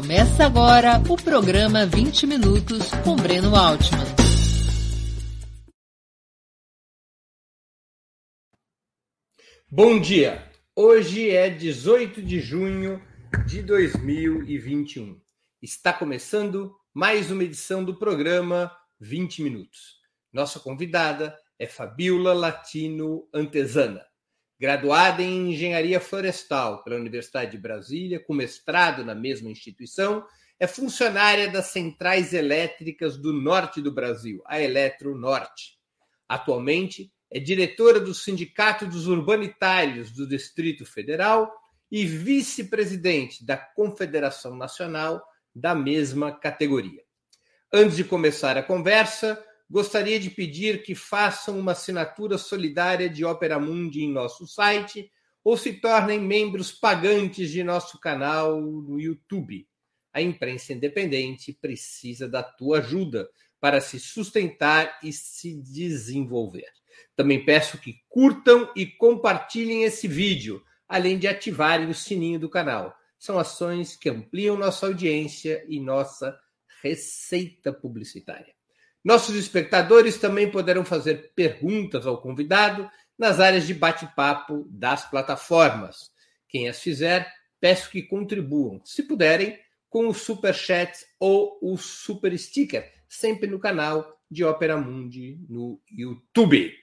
Começa 0.00 0.46
agora 0.46 1.02
o 1.10 1.16
programa 1.16 1.84
20 1.84 2.24
Minutos 2.28 2.88
com 3.02 3.16
Breno 3.16 3.56
Altman. 3.56 3.98
Bom 9.68 10.00
dia! 10.00 10.48
Hoje 10.76 11.30
é 11.30 11.50
18 11.50 12.22
de 12.22 12.38
junho 12.38 13.02
de 13.44 13.60
2021. 13.60 15.20
Está 15.60 15.92
começando 15.92 16.76
mais 16.94 17.32
uma 17.32 17.42
edição 17.42 17.82
do 17.84 17.98
programa 17.98 18.70
20 19.00 19.42
Minutos. 19.42 19.96
Nossa 20.32 20.60
convidada 20.60 21.36
é 21.58 21.66
Fabiola 21.66 22.32
Latino 22.32 23.28
Antesana 23.34 24.06
graduada 24.58 25.22
em 25.22 25.52
Engenharia 25.52 26.00
Florestal 26.00 26.82
pela 26.82 26.96
Universidade 26.96 27.52
de 27.52 27.58
Brasília, 27.58 28.18
com 28.18 28.34
mestrado 28.34 29.04
na 29.04 29.14
mesma 29.14 29.48
instituição, 29.48 30.26
é 30.58 30.66
funcionária 30.66 31.48
das 31.48 31.66
Centrais 31.66 32.32
Elétricas 32.32 33.16
do 33.16 33.32
Norte 33.32 33.80
do 33.80 33.92
Brasil, 33.92 34.42
a 34.44 34.60
Eletro 34.60 35.14
Norte. 35.16 35.78
Atualmente 36.28 37.12
é 37.30 37.38
diretora 37.38 38.00
do 38.00 38.12
Sindicato 38.12 38.86
dos 38.86 39.06
Urbanitários 39.06 40.10
do 40.10 40.26
Distrito 40.26 40.84
Federal 40.84 41.52
e 41.90 42.04
vice-presidente 42.04 43.44
da 43.44 43.56
Confederação 43.56 44.56
Nacional 44.56 45.22
da 45.54 45.74
mesma 45.74 46.32
categoria. 46.32 47.02
Antes 47.72 47.96
de 47.96 48.04
começar 48.04 48.56
a 48.56 48.62
conversa, 48.62 49.42
gostaria 49.70 50.18
de 50.18 50.30
pedir 50.30 50.82
que 50.82 50.94
façam 50.94 51.58
uma 51.58 51.72
assinatura 51.72 52.38
solidária 52.38 53.08
de 53.08 53.24
Opera 53.24 53.58
Mundi 53.58 54.02
em 54.02 54.12
nosso 54.12 54.46
site 54.46 55.10
ou 55.44 55.56
se 55.56 55.74
tornem 55.74 56.20
membros 56.20 56.72
pagantes 56.72 57.50
de 57.50 57.62
nosso 57.62 57.98
canal 58.00 58.60
no 58.60 59.00
YouTube. 59.00 59.66
A 60.12 60.20
imprensa 60.20 60.72
independente 60.72 61.52
precisa 61.52 62.28
da 62.28 62.42
tua 62.42 62.78
ajuda 62.78 63.28
para 63.60 63.80
se 63.80 63.98
sustentar 64.00 64.98
e 65.02 65.12
se 65.12 65.54
desenvolver. 65.54 66.68
Também 67.14 67.44
peço 67.44 67.78
que 67.78 67.94
curtam 68.08 68.72
e 68.74 68.86
compartilhem 68.86 69.84
esse 69.84 70.08
vídeo, 70.08 70.62
além 70.88 71.18
de 71.18 71.28
ativarem 71.28 71.88
o 71.88 71.94
sininho 71.94 72.38
do 72.38 72.48
canal. 72.48 72.94
São 73.18 73.38
ações 73.38 73.96
que 73.96 74.08
ampliam 74.08 74.56
nossa 74.56 74.86
audiência 74.86 75.64
e 75.68 75.80
nossa 75.80 76.38
receita 76.82 77.72
publicitária. 77.72 78.57
Nossos 79.04 79.34
espectadores 79.36 80.18
também 80.18 80.50
poderão 80.50 80.84
fazer 80.84 81.32
perguntas 81.34 82.06
ao 82.06 82.20
convidado 82.20 82.90
nas 83.18 83.40
áreas 83.40 83.66
de 83.66 83.74
bate-papo 83.74 84.66
das 84.70 85.08
plataformas. 85.08 86.10
Quem 86.48 86.68
as 86.68 86.80
fizer, 86.80 87.30
peço 87.60 87.90
que 87.90 88.02
contribuam, 88.02 88.80
se 88.84 89.02
puderem, 89.02 89.58
com 89.88 90.08
o 90.08 90.14
super 90.14 90.54
chat 90.54 90.92
ou 91.18 91.58
o 91.62 91.76
super 91.76 92.36
sticker, 92.38 92.92
sempre 93.08 93.48
no 93.48 93.58
canal 93.58 94.18
de 94.30 94.44
Opera 94.44 94.76
Mundi 94.76 95.38
no 95.48 95.80
YouTube. 95.90 96.74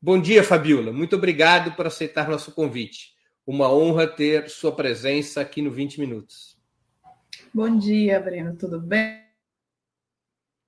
Bom 0.00 0.20
dia, 0.20 0.44
Fabiola. 0.44 0.92
Muito 0.92 1.16
obrigado 1.16 1.74
por 1.74 1.86
aceitar 1.86 2.28
nosso 2.28 2.52
convite. 2.52 3.14
Uma 3.44 3.72
honra 3.72 4.06
ter 4.06 4.48
sua 4.48 4.74
presença 4.74 5.40
aqui 5.40 5.62
no 5.62 5.70
20 5.70 5.98
Minutos. 5.98 6.56
Bom 7.52 7.76
dia, 7.78 8.20
Breno. 8.20 8.56
Tudo 8.56 8.80
bem? 8.80 9.24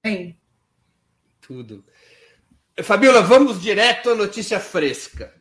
Bem, 0.03 0.38
tudo. 1.49 1.83
Fabiola, 2.83 3.23
vamos 3.23 3.63
direto 3.63 4.11
à 4.11 4.15
notícia 4.15 4.61
fresca. 4.61 5.35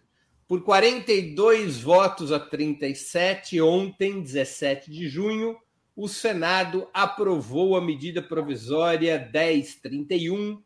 Por 0.47 0.63
42 0.63 1.81
votos 1.81 2.31
a 2.31 2.39
37, 2.39 3.59
ontem, 3.59 4.21
17 4.21 4.89
de 4.89 5.09
junho, 5.09 5.57
o 5.93 6.07
Senado 6.07 6.89
aprovou 6.93 7.75
a 7.75 7.81
medida 7.81 8.21
provisória 8.21 9.29
1031 9.33 10.63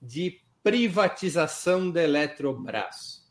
de 0.00 0.40
privatização 0.62 1.90
da 1.90 2.04
Eletrobras. 2.04 3.24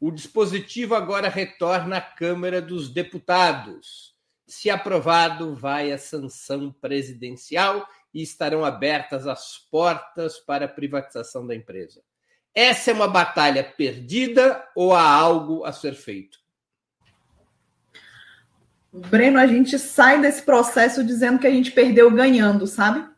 O 0.00 0.10
dispositivo 0.10 0.94
agora 0.94 1.28
retorna 1.28 1.98
à 1.98 2.00
Câmara 2.00 2.62
dos 2.62 2.88
Deputados. 2.88 4.14
Se 4.46 4.70
aprovado, 4.70 5.54
vai 5.54 5.92
à 5.92 5.98
sanção 5.98 6.72
presidencial 6.72 7.86
e 8.12 8.22
estarão 8.22 8.64
abertas 8.64 9.26
as 9.26 9.58
portas 9.70 10.38
para 10.38 10.64
a 10.64 10.68
privatização 10.68 11.46
da 11.46 11.54
empresa. 11.54 12.02
Essa 12.54 12.90
é 12.90 12.94
uma 12.94 13.08
batalha 13.08 13.62
perdida 13.62 14.64
ou 14.74 14.92
há 14.92 15.02
algo 15.02 15.64
a 15.64 15.72
ser 15.72 15.94
feito? 15.94 16.38
Breno, 18.92 19.38
a 19.38 19.46
gente 19.46 19.78
sai 19.78 20.20
desse 20.20 20.42
processo 20.42 21.04
dizendo 21.04 21.38
que 21.38 21.46
a 21.46 21.50
gente 21.50 21.70
perdeu 21.70 22.10
ganhando, 22.10 22.66
sabe? 22.66 23.08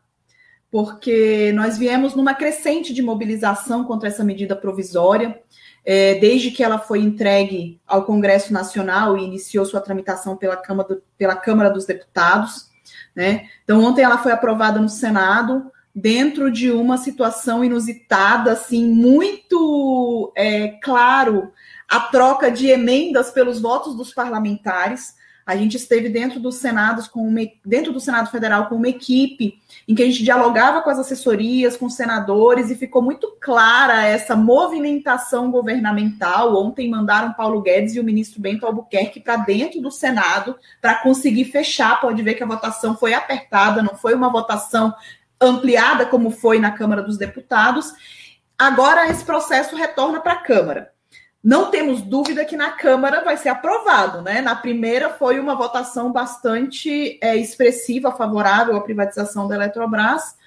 Porque 0.69 1.51
nós 1.53 1.77
viemos 1.77 2.13
numa 2.15 2.35
crescente 2.35 2.93
de 2.93 3.01
mobilização 3.01 3.83
contra 3.83 4.07
essa 4.07 4.23
medida 4.23 4.55
provisória, 4.55 5.41
é, 5.83 6.15
desde 6.15 6.51
que 6.51 6.63
ela 6.63 6.77
foi 6.77 6.99
entregue 6.99 7.81
ao 7.87 8.05
Congresso 8.05 8.53
Nacional 8.53 9.17
e 9.17 9.23
iniciou 9.23 9.65
sua 9.65 9.81
tramitação 9.81 10.37
pela 10.37 10.55
Câmara, 10.55 11.01
pela 11.17 11.35
Câmara 11.35 11.69
dos 11.71 11.85
Deputados. 11.85 12.71
Né? 13.15 13.47
Então, 13.63 13.83
ontem 13.83 14.01
ela 14.01 14.17
foi 14.17 14.31
aprovada 14.31 14.79
no 14.79 14.89
Senado, 14.89 15.71
dentro 15.93 16.51
de 16.51 16.71
uma 16.71 16.97
situação 16.97 17.63
inusitada, 17.63 18.51
assim, 18.51 18.85
muito 18.85 20.31
é, 20.35 20.79
claro, 20.81 21.51
a 21.87 21.99
troca 21.99 22.49
de 22.49 22.67
emendas 22.67 23.31
pelos 23.31 23.61
votos 23.61 23.95
dos 23.95 24.13
parlamentares. 24.13 25.15
A 25.45 25.55
gente 25.55 25.75
esteve 25.75 26.07
dentro 26.07 26.39
do 26.39 26.51
Senado 26.51 27.07
com 27.09 27.27
uma, 27.27 27.41
dentro 27.65 27.91
do 27.91 27.99
Senado 27.99 28.31
Federal 28.31 28.67
com 28.67 28.75
uma 28.75 28.87
equipe 28.87 29.61
em 29.87 29.93
que 29.93 30.01
a 30.01 30.05
gente 30.05 30.23
dialogava 30.23 30.81
com 30.81 30.89
as 30.89 30.99
assessorias, 30.99 31.75
com 31.75 31.87
os 31.87 31.95
senadores 31.95 32.69
e 32.69 32.75
ficou 32.75 33.01
muito 33.01 33.35
clara 33.41 34.05
essa 34.05 34.35
movimentação 34.35 35.51
governamental. 35.51 36.55
Ontem 36.55 36.89
mandaram 36.89 37.33
Paulo 37.33 37.61
Guedes 37.61 37.95
e 37.95 37.99
o 37.99 38.03
ministro 38.03 38.39
Bento 38.39 38.65
Albuquerque 38.65 39.19
para 39.19 39.37
dentro 39.37 39.81
do 39.81 39.91
Senado 39.91 40.55
para 40.81 40.95
conseguir 40.95 41.45
fechar. 41.45 41.99
Pode 41.99 42.21
ver 42.21 42.35
que 42.35 42.43
a 42.43 42.47
votação 42.47 42.95
foi 42.95 43.13
apertada, 43.13 43.83
não 43.83 43.95
foi 43.95 44.13
uma 44.13 44.29
votação 44.29 44.93
ampliada 45.41 46.05
como 46.05 46.31
foi 46.31 46.59
na 46.59 46.71
Câmara 46.71 47.01
dos 47.01 47.17
Deputados. 47.17 47.91
Agora 48.57 49.09
esse 49.09 49.25
processo 49.25 49.75
retorna 49.75 50.21
para 50.21 50.33
a 50.33 50.41
Câmara. 50.41 50.92
Não 51.43 51.69
temos 51.69 52.01
dúvida 52.01 52.45
que 52.45 52.55
na 52.55 52.71
Câmara 52.71 53.21
vai 53.21 53.35
ser 53.35 53.49
aprovado, 53.49 54.21
né? 54.21 54.39
Na 54.39 54.55
primeira 54.55 55.09
foi 55.09 55.41
uma 55.41 55.55
votação 55.55 56.09
bastante 56.09 57.19
é, 57.21 57.35
expressiva, 57.35 58.13
favorável 58.13 58.77
à 58.77 58.81
privatização 58.81 59.45
da 59.45 59.55
Eletrobras, 59.55 60.37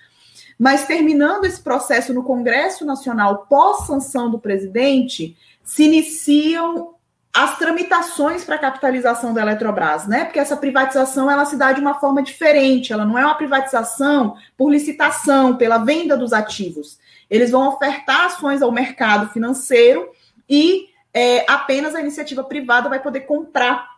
mas 0.58 0.86
terminando 0.86 1.44
esse 1.44 1.60
processo 1.60 2.14
no 2.14 2.24
Congresso 2.24 2.86
Nacional 2.86 3.46
pós-sanção 3.46 4.30
do 4.30 4.38
presidente, 4.38 5.36
se 5.62 5.84
iniciam 5.84 6.94
as 7.30 7.58
tramitações 7.58 8.44
para 8.44 8.54
a 8.54 8.58
capitalização 8.58 9.34
da 9.34 9.42
Eletrobras, 9.42 10.06
né? 10.06 10.24
Porque 10.24 10.38
essa 10.38 10.56
privatização 10.56 11.30
ela 11.30 11.44
se 11.44 11.56
dá 11.56 11.72
de 11.72 11.80
uma 11.82 12.00
forma 12.00 12.22
diferente, 12.22 12.94
ela 12.94 13.04
não 13.04 13.18
é 13.18 13.24
uma 13.26 13.34
privatização 13.34 14.34
por 14.56 14.70
licitação, 14.70 15.58
pela 15.58 15.76
venda 15.76 16.16
dos 16.16 16.32
ativos. 16.32 16.98
Eles 17.28 17.50
vão 17.50 17.68
ofertar 17.68 18.24
ações 18.24 18.62
ao 18.62 18.72
mercado 18.72 19.28
financeiro 19.28 20.08
e 20.48 20.88
é, 21.12 21.50
apenas 21.50 21.94
a 21.94 22.00
iniciativa 22.00 22.44
privada 22.44 22.88
vai 22.88 23.02
poder 23.02 23.20
comprar 23.20 23.96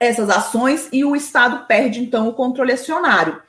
essas 0.00 0.28
ações 0.28 0.88
e 0.92 1.04
o 1.04 1.16
Estado 1.16 1.66
perde, 1.66 2.00
então, 2.00 2.28
o 2.28 2.34
controle 2.34 2.72
acionário. 2.72 3.40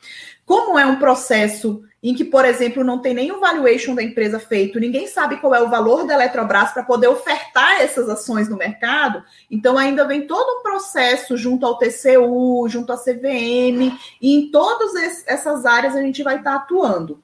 Como 0.46 0.78
é 0.80 0.86
um 0.86 0.98
processo 0.98 1.84
em 2.02 2.14
que, 2.14 2.24
por 2.24 2.46
exemplo, 2.46 2.84
não 2.84 3.00
tem 3.00 3.14
nenhum 3.14 3.40
valuation 3.40 3.96
da 3.96 4.04
empresa 4.04 4.40
feito, 4.40 4.80
ninguém 4.80 5.08
sabe 5.08 5.38
qual 5.38 5.54
é 5.54 5.62
o 5.62 5.70
valor 5.70 6.06
da 6.06 6.14
Eletrobras 6.14 6.72
para 6.72 6.84
poder 6.84 7.08
ofertar 7.08 7.82
essas 7.82 8.08
ações 8.08 8.48
no 8.48 8.56
mercado, 8.56 9.24
então 9.50 9.78
ainda 9.78 10.06
vem 10.06 10.28
todo 10.28 10.60
um 10.60 10.64
processo 10.64 11.36
junto 11.36 11.66
ao 11.66 11.78
TCU, 11.78 12.68
junto 12.70 12.94
à 12.94 12.98
CVM, 12.98 13.98
e 14.22 14.36
em 14.36 14.52
todas 14.52 14.96
essas 15.26 15.66
áreas 15.66 15.96
a 15.96 16.02
gente 16.02 16.24
vai 16.24 16.38
estar 16.38 16.56
atuando. 16.56 17.22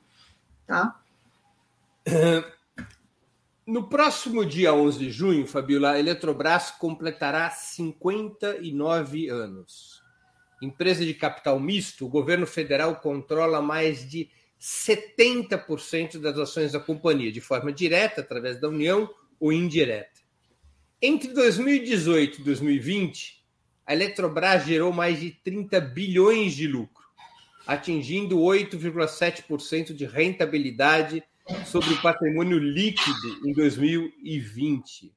Tá? 0.65 0.95
No 3.65 3.88
próximo 3.88 4.45
dia 4.45 4.74
11 4.74 5.00
de 5.00 5.10
junho, 5.10 5.48
Fabiola, 5.48 5.92
a 5.92 6.00
Eletrobras 6.00 6.69
completará 6.71 7.50
59 7.50 9.30
anos. 9.30 10.04
Empresa 10.62 11.06
de 11.06 11.13
capital 11.13 11.57
misto, 11.62 12.06
o 12.06 12.10
governo 12.10 12.45
federal 12.45 12.98
controla 12.98 13.62
mais 13.62 14.10
de 14.10 14.30
70% 14.60 16.19
das 16.19 16.38
ações 16.38 16.74
da 16.74 16.80
companhia, 16.80 17.31
de 17.31 17.39
forma 17.39 17.71
direta, 17.71 18.19
através 18.19 18.60
da 18.60 18.68
União 18.68 19.10
ou 19.39 19.54
indireta. 19.54 20.19
Entre 21.01 21.30
2018 21.30 22.42
e 22.42 22.44
2020, 22.44 23.45
a 23.86 23.94
Eletrobras 23.94 24.65
gerou 24.65 24.92
mais 24.92 25.21
de 25.21 25.31
30 25.31 25.80
bilhões 25.80 26.54
de 26.54 26.68
lucro, 26.68 27.06
atingindo 27.65 28.39
8,7% 28.39 29.94
de 29.94 30.06
rentabilidade 30.06 31.24
sobre 31.65 31.93
o 31.93 32.01
patrimônio 32.01 32.57
líquido 32.57 33.47
em 33.47 33.53
2020, 33.53 35.13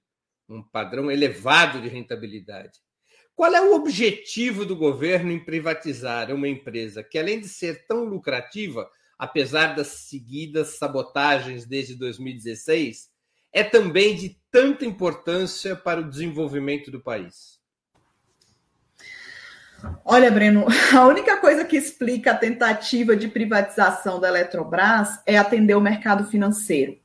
um 0.49 0.63
padrão 0.63 1.11
elevado 1.11 1.81
de 1.81 1.89
rentabilidade. 1.89 2.81
Qual 3.35 3.55
é 3.55 3.61
o 3.61 3.75
objetivo 3.75 4.65
do 4.65 4.75
governo 4.75 5.31
em 5.31 5.45
privatizar 5.45 6.33
uma 6.33 6.49
empresa 6.49 7.05
que, 7.05 7.19
além 7.19 7.41
de 7.41 7.49
ser 7.49 7.87
tão 7.87 8.05
lucrativa, 8.05 8.89
apesar 9.19 9.75
das 9.75 9.89
seguidas 9.89 10.79
sabotagens 10.79 11.67
desde 11.67 11.95
2016, 11.95 13.11
é 13.53 13.63
também 13.63 14.17
de 14.17 14.41
tanta 14.51 14.85
importância 14.85 15.77
para 15.77 16.01
o 16.01 16.09
desenvolvimento 16.09 16.91
do 16.91 17.01
país? 17.01 17.56
Olha, 20.05 20.31
Breno, 20.31 20.67
a 20.95 21.07
única 21.07 21.37
coisa 21.39 21.65
que 21.65 21.77
explica 21.77 22.33
a 22.33 22.37
tentativa 22.37 23.17
de 23.17 23.29
privatização 23.29 24.21
da 24.21 24.29
Eletrobras 24.29 25.21
é 25.27 25.37
atender 25.37 25.75
o 25.75 25.81
mercado 25.81 26.25
financeiro. 26.25 26.97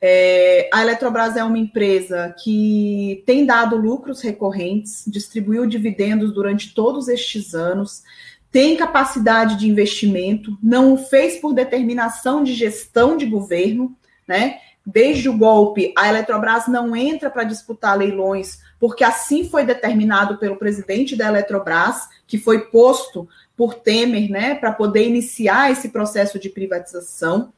É, 0.00 0.70
a 0.72 0.80
Eletrobras 0.82 1.36
é 1.36 1.42
uma 1.42 1.58
empresa 1.58 2.34
que 2.42 3.22
tem 3.26 3.44
dado 3.44 3.76
lucros 3.76 4.20
recorrentes, 4.20 5.02
distribuiu 5.06 5.66
dividendos 5.66 6.32
durante 6.32 6.72
todos 6.72 7.08
estes 7.08 7.52
anos, 7.54 8.02
tem 8.50 8.76
capacidade 8.76 9.56
de 9.56 9.68
investimento, 9.68 10.56
não 10.62 10.94
o 10.94 10.98
fez 10.98 11.36
por 11.40 11.52
determinação 11.52 12.42
de 12.44 12.54
gestão 12.54 13.16
de 13.16 13.26
governo, 13.26 13.96
né? 14.26 14.58
Desde 14.86 15.28
o 15.28 15.36
golpe, 15.36 15.92
a 15.98 16.08
Eletrobras 16.08 16.66
não 16.66 16.96
entra 16.96 17.28
para 17.28 17.44
disputar 17.44 17.98
leilões, 17.98 18.60
porque 18.78 19.04
assim 19.04 19.48
foi 19.48 19.64
determinado 19.64 20.38
pelo 20.38 20.56
presidente 20.56 21.16
da 21.16 21.28
Eletrobras, 21.28 22.08
que 22.26 22.38
foi 22.38 22.66
posto 22.66 23.28
por 23.56 23.74
Temer, 23.74 24.30
né, 24.30 24.54
para 24.54 24.72
poder 24.72 25.06
iniciar 25.06 25.70
esse 25.70 25.88
processo 25.88 26.38
de 26.38 26.48
privatização. 26.48 27.52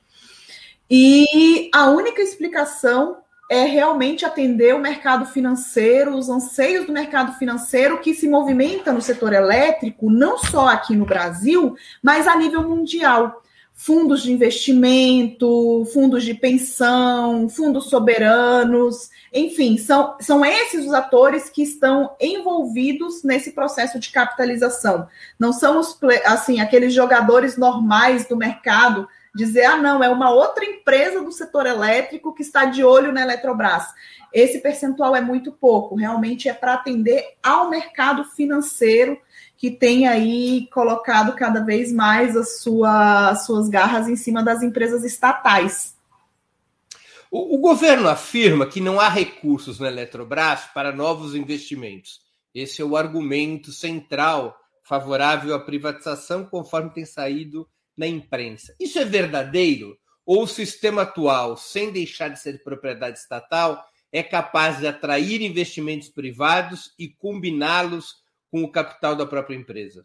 E 0.90 1.70
a 1.74 1.90
única 1.90 2.22
explicação 2.22 3.18
é 3.50 3.64
realmente 3.64 4.24
atender 4.24 4.74
o 4.74 4.80
mercado 4.80 5.26
financeiro, 5.26 6.16
os 6.16 6.28
anseios 6.28 6.86
do 6.86 6.92
mercado 6.92 7.36
financeiro 7.36 7.98
que 7.98 8.14
se 8.14 8.28
movimenta 8.28 8.92
no 8.92 9.02
setor 9.02 9.32
elétrico, 9.32 10.08
não 10.08 10.38
só 10.38 10.68
aqui 10.68 10.94
no 10.94 11.04
Brasil, 11.04 11.74
mas 12.00 12.28
a 12.28 12.36
nível 12.36 12.62
mundial. 12.62 13.42
Fundos 13.82 14.22
de 14.22 14.30
investimento, 14.30 15.86
fundos 15.90 16.22
de 16.22 16.34
pensão, 16.34 17.48
fundos 17.48 17.88
soberanos, 17.88 19.08
enfim, 19.32 19.78
são, 19.78 20.16
são 20.20 20.44
esses 20.44 20.84
os 20.84 20.92
atores 20.92 21.48
que 21.48 21.62
estão 21.62 22.14
envolvidos 22.20 23.24
nesse 23.24 23.52
processo 23.52 23.98
de 23.98 24.10
capitalização. 24.10 25.08
Não 25.38 25.50
são 25.50 25.80
os 25.80 25.98
assim 26.26 26.60
aqueles 26.60 26.92
jogadores 26.92 27.56
normais 27.56 28.28
do 28.28 28.36
mercado 28.36 29.08
dizer, 29.34 29.64
ah, 29.64 29.76
não, 29.78 30.04
é 30.04 30.10
uma 30.10 30.30
outra 30.30 30.62
empresa 30.62 31.22
do 31.22 31.32
setor 31.32 31.64
elétrico 31.66 32.34
que 32.34 32.42
está 32.42 32.66
de 32.66 32.84
olho 32.84 33.12
na 33.12 33.22
Eletrobras. 33.22 33.86
Esse 34.30 34.58
percentual 34.58 35.16
é 35.16 35.22
muito 35.22 35.52
pouco, 35.52 35.94
realmente 35.94 36.50
é 36.50 36.52
para 36.52 36.74
atender 36.74 37.24
ao 37.42 37.70
mercado 37.70 38.24
financeiro 38.24 39.18
que 39.60 39.70
tem 39.70 40.08
aí 40.08 40.66
colocado 40.72 41.36
cada 41.36 41.62
vez 41.62 41.92
mais 41.92 42.34
as, 42.34 42.62
sua, 42.62 43.28
as 43.28 43.44
suas 43.44 43.68
garras 43.68 44.08
em 44.08 44.16
cima 44.16 44.42
das 44.42 44.62
empresas 44.62 45.04
estatais. 45.04 45.94
O, 47.30 47.56
o, 47.56 47.58
governo 47.58 48.08
afirma 48.08 48.66
que 48.66 48.80
não 48.80 48.98
há 48.98 49.10
recursos 49.10 49.78
na 49.78 49.88
Eletrobras 49.88 50.62
para 50.72 50.92
novos 50.92 51.34
investimentos. 51.34 52.22
Esse 52.54 52.80
é 52.80 52.84
o 52.86 52.96
argumento 52.96 53.70
central 53.70 54.58
favorável 54.82 55.54
à 55.54 55.60
privatização, 55.60 56.46
conforme 56.46 56.88
tem 56.94 57.04
saído 57.04 57.68
na 57.94 58.06
imprensa. 58.06 58.74
Isso 58.80 58.98
é 58.98 59.04
verdadeiro? 59.04 59.94
Ou 60.24 60.44
o 60.44 60.48
sistema 60.48 61.02
atual, 61.02 61.58
sem 61.58 61.92
deixar 61.92 62.28
de 62.28 62.40
ser 62.40 62.62
propriedade 62.62 63.18
estatal, 63.18 63.84
é 64.10 64.22
capaz 64.22 64.78
de 64.78 64.86
atrair 64.86 65.42
investimentos 65.42 66.08
privados 66.08 66.94
e 66.98 67.08
combiná-los 67.08 68.20
com 68.50 68.62
o 68.62 68.70
capital 68.70 69.14
da 69.14 69.26
própria 69.26 69.56
empresa? 69.56 70.04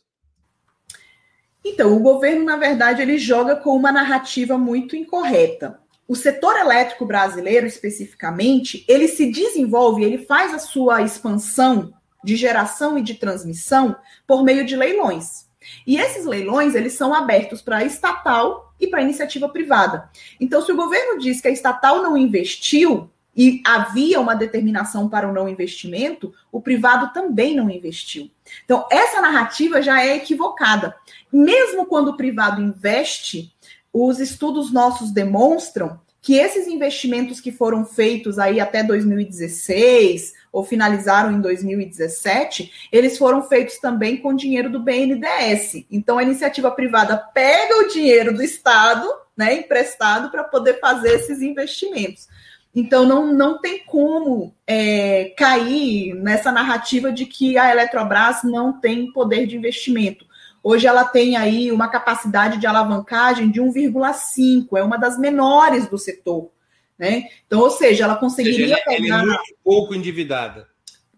Então, 1.64 1.96
o 1.96 2.00
governo, 2.00 2.46
na 2.46 2.58
verdade, 2.58 3.02
ele 3.02 3.18
joga 3.18 3.56
com 3.56 3.76
uma 3.76 3.92
narrativa 3.92 4.58
muito 4.58 4.96
incorreta. 4.96 5.80
O 6.08 6.16
setor 6.16 6.56
elétrico 6.58 7.06
brasileiro, 7.06 7.66
especificamente, 7.66 8.86
ele 8.88 9.08
se 9.08 9.32
desenvolve, 9.32 10.04
ele 10.04 10.20
faz 10.20 10.54
a 10.54 10.60
sua 10.60 11.02
expansão 11.02 11.92
de 12.24 12.36
geração 12.36 12.98
e 12.98 13.02
de 13.02 13.16
transmissão 13.16 13.96
por 14.28 14.44
meio 14.44 14.64
de 14.64 14.76
leilões. 14.76 15.46
E 15.88 15.98
esses 15.98 16.26
leilões, 16.26 16.76
eles 16.76 16.94
são 16.94 17.14
abertos 17.14 17.64
para 17.64 17.84
estatal 17.84 18.76
e 18.80 18.86
para 18.86 19.02
iniciativa 19.02 19.50
privada. 19.50 20.10
Então, 20.40 20.62
se 20.62 20.72
o 20.72 20.76
governo 20.76 21.18
diz 21.18 21.42
que 21.42 21.48
a 21.48 21.52
estatal 21.52 22.04
não 22.04 22.16
investiu 22.16 23.10
e 23.36 23.62
havia 23.66 24.20
uma 24.20 24.36
determinação 24.36 25.10
para 25.10 25.28
o 25.28 25.34
não 25.34 25.50
investimento, 25.50 26.34
o 26.52 26.62
privado 26.62 27.12
também 27.14 27.56
não 27.56 27.70
investiu. 27.70 28.30
Então, 28.64 28.88
essa 28.92 29.22
narrativa 29.22 29.82
já 29.82 30.02
é 30.02 30.16
equivocada. 30.16 30.96
Mesmo 31.32 31.86
quando 31.86 32.10
o 32.10 32.18
privado 32.18 32.62
investe, 32.62 33.54
os 33.92 34.20
estudos 34.20 34.72
nossos 34.72 35.12
demonstram 35.12 36.00
que 36.26 36.34
esses 36.34 36.66
investimentos 36.66 37.40
que 37.40 37.52
foram 37.52 37.86
feitos 37.86 38.40
aí 38.40 38.60
até 38.60 38.82
2016 38.82 40.34
ou 40.52 40.64
finalizaram 40.64 41.32
em 41.32 41.40
2017, 41.40 42.90
eles 42.92 43.16
foram 43.16 43.44
feitos 43.44 43.78
também 43.78 44.18
com 44.18 44.34
dinheiro 44.34 44.68
do 44.68 44.80
BNDES. 44.80 45.86
Então 45.92 46.18
a 46.18 46.24
iniciativa 46.24 46.72
privada 46.72 47.16
pega 47.16 47.78
o 47.78 47.90
dinheiro 47.90 48.34
do 48.34 48.42
Estado, 48.42 49.08
né, 49.38 49.54
emprestado 49.54 50.32
para 50.32 50.44
poder 50.44 50.80
fazer 50.80 51.14
esses 51.14 51.44
investimentos. 51.44 52.28
Então 52.76 53.06
não, 53.06 53.34
não 53.34 53.62
tem 53.62 53.80
como 53.86 54.54
é, 54.68 55.34
cair 55.38 56.14
nessa 56.14 56.52
narrativa 56.52 57.12
de 57.12 57.26
que 57.26 57.58
a 57.58 57.72
Eletrobras 57.72 58.44
não 58.44 58.74
tem 58.74 59.12
poder 59.14 59.48
de 59.48 59.56
investimento. 59.56 60.26
Hoje 60.62 60.86
ela 60.86 61.06
tem 61.06 61.38
aí 61.38 61.72
uma 61.72 61.88
capacidade 61.88 62.58
de 62.58 62.68
alavancagem 62.68 63.50
de 63.50 63.62
1,5, 63.62 64.78
é 64.78 64.84
uma 64.84 64.98
das 64.98 65.18
menores 65.18 65.88
do 65.88 65.98
setor. 65.98 66.50
Né? 66.98 67.26
Então, 67.46 67.60
ou 67.60 67.70
seja, 67.70 68.04
ela 68.04 68.16
conseguiria 68.16 68.76
seja, 68.76 68.82
pegar. 68.86 69.20
Ela 69.20 69.24
é 69.24 69.26
muito 69.26 69.56
pouco 69.64 69.94
endividada. 69.94 70.68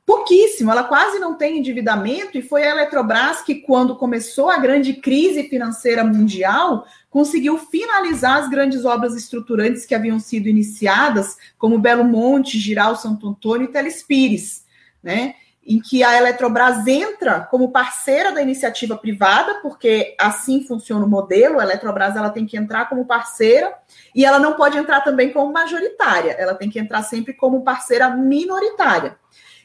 Pouquíssimo, 0.05 0.71
ela 0.71 0.83
quase 0.83 1.19
não 1.19 1.37
tem 1.37 1.57
endividamento, 1.57 2.37
e 2.37 2.41
foi 2.41 2.63
a 2.63 2.71
Eletrobras 2.71 3.41
que, 3.41 3.55
quando 3.55 3.97
começou 3.97 4.49
a 4.49 4.57
grande 4.57 4.93
crise 4.93 5.43
financeira 5.49 6.03
mundial, 6.03 6.85
conseguiu 7.17 7.57
finalizar 7.57 8.37
as 8.37 8.47
grandes 8.47 8.85
obras 8.85 9.15
estruturantes 9.15 9.87
que 9.87 9.95
haviam 9.95 10.19
sido 10.19 10.47
iniciadas, 10.47 11.35
como 11.57 11.79
Belo 11.79 12.03
Monte, 12.03 12.59
Giral 12.59 12.95
Santo 12.95 13.27
Antônio 13.27 13.65
e 13.65 13.71
Telespires. 13.71 14.63
Né? 15.01 15.33
em 15.69 15.81
que 15.81 16.01
a 16.01 16.17
Eletrobras 16.17 16.87
entra 16.87 17.41
como 17.41 17.71
parceira 17.71 18.31
da 18.31 18.41
iniciativa 18.41 18.95
privada, 18.95 19.55
porque 19.61 20.15
assim 20.17 20.63
funciona 20.63 21.05
o 21.05 21.09
modelo, 21.09 21.59
a 21.59 21.63
Eletrobras 21.63 22.15
ela 22.15 22.29
tem 22.29 22.45
que 22.45 22.55
entrar 22.55 22.87
como 22.87 23.05
parceira 23.05 23.73
e 24.15 24.23
ela 24.23 24.39
não 24.39 24.53
pode 24.53 24.77
entrar 24.77 25.01
também 25.01 25.33
como 25.33 25.51
majoritária, 25.51 26.31
ela 26.39 26.55
tem 26.55 26.69
que 26.69 26.79
entrar 26.79 27.03
sempre 27.03 27.33
como 27.33 27.65
parceira 27.65 28.09
minoritária. 28.09 29.17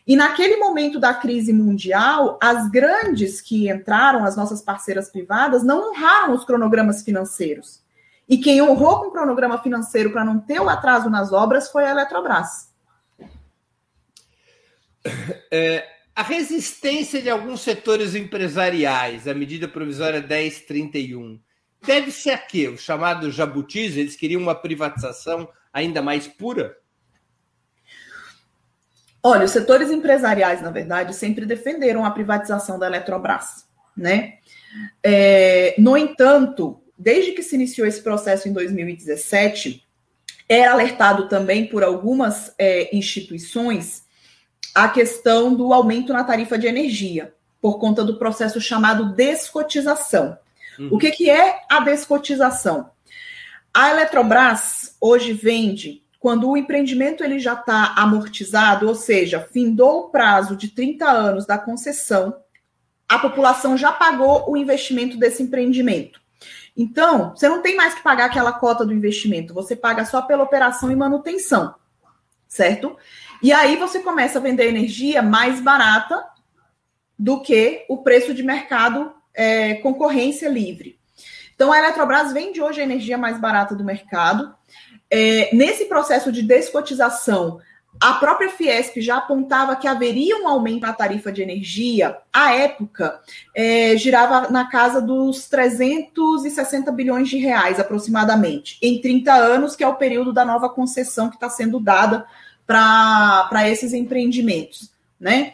E 0.06 0.16
naquele 0.16 0.56
momento 0.56 0.98
da 0.98 1.14
crise 1.14 1.52
mundial, 1.52 2.38
as 2.42 2.68
grandes 2.70 3.40
que 3.40 3.70
entraram, 3.70 4.24
as 4.24 4.36
nossas 4.36 4.60
parceiras 4.60 5.08
privadas, 5.08 5.62
não 5.62 5.90
honraram 5.90 6.34
os 6.34 6.44
cronogramas 6.44 7.02
financeiros. 7.02 7.82
E 8.28 8.38
quem 8.38 8.60
honrou 8.60 9.00
com 9.00 9.08
o 9.08 9.10
cronograma 9.12 9.62
financeiro 9.62 10.10
para 10.10 10.24
não 10.24 10.40
ter 10.40 10.60
o 10.60 10.68
atraso 10.68 11.08
nas 11.08 11.32
obras 11.32 11.70
foi 11.70 11.84
a 11.84 11.90
Eletrobras. 11.90 12.72
É, 15.50 15.86
a 16.14 16.22
resistência 16.22 17.20
de 17.20 17.30
alguns 17.30 17.60
setores 17.60 18.14
empresariais 18.14 19.26
à 19.26 19.34
medida 19.34 19.66
provisória 19.66 20.20
1031 20.20 21.40
deve-se 21.84 22.30
a 22.30 22.38
quê? 22.38 22.68
Os 22.68 22.80
chamados 22.80 23.34
jabutis, 23.34 23.96
eles 23.96 24.16
queriam 24.16 24.40
uma 24.40 24.54
privatização 24.54 25.48
ainda 25.72 26.00
mais 26.00 26.28
pura? 26.28 26.76
Olha, 29.22 29.44
os 29.44 29.52
setores 29.52 29.90
empresariais, 29.90 30.60
na 30.60 30.70
verdade, 30.70 31.14
sempre 31.14 31.46
defenderam 31.46 32.04
a 32.04 32.10
privatização 32.10 32.78
da 32.78 32.86
Eletrobras, 32.86 33.66
né? 33.96 34.34
É, 35.02 35.74
no 35.78 35.96
entanto, 35.96 36.82
desde 36.98 37.32
que 37.32 37.42
se 37.42 37.54
iniciou 37.54 37.86
esse 37.86 38.00
processo 38.00 38.48
em 38.48 38.52
2017, 38.52 39.84
era 40.48 40.72
alertado 40.72 41.28
também 41.28 41.66
por 41.66 41.84
algumas 41.84 42.52
é, 42.58 42.94
instituições 42.94 44.04
a 44.74 44.88
questão 44.88 45.54
do 45.54 45.72
aumento 45.72 46.12
na 46.12 46.24
tarifa 46.24 46.58
de 46.58 46.66
energia, 46.66 47.34
por 47.60 47.78
conta 47.78 48.02
do 48.02 48.18
processo 48.18 48.60
chamado 48.60 49.14
descotização. 49.14 50.36
Uhum. 50.78 50.88
O 50.92 50.98
que, 50.98 51.10
que 51.10 51.30
é 51.30 51.60
a 51.70 51.80
descotização? 51.80 52.90
A 53.72 53.90
Eletrobras 53.90 54.96
hoje 55.00 55.32
vende 55.32 56.01
quando 56.22 56.48
o 56.48 56.56
empreendimento 56.56 57.24
ele 57.24 57.40
já 57.40 57.54
está 57.54 57.94
amortizado, 57.96 58.86
ou 58.86 58.94
seja, 58.94 59.40
findou 59.40 60.02
o 60.02 60.08
prazo 60.08 60.54
de 60.54 60.68
30 60.68 61.04
anos 61.04 61.44
da 61.44 61.58
concessão, 61.58 62.36
a 63.08 63.18
população 63.18 63.76
já 63.76 63.90
pagou 63.90 64.48
o 64.48 64.56
investimento 64.56 65.16
desse 65.16 65.42
empreendimento. 65.42 66.20
Então, 66.76 67.30
você 67.30 67.48
não 67.48 67.60
tem 67.60 67.74
mais 67.74 67.94
que 67.94 68.04
pagar 68.04 68.26
aquela 68.26 68.52
cota 68.52 68.86
do 68.86 68.94
investimento, 68.94 69.52
você 69.52 69.74
paga 69.74 70.04
só 70.04 70.22
pela 70.22 70.44
operação 70.44 70.92
e 70.92 70.94
manutenção, 70.94 71.74
certo? 72.46 72.96
E 73.42 73.52
aí 73.52 73.74
você 73.74 73.98
começa 73.98 74.38
a 74.38 74.42
vender 74.42 74.68
energia 74.68 75.22
mais 75.22 75.58
barata 75.58 76.24
do 77.18 77.42
que 77.42 77.84
o 77.88 77.98
preço 77.98 78.32
de 78.32 78.44
mercado 78.44 79.12
é, 79.34 79.74
concorrência 79.74 80.48
livre. 80.48 81.00
Então, 81.56 81.72
a 81.72 81.78
Eletrobras 81.80 82.32
vende 82.32 82.62
hoje 82.62 82.80
a 82.80 82.84
energia 82.84 83.18
mais 83.18 83.40
barata 83.40 83.74
do 83.74 83.82
mercado. 83.82 84.54
É, 85.14 85.54
nesse 85.54 85.84
processo 85.84 86.32
de 86.32 86.40
descotização, 86.40 87.60
a 88.00 88.14
própria 88.14 88.48
Fiesp 88.48 88.98
já 89.02 89.18
apontava 89.18 89.76
que 89.76 89.86
haveria 89.86 90.38
um 90.38 90.48
aumento 90.48 90.80
na 90.80 90.92
tarifa 90.94 91.30
de 91.30 91.42
energia. 91.42 92.16
À 92.32 92.54
época, 92.54 93.20
é, 93.54 93.94
girava 93.98 94.50
na 94.50 94.70
casa 94.70 95.02
dos 95.02 95.46
360 95.50 96.90
bilhões 96.90 97.28
de 97.28 97.36
reais, 97.36 97.78
aproximadamente, 97.78 98.78
em 98.80 99.02
30 99.02 99.34
anos, 99.34 99.76
que 99.76 99.84
é 99.84 99.86
o 99.86 99.96
período 99.96 100.32
da 100.32 100.46
nova 100.46 100.70
concessão 100.70 101.28
que 101.28 101.36
está 101.36 101.50
sendo 101.50 101.78
dada 101.78 102.26
para 102.66 103.68
esses 103.68 103.92
empreendimentos. 103.92 104.90
Né? 105.20 105.52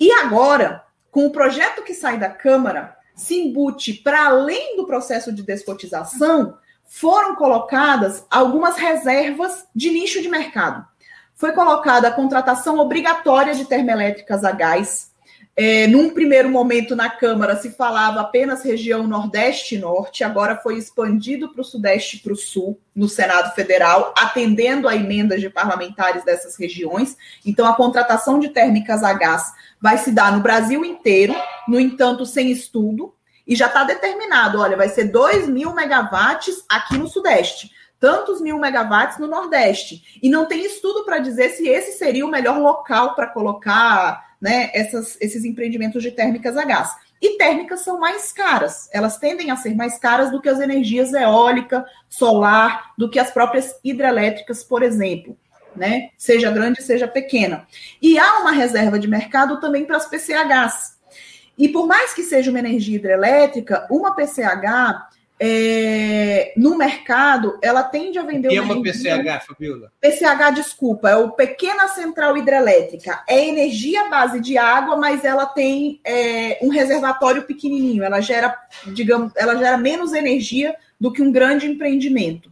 E 0.00 0.10
agora, 0.10 0.82
com 1.10 1.26
o 1.26 1.30
projeto 1.30 1.82
que 1.82 1.92
sai 1.92 2.18
da 2.18 2.30
Câmara, 2.30 2.96
se 3.14 3.34
embute 3.34 3.92
para 3.92 4.24
além 4.24 4.74
do 4.74 4.86
processo 4.86 5.30
de 5.30 5.42
descotização, 5.42 6.56
foram 6.86 7.34
colocadas 7.34 8.24
algumas 8.30 8.76
reservas 8.76 9.66
de 9.74 9.90
nicho 9.90 10.22
de 10.22 10.28
mercado. 10.28 10.86
Foi 11.34 11.52
colocada 11.52 12.08
a 12.08 12.12
contratação 12.12 12.78
obrigatória 12.78 13.54
de 13.54 13.66
termoelétricas 13.66 14.44
a 14.44 14.52
gás. 14.52 15.14
É, 15.58 15.86
num 15.86 16.10
primeiro 16.10 16.50
momento 16.50 16.94
na 16.94 17.08
Câmara 17.08 17.56
se 17.56 17.70
falava 17.70 18.20
apenas 18.20 18.62
região 18.62 19.06
Nordeste 19.06 19.74
e 19.74 19.78
Norte, 19.78 20.22
agora 20.22 20.56
foi 20.56 20.76
expandido 20.76 21.48
para 21.48 21.62
o 21.62 21.64
Sudeste 21.64 22.16
e 22.16 22.20
para 22.20 22.34
o 22.34 22.36
Sul, 22.36 22.78
no 22.94 23.08
Senado 23.08 23.54
Federal, 23.54 24.14
atendendo 24.18 24.86
a 24.86 24.94
emendas 24.94 25.40
de 25.40 25.48
parlamentares 25.48 26.24
dessas 26.24 26.56
regiões. 26.56 27.16
Então, 27.44 27.66
a 27.66 27.74
contratação 27.74 28.38
de 28.38 28.50
térmicas 28.50 29.02
a 29.02 29.14
gás 29.14 29.50
vai 29.80 29.96
se 29.96 30.12
dar 30.12 30.30
no 30.30 30.42
Brasil 30.42 30.84
inteiro, 30.84 31.34
no 31.66 31.80
entanto, 31.80 32.26
sem 32.26 32.50
estudo, 32.50 33.15
e 33.46 33.54
já 33.54 33.66
está 33.66 33.84
determinado: 33.84 34.60
olha, 34.60 34.76
vai 34.76 34.88
ser 34.88 35.04
2 35.04 35.48
mil 35.48 35.72
megawatts 35.72 36.64
aqui 36.68 36.98
no 36.98 37.06
Sudeste, 37.06 37.70
tantos 38.00 38.40
mil 38.40 38.58
megawatts 38.58 39.18
no 39.18 39.26
Nordeste. 39.26 40.18
E 40.22 40.28
não 40.28 40.46
tem 40.46 40.64
estudo 40.64 41.04
para 41.04 41.18
dizer 41.18 41.50
se 41.50 41.68
esse 41.68 41.98
seria 41.98 42.26
o 42.26 42.30
melhor 42.30 42.58
local 42.58 43.14
para 43.14 43.28
colocar 43.28 44.26
né, 44.40 44.70
essas, 44.74 45.16
esses 45.20 45.44
empreendimentos 45.44 46.02
de 46.02 46.10
térmicas 46.10 46.56
a 46.56 46.64
gás. 46.64 46.94
E 47.20 47.38
térmicas 47.38 47.80
são 47.80 47.98
mais 47.98 48.30
caras, 48.30 48.90
elas 48.92 49.16
tendem 49.16 49.50
a 49.50 49.56
ser 49.56 49.74
mais 49.74 49.98
caras 49.98 50.30
do 50.30 50.40
que 50.40 50.50
as 50.50 50.60
energias 50.60 51.14
eólica, 51.14 51.84
solar, 52.10 52.92
do 52.98 53.08
que 53.08 53.18
as 53.18 53.30
próprias 53.30 53.74
hidrelétricas, 53.82 54.62
por 54.62 54.82
exemplo. 54.82 55.36
Né? 55.74 56.10
Seja 56.16 56.50
grande, 56.50 56.82
seja 56.82 57.08
pequena. 57.08 57.66
E 58.00 58.18
há 58.18 58.38
uma 58.40 58.50
reserva 58.50 58.98
de 58.98 59.08
mercado 59.08 59.60
também 59.60 59.84
para 59.84 59.96
as 59.96 60.06
PCHs, 60.06 60.95
e 61.58 61.68
por 61.68 61.86
mais 61.86 62.12
que 62.12 62.22
seja 62.22 62.50
uma 62.50 62.58
energia 62.58 62.96
hidrelétrica, 62.96 63.86
uma 63.90 64.14
PCH 64.14 65.08
é, 65.38 66.54
no 66.56 66.78
mercado, 66.78 67.58
ela 67.62 67.82
tende 67.82 68.18
a 68.18 68.22
vender. 68.22 68.50
E 68.50 68.56
é 68.56 68.60
uma 68.60 68.82
PCH, 68.82 69.46
Fabiola? 69.46 69.92
PCH, 70.00 70.54
desculpa, 70.54 71.10
é 71.10 71.16
o 71.16 71.30
Pequena 71.32 71.88
Central 71.88 72.36
Hidrelétrica. 72.36 73.22
É 73.28 73.46
energia 73.46 74.06
à 74.06 74.08
base 74.08 74.40
de 74.40 74.56
água, 74.56 74.96
mas 74.96 75.24
ela 75.24 75.46
tem 75.46 76.00
é, 76.04 76.58
um 76.62 76.68
reservatório 76.68 77.42
pequenininho. 77.42 78.02
Ela 78.02 78.20
gera, 78.20 78.56
digamos, 78.86 79.32
ela 79.36 79.56
gera 79.56 79.76
menos 79.76 80.14
energia 80.14 80.74
do 80.98 81.12
que 81.12 81.22
um 81.22 81.30
grande 81.30 81.66
empreendimento. 81.66 82.50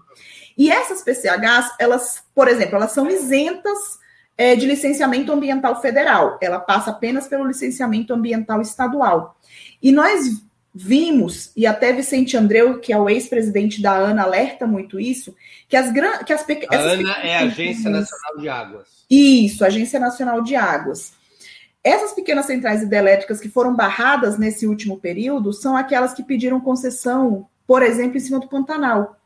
E 0.56 0.70
essas 0.70 1.02
PCHs, 1.02 1.74
elas, 1.80 2.22
por 2.34 2.48
exemplo, 2.48 2.76
elas 2.76 2.92
são 2.92 3.10
isentas 3.10 3.98
é, 4.36 4.56
de 4.56 4.66
licenciamento 4.66 5.32
ambiental 5.32 5.80
federal, 5.80 6.38
ela 6.40 6.58
passa 6.58 6.90
apenas 6.90 7.28
pelo 7.28 7.46
licenciamento 7.46 8.12
ambiental 8.12 8.60
estadual. 8.60 9.38
E 9.82 9.92
nós 9.92 10.42
vimos, 10.74 11.52
e 11.56 11.66
até 11.66 11.92
Vicente 11.92 12.36
Andreu, 12.36 12.80
que 12.80 12.92
é 12.92 12.98
o 12.98 13.08
ex-presidente 13.08 13.80
da 13.80 13.92
ANA, 13.92 14.22
alerta 14.24 14.66
muito 14.66 14.98
isso, 14.98 15.34
que 15.68 15.76
as 15.76 15.92
grandes. 15.92 16.26
A 16.76 16.92
ANA 16.92 17.12
é 17.22 17.36
a 17.36 17.40
Agência 17.42 17.88
Nacional 17.88 18.38
de 18.38 18.48
Águas. 18.48 18.88
Isso, 19.08 19.64
Agência 19.64 20.00
Nacional 20.00 20.42
de 20.42 20.56
Águas. 20.56 21.12
Essas 21.84 22.12
pequenas 22.12 22.46
centrais 22.46 22.82
hidrelétricas 22.82 23.38
que 23.38 23.48
foram 23.48 23.76
barradas 23.76 24.38
nesse 24.38 24.66
último 24.66 24.98
período 24.98 25.52
são 25.52 25.76
aquelas 25.76 26.14
que 26.14 26.22
pediram 26.22 26.58
concessão, 26.58 27.46
por 27.66 27.82
exemplo, 27.82 28.16
em 28.16 28.20
cima 28.20 28.40
do 28.40 28.48
Pantanal. 28.48 29.16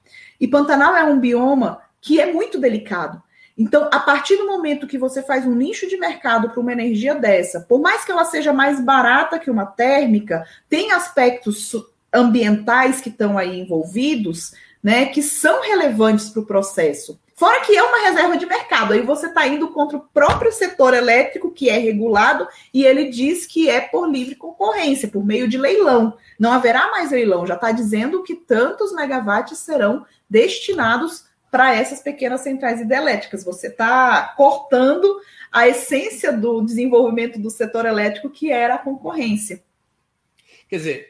E 0.40 0.46
Pantanal 0.46 0.96
é 0.96 1.04
um 1.04 1.20
bioma 1.20 1.80
que 2.00 2.20
é 2.20 2.32
muito 2.32 2.58
delicado. 2.58 3.22
Então, 3.58 3.88
a 3.92 3.98
partir 3.98 4.36
do 4.36 4.46
momento 4.46 4.86
que 4.86 4.96
você 4.96 5.20
faz 5.20 5.44
um 5.44 5.54
nicho 5.54 5.88
de 5.88 5.96
mercado 5.96 6.50
para 6.50 6.60
uma 6.60 6.72
energia 6.72 7.16
dessa, 7.16 7.60
por 7.60 7.80
mais 7.80 8.04
que 8.04 8.12
ela 8.12 8.24
seja 8.24 8.52
mais 8.52 8.80
barata 8.80 9.38
que 9.38 9.50
uma 9.50 9.66
térmica, 9.66 10.46
tem 10.68 10.92
aspectos 10.92 11.74
ambientais 12.14 13.00
que 13.00 13.08
estão 13.08 13.36
aí 13.36 13.58
envolvidos, 13.58 14.52
né, 14.80 15.06
que 15.06 15.22
são 15.22 15.60
relevantes 15.62 16.30
para 16.30 16.40
o 16.40 16.46
processo. 16.46 17.18
Fora 17.34 17.60
que 17.60 17.76
é 17.76 17.82
uma 17.82 18.02
reserva 18.02 18.36
de 18.36 18.46
mercado, 18.46 18.92
aí 18.92 19.00
você 19.00 19.26
está 19.26 19.46
indo 19.46 19.68
contra 19.68 19.96
o 19.96 20.00
próprio 20.00 20.52
setor 20.52 20.94
elétrico, 20.94 21.52
que 21.52 21.68
é 21.68 21.78
regulado, 21.78 22.48
e 22.74 22.84
ele 22.84 23.10
diz 23.10 23.46
que 23.46 23.68
é 23.68 23.80
por 23.80 24.10
livre 24.10 24.34
concorrência, 24.34 25.06
por 25.08 25.24
meio 25.24 25.48
de 25.48 25.56
leilão. 25.56 26.16
Não 26.38 26.52
haverá 26.52 26.90
mais 26.90 27.12
leilão, 27.12 27.46
já 27.46 27.54
está 27.54 27.70
dizendo 27.70 28.24
que 28.24 28.34
tantos 28.34 28.92
megawatts 28.92 29.58
serão 29.58 30.04
destinados 30.28 31.27
para 31.50 31.74
essas 31.74 32.00
pequenas 32.00 32.42
centrais 32.42 32.80
hidrelétricas. 32.80 33.44
Você 33.44 33.68
está 33.68 34.34
cortando 34.36 35.20
a 35.50 35.68
essência 35.68 36.32
do 36.32 36.62
desenvolvimento 36.62 37.38
do 37.38 37.50
setor 37.50 37.86
elétrico, 37.86 38.30
que 38.30 38.50
era 38.50 38.74
a 38.74 38.78
concorrência. 38.78 39.62
Quer 40.68 40.76
dizer, 40.76 41.08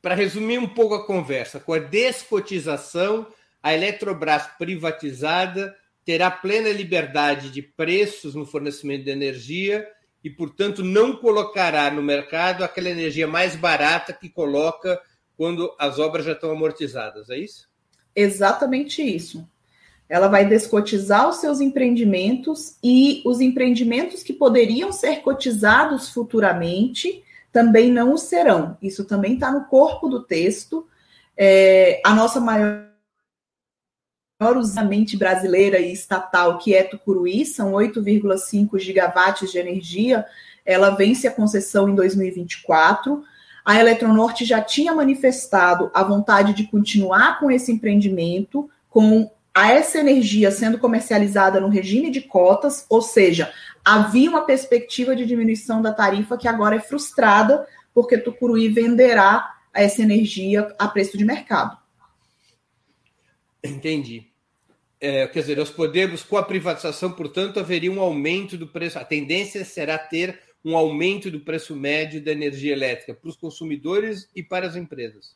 para 0.00 0.14
resumir 0.14 0.58
um 0.58 0.68
pouco 0.68 0.94
a 0.94 1.06
conversa, 1.06 1.58
com 1.58 1.72
a 1.72 1.78
descotização, 1.78 3.26
a 3.62 3.74
Eletrobras 3.74 4.46
privatizada 4.58 5.76
terá 6.04 6.30
plena 6.30 6.68
liberdade 6.70 7.50
de 7.50 7.62
preços 7.62 8.34
no 8.34 8.44
fornecimento 8.44 9.04
de 9.04 9.10
energia 9.10 9.88
e, 10.22 10.30
portanto, 10.30 10.84
não 10.84 11.16
colocará 11.16 11.90
no 11.90 12.02
mercado 12.02 12.64
aquela 12.64 12.90
energia 12.90 13.26
mais 13.26 13.56
barata 13.56 14.12
que 14.12 14.28
coloca 14.28 15.00
quando 15.36 15.74
as 15.78 15.98
obras 15.98 16.24
já 16.24 16.32
estão 16.32 16.50
amortizadas, 16.50 17.30
é 17.30 17.38
isso? 17.38 17.68
Exatamente 18.14 19.02
isso 19.02 19.48
ela 20.12 20.28
vai 20.28 20.44
descotizar 20.44 21.26
os 21.26 21.36
seus 21.36 21.58
empreendimentos 21.58 22.76
e 22.84 23.22
os 23.24 23.40
empreendimentos 23.40 24.22
que 24.22 24.34
poderiam 24.34 24.92
ser 24.92 25.22
cotizados 25.22 26.10
futuramente 26.10 27.24
também 27.50 27.90
não 27.90 28.12
o 28.12 28.18
serão. 28.18 28.76
Isso 28.82 29.06
também 29.06 29.32
está 29.34 29.50
no 29.50 29.64
corpo 29.64 30.10
do 30.10 30.22
texto. 30.22 30.86
É, 31.34 31.98
a 32.04 32.14
nossa 32.14 32.38
maior 32.40 32.90
usamento 34.54 35.16
brasileira 35.16 35.78
e 35.78 35.94
estatal, 35.94 36.58
que 36.58 36.74
é 36.74 36.82
Tucuruí, 36.82 37.46
são 37.46 37.72
8,5 37.72 38.78
gigawatts 38.78 39.50
de 39.50 39.56
energia, 39.56 40.26
ela 40.62 40.90
vence 40.90 41.26
a 41.26 41.32
concessão 41.32 41.88
em 41.88 41.94
2024. 41.94 43.24
A 43.64 43.80
Eletronorte 43.80 44.44
já 44.44 44.60
tinha 44.60 44.92
manifestado 44.92 45.90
a 45.94 46.02
vontade 46.02 46.52
de 46.52 46.64
continuar 46.64 47.40
com 47.40 47.50
esse 47.50 47.72
empreendimento, 47.72 48.68
com 48.90 49.30
a 49.54 49.72
essa 49.72 49.98
energia 49.98 50.50
sendo 50.50 50.78
comercializada 50.78 51.60
no 51.60 51.68
regime 51.68 52.10
de 52.10 52.22
cotas, 52.22 52.86
ou 52.88 53.02
seja, 53.02 53.52
havia 53.84 54.30
uma 54.30 54.46
perspectiva 54.46 55.14
de 55.14 55.26
diminuição 55.26 55.82
da 55.82 55.92
tarifa 55.92 56.38
que 56.38 56.48
agora 56.48 56.76
é 56.76 56.80
frustrada, 56.80 57.66
porque 57.92 58.16
Tucuruí 58.16 58.68
venderá 58.68 59.54
essa 59.74 60.02
energia 60.02 60.74
a 60.78 60.88
preço 60.88 61.18
de 61.18 61.24
mercado. 61.24 61.76
Entendi. 63.62 64.26
É, 65.00 65.26
quer 65.26 65.40
dizer, 65.40 65.56
nós 65.56 65.70
podemos, 65.70 66.22
com 66.22 66.36
a 66.36 66.42
privatização, 66.42 67.12
portanto, 67.12 67.58
haveria 67.58 67.90
um 67.90 68.00
aumento 68.00 68.56
do 68.56 68.68
preço. 68.68 68.98
A 68.98 69.04
tendência 69.04 69.64
será 69.64 69.98
ter 69.98 70.38
um 70.64 70.76
aumento 70.76 71.30
do 71.30 71.40
preço 71.40 71.74
médio 71.74 72.22
da 72.22 72.30
energia 72.30 72.72
elétrica 72.72 73.14
para 73.14 73.28
os 73.28 73.36
consumidores 73.36 74.28
e 74.34 74.42
para 74.42 74.66
as 74.66 74.76
empresas. 74.76 75.34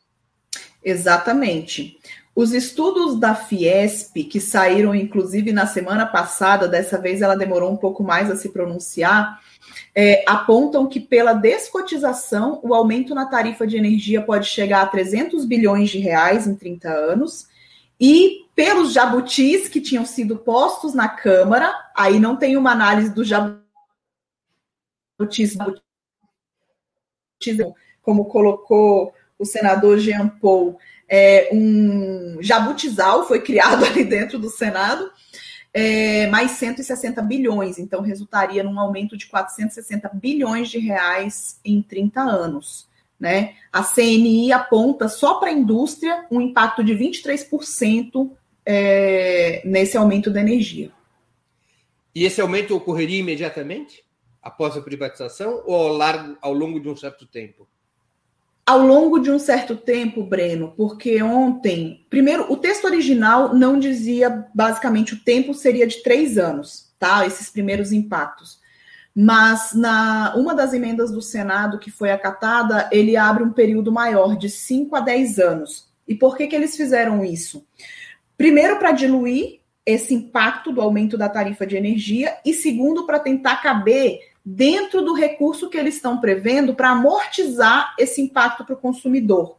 Exatamente. 0.84 1.98
Os 2.36 2.52
estudos 2.52 3.18
da 3.18 3.34
Fiesp, 3.34 4.24
que 4.24 4.42
saíram 4.42 4.94
inclusive 4.94 5.52
na 5.52 5.66
semana 5.66 6.04
passada, 6.04 6.68
dessa 6.68 6.98
vez 6.98 7.22
ela 7.22 7.34
demorou 7.34 7.72
um 7.72 7.78
pouco 7.78 8.04
mais 8.04 8.30
a 8.30 8.36
se 8.36 8.50
pronunciar, 8.50 9.40
é, 9.94 10.22
apontam 10.28 10.86
que 10.86 11.00
pela 11.00 11.32
descotização, 11.32 12.60
o 12.62 12.74
aumento 12.74 13.14
na 13.14 13.24
tarifa 13.24 13.66
de 13.66 13.78
energia 13.78 14.20
pode 14.20 14.46
chegar 14.48 14.82
a 14.82 14.86
300 14.86 15.46
bilhões 15.46 15.88
de 15.88 15.98
reais 15.98 16.46
em 16.46 16.54
30 16.54 16.90
anos, 16.90 17.48
e 17.98 18.44
pelos 18.54 18.92
jabutis 18.92 19.66
que 19.66 19.80
tinham 19.80 20.04
sido 20.04 20.36
postos 20.36 20.92
na 20.92 21.08
Câmara, 21.08 21.74
aí 21.96 22.20
não 22.20 22.36
tem 22.36 22.58
uma 22.58 22.72
análise 22.72 23.14
do 23.14 23.24
jabutis, 23.24 23.64
como 28.02 28.26
colocou 28.26 29.14
o 29.38 29.46
senador 29.46 29.98
Jean 29.98 30.28
Paul, 30.28 30.78
é, 31.08 31.48
um 31.52 32.38
jabutizal 32.40 33.26
foi 33.26 33.40
criado 33.40 33.84
ali 33.86 34.04
dentro 34.04 34.38
do 34.38 34.50
Senado. 34.50 35.10
é, 35.72 36.26
mais 36.28 36.52
160 36.52 37.20
bilhões, 37.20 37.78
então 37.78 38.00
resultaria 38.00 38.62
num 38.62 38.80
aumento 38.80 39.14
de 39.14 39.26
460 39.26 40.08
bilhões 40.14 40.70
de 40.70 40.78
reais 40.78 41.60
em 41.62 41.82
30 41.82 42.20
anos. 42.22 42.88
Né? 43.20 43.54
A 43.70 43.82
CNI 43.82 44.52
aponta 44.52 45.08
só 45.08 45.34
para 45.34 45.50
a 45.50 45.52
indústria 45.52 46.26
um 46.30 46.40
impacto 46.40 46.82
de 46.82 46.94
23% 46.94 48.30
é, 48.64 49.62
nesse 49.64 49.96
aumento 49.98 50.30
da 50.30 50.40
energia. 50.40 50.90
E 52.14 52.24
esse 52.24 52.40
aumento 52.40 52.74
ocorreria 52.74 53.20
imediatamente? 53.20 54.02
Após 54.42 54.76
a 54.76 54.80
privatização 54.80 55.62
ou 55.66 55.74
ao, 55.74 55.88
largo, 55.88 56.38
ao 56.40 56.54
longo 56.54 56.80
de 56.80 56.88
um 56.88 56.96
certo 56.96 57.26
tempo? 57.26 57.68
Ao 58.66 58.80
longo 58.84 59.20
de 59.20 59.30
um 59.30 59.38
certo 59.38 59.76
tempo, 59.76 60.24
Breno, 60.24 60.74
porque 60.76 61.22
ontem, 61.22 62.04
primeiro, 62.10 62.52
o 62.52 62.56
texto 62.56 62.86
original 62.86 63.54
não 63.54 63.78
dizia 63.78 64.44
basicamente 64.52 65.14
o 65.14 65.20
tempo 65.20 65.54
seria 65.54 65.86
de 65.86 66.02
três 66.02 66.36
anos, 66.36 66.92
tá? 66.98 67.24
Esses 67.24 67.48
primeiros 67.48 67.92
impactos. 67.92 68.58
Mas 69.14 69.72
na 69.72 70.34
uma 70.34 70.52
das 70.52 70.74
emendas 70.74 71.12
do 71.12 71.22
Senado 71.22 71.78
que 71.78 71.92
foi 71.92 72.10
acatada, 72.10 72.88
ele 72.90 73.16
abre 73.16 73.44
um 73.44 73.52
período 73.52 73.92
maior, 73.92 74.36
de 74.36 74.50
5 74.50 74.96
a 74.96 75.00
10 75.00 75.38
anos. 75.38 75.88
E 76.06 76.16
por 76.16 76.36
que, 76.36 76.48
que 76.48 76.56
eles 76.56 76.76
fizeram 76.76 77.24
isso? 77.24 77.64
Primeiro, 78.36 78.78
para 78.78 78.90
diluir 78.90 79.60
esse 79.86 80.12
impacto 80.12 80.72
do 80.72 80.80
aumento 80.80 81.16
da 81.16 81.28
tarifa 81.28 81.64
de 81.64 81.76
energia, 81.76 82.36
e 82.44 82.52
segundo, 82.52 83.06
para 83.06 83.20
tentar 83.20 83.62
caber 83.62 84.18
dentro 84.48 85.02
do 85.02 85.12
recurso 85.12 85.68
que 85.68 85.76
eles 85.76 85.96
estão 85.96 86.20
prevendo 86.20 86.72
para 86.72 86.90
amortizar 86.90 87.96
esse 87.98 88.22
impacto 88.22 88.64
para 88.64 88.74
o 88.74 88.78
consumidor. 88.78 89.56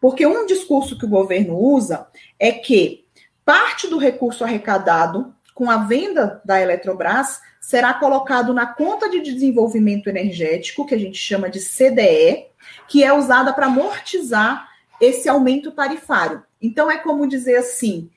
Porque 0.00 0.24
um 0.24 0.46
discurso 0.46 0.96
que 0.96 1.04
o 1.04 1.08
governo 1.08 1.58
usa 1.58 2.06
é 2.38 2.52
que 2.52 3.04
parte 3.44 3.88
do 3.88 3.98
recurso 3.98 4.44
arrecadado 4.44 5.34
com 5.52 5.68
a 5.68 5.78
venda 5.78 6.40
da 6.44 6.60
Eletrobras 6.60 7.40
será 7.60 7.92
colocado 7.94 8.54
na 8.54 8.64
conta 8.66 9.10
de 9.10 9.20
desenvolvimento 9.20 10.08
energético, 10.08 10.86
que 10.86 10.94
a 10.94 10.98
gente 10.98 11.18
chama 11.18 11.50
de 11.50 11.58
CDE, 11.58 12.46
que 12.86 13.02
é 13.02 13.12
usada 13.12 13.52
para 13.52 13.66
amortizar 13.66 14.68
esse 15.00 15.28
aumento 15.28 15.72
tarifário. 15.72 16.44
Então 16.60 16.88
é 16.88 16.98
como 16.98 17.26
dizer 17.26 17.56
assim: 17.56 18.08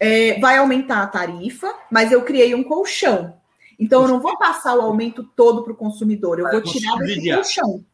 é, 0.00 0.40
vai 0.40 0.56
aumentar 0.56 1.02
a 1.02 1.06
tarifa, 1.06 1.74
mas 1.90 2.10
eu 2.10 2.22
criei 2.22 2.54
um 2.54 2.64
colchão. 2.64 3.41
Então, 3.82 4.02
eu 4.02 4.08
não 4.08 4.20
vou 4.20 4.38
passar 4.38 4.76
o 4.76 4.80
aumento 4.80 5.24
todo 5.34 5.64
para 5.64 5.72
o 5.72 5.76
consumidor, 5.76 6.38
eu 6.38 6.48
vou 6.48 6.62
tirar 6.62 6.98
desse 6.98 7.34
colchão. 7.34 7.84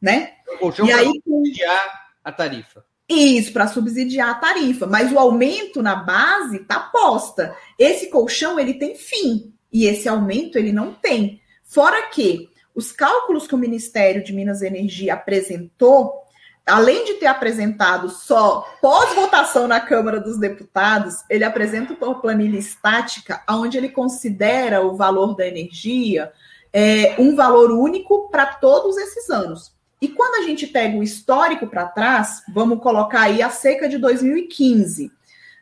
Né? 0.00 0.34
O 0.54 0.58
colchão 0.58 0.86
e 0.86 0.92
aí, 0.92 1.20
subsidiar 1.24 2.10
a 2.22 2.30
tarifa. 2.30 2.84
Isso, 3.08 3.52
para 3.52 3.66
subsidiar 3.66 4.30
a 4.30 4.34
tarifa. 4.34 4.86
Mas 4.86 5.10
o 5.10 5.18
aumento 5.18 5.82
na 5.82 5.96
base 5.96 6.58
está 6.58 6.78
posta. 6.78 7.56
Esse 7.76 8.08
colchão, 8.08 8.58
ele 8.60 8.74
tem 8.74 8.94
fim. 8.94 9.52
E 9.72 9.86
esse 9.86 10.08
aumento, 10.08 10.58
ele 10.58 10.72
não 10.72 10.94
tem. 10.94 11.40
Fora 11.64 12.08
que 12.10 12.48
os 12.72 12.92
cálculos 12.92 13.48
que 13.48 13.54
o 13.54 13.58
Ministério 13.58 14.22
de 14.22 14.32
Minas 14.32 14.62
e 14.62 14.66
Energia 14.68 15.14
apresentou 15.14 16.22
além 16.66 17.04
de 17.04 17.14
ter 17.14 17.26
apresentado 17.26 18.08
só 18.10 18.66
pós-votação 18.82 19.68
na 19.68 19.80
Câmara 19.80 20.20
dos 20.20 20.38
Deputados, 20.38 21.24
ele 21.30 21.44
apresenta 21.44 21.94
por 21.94 22.20
planilha 22.20 22.58
estática, 22.58 23.42
onde 23.48 23.78
ele 23.78 23.88
considera 23.88 24.82
o 24.82 24.96
valor 24.96 25.36
da 25.36 25.46
energia 25.46 26.32
é, 26.72 27.14
um 27.18 27.34
valor 27.34 27.70
único 27.70 28.28
para 28.28 28.46
todos 28.46 28.98
esses 28.98 29.30
anos. 29.30 29.74
E 30.02 30.08
quando 30.08 30.42
a 30.42 30.46
gente 30.46 30.66
pega 30.66 30.96
o 30.96 31.02
histórico 31.02 31.66
para 31.66 31.86
trás, 31.86 32.42
vamos 32.52 32.82
colocar 32.82 33.22
aí 33.22 33.40
a 33.40 33.48
seca 33.48 33.88
de 33.88 33.96
2015. 33.96 35.10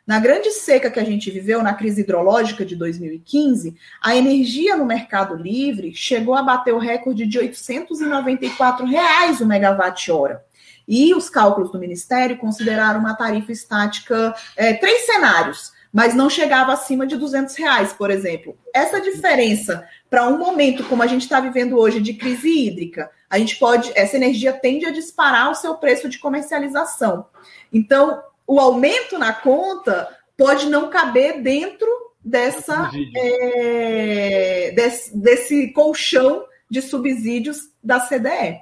Na 0.05 0.19
grande 0.19 0.51
seca 0.51 0.91
que 0.91 0.99
a 0.99 1.03
gente 1.05 1.31
viveu, 1.31 1.63
na 1.63 1.73
crise 1.73 2.01
hidrológica 2.01 2.65
de 2.65 2.75
2015, 2.75 3.75
a 4.01 4.15
energia 4.15 4.75
no 4.75 4.85
mercado 4.85 5.35
livre 5.35 5.95
chegou 5.95 6.35
a 6.35 6.43
bater 6.43 6.73
o 6.73 6.79
recorde 6.79 7.25
de 7.25 7.39
894 7.39 8.85
reais 8.85 9.39
o 9.39 9.45
megawatt-hora. 9.45 10.43
E 10.87 11.13
os 11.13 11.29
cálculos 11.29 11.71
do 11.71 11.79
Ministério 11.79 12.37
consideraram 12.37 12.99
uma 12.99 13.15
tarifa 13.15 13.51
estática, 13.51 14.35
é, 14.55 14.73
três 14.73 15.05
cenários, 15.05 15.73
mas 15.91 16.13
não 16.13 16.29
chegava 16.29 16.73
acima 16.73 17.07
de 17.07 17.15
200 17.15 17.55
reais, 17.55 17.93
por 17.93 18.11
exemplo. 18.11 18.57
Essa 18.73 18.99
diferença 18.99 19.87
para 20.09 20.27
um 20.27 20.37
momento 20.37 20.83
como 20.83 21.01
a 21.01 21.07
gente 21.07 21.21
está 21.21 21.39
vivendo 21.39 21.77
hoje 21.77 22.01
de 22.01 22.13
crise 22.13 22.49
hídrica, 22.49 23.09
a 23.29 23.39
gente 23.39 23.57
pode, 23.57 23.91
essa 23.95 24.17
energia 24.17 24.53
tende 24.53 24.85
a 24.85 24.91
disparar 24.91 25.49
o 25.49 25.55
seu 25.55 25.75
preço 25.75 26.09
de 26.09 26.19
comercialização. 26.19 27.25
Então, 27.71 28.21
o 28.45 28.59
aumento 28.59 29.17
na 29.17 29.33
conta 29.33 30.07
pode 30.37 30.67
não 30.67 30.89
caber 30.89 31.41
dentro 31.41 31.87
dessa 32.23 32.91
é, 33.15 34.71
desse, 34.75 35.17
desse 35.17 35.71
colchão 35.71 36.45
de 36.69 36.81
subsídios 36.81 37.69
da 37.83 37.99
CDE. 37.99 38.61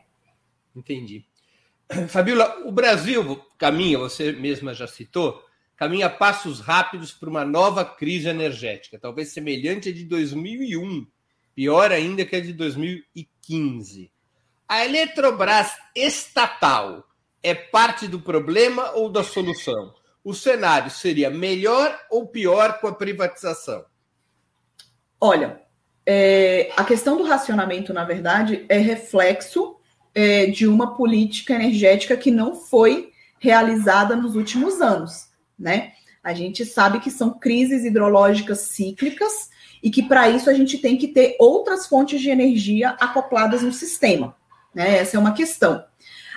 Entendi. 0.76 1.26
Fabiola, 2.08 2.62
o 2.66 2.72
Brasil 2.72 3.44
caminha, 3.58 3.98
você 3.98 4.32
mesma 4.32 4.74
já 4.74 4.88
citou, 4.88 5.44
caminha 5.76 6.10
passos 6.10 6.60
rápidos 6.60 7.12
para 7.12 7.30
uma 7.30 7.46
nova 7.46 7.84
crise 7.84 8.28
energética, 8.30 9.00
talvez 9.00 9.30
semelhante 9.30 9.90
à 9.90 9.94
de 9.94 10.06
2001, 10.06 11.06
pior 11.56 11.92
ainda 11.92 12.26
que 12.26 12.36
a 12.36 12.42
de 12.42 12.54
2015. 12.54 14.12
A 14.68 14.86
Eletrobras 14.86 15.72
estatal 15.96 17.04
é 17.42 17.54
parte 17.54 18.08
do 18.08 18.20
problema 18.20 18.92
ou 18.92 19.10
da 19.10 19.24
solução? 19.24 19.94
O 20.24 20.34
cenário 20.34 20.90
seria 20.90 21.30
melhor 21.30 22.00
ou 22.10 22.28
pior 22.28 22.80
com 22.80 22.88
a 22.88 22.96
privatização? 22.96 23.86
Olha, 25.20 25.62
é, 26.06 26.72
a 26.78 26.84
questão 26.84 27.18
do 27.18 27.24
racionamento, 27.24 27.94
na 27.94 28.06
verdade, 28.06 28.66
é 28.70 28.78
reflexo 28.78 29.78
é, 30.14 30.48
de 30.48 30.68
uma 30.68 30.96
política 30.96 31.54
energética 31.54 32.16
que 32.16 32.32
não 32.32 32.56
foi 32.56 33.12
realizada 33.40 34.16
nos 34.16 34.36
últimos 34.36 34.82
anos, 34.82 35.28
né? 35.58 35.94
A 36.24 36.34
gente 36.34 36.66
sabe 36.66 37.00
que 37.00 37.12
são 37.12 37.38
crises 37.38 37.84
hidrológicas 37.84 38.60
cíclicas 38.60 39.50
e 39.82 39.90
que 39.90 40.04
para 40.04 40.30
isso 40.30 40.50
a 40.50 40.54
gente 40.54 40.78
tem 40.78 40.98
que 40.98 41.10
ter 41.10 41.36
outras 41.38 41.88
fontes 41.88 42.22
de 42.22 42.30
energia 42.30 42.92
acopladas 42.92 43.62
no 43.62 43.74
sistema, 43.74 44.36
né? 44.74 44.98
Essa 44.98 45.18
é 45.18 45.20
uma 45.20 45.34
questão. 45.34 45.84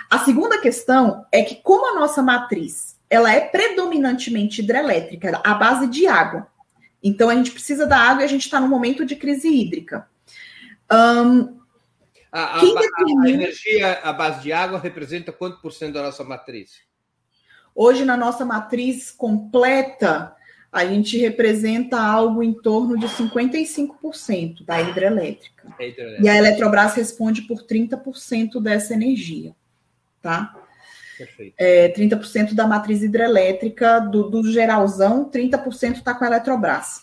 A 0.09 0.19
segunda 0.19 0.59
questão 0.59 1.25
é 1.31 1.41
que 1.41 1.55
como 1.55 1.95
a 1.95 1.99
nossa 1.99 2.21
matriz 2.21 2.97
ela 3.09 3.31
é 3.31 3.39
predominantemente 3.39 4.61
hidrelétrica, 4.61 5.39
à 5.43 5.53
base 5.53 5.87
de 5.87 6.07
água. 6.07 6.47
Então 7.01 7.29
a 7.29 7.35
gente 7.35 7.51
precisa 7.51 7.85
da 7.85 7.97
água 7.97 8.21
e 8.21 8.25
a 8.25 8.29
gente 8.29 8.45
está 8.45 8.59
num 8.59 8.67
momento 8.67 9.05
de 9.05 9.15
crise 9.15 9.47
hídrica. 9.47 10.07
Um, 10.91 11.56
a, 12.37 12.57
a, 12.57 12.61
a, 12.61 13.29
energia 13.29 13.99
à 14.03 14.13
base 14.13 14.41
de 14.43 14.53
água 14.53 14.77
representa 14.77 15.31
quanto 15.31 15.59
por 15.59 15.71
cento 15.71 15.93
da 15.93 16.03
nossa 16.03 16.23
matriz? 16.23 16.81
Hoje, 17.73 18.05
na 18.05 18.15
nossa 18.15 18.45
matriz 18.45 19.11
completa, 19.11 20.35
a 20.71 20.85
gente 20.85 21.17
representa 21.17 21.99
algo 21.99 22.43
em 22.43 22.53
torno 22.53 22.97
de 22.97 23.07
55% 23.07 24.63
da 24.63 24.79
hidrelétrica. 24.81 25.73
É 25.79 25.89
hidrelétrica. 25.89 26.23
E 26.23 26.29
a 26.29 26.37
Eletrobras 26.37 26.93
responde 26.93 27.41
por 27.43 27.63
30% 27.63 28.61
dessa 28.61 28.93
energia. 28.93 29.55
Tá? 30.21 30.55
Perfeito. 31.17 31.55
É, 31.57 31.89
30% 31.89 32.53
da 32.53 32.67
matriz 32.67 33.01
hidrelétrica 33.01 33.99
do, 33.99 34.29
do 34.29 34.51
geralzão, 34.51 35.29
30% 35.29 35.95
está 35.95 36.13
com 36.13 36.23
a 36.23 36.27
Eletrobras. 36.27 37.01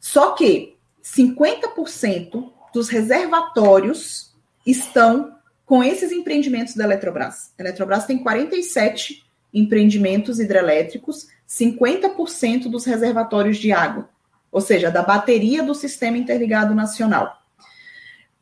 Só 0.00 0.32
que 0.32 0.76
50% 1.04 2.52
dos 2.72 2.88
reservatórios 2.88 4.35
estão 4.66 5.36
com 5.64 5.82
esses 5.82 6.12
empreendimentos 6.12 6.74
da 6.74 6.84
Eletrobras. 6.84 7.52
A 7.58 7.62
Eletrobras 7.62 8.04
tem 8.04 8.18
47 8.18 9.24
empreendimentos 9.54 10.38
hidrelétricos, 10.38 11.28
50% 11.48 12.68
dos 12.68 12.84
reservatórios 12.84 13.56
de 13.56 13.72
água, 13.72 14.08
ou 14.50 14.60
seja, 14.60 14.90
da 14.90 15.02
bateria 15.02 15.62
do 15.62 15.74
Sistema 15.74 16.18
Interligado 16.18 16.74
Nacional. 16.74 17.40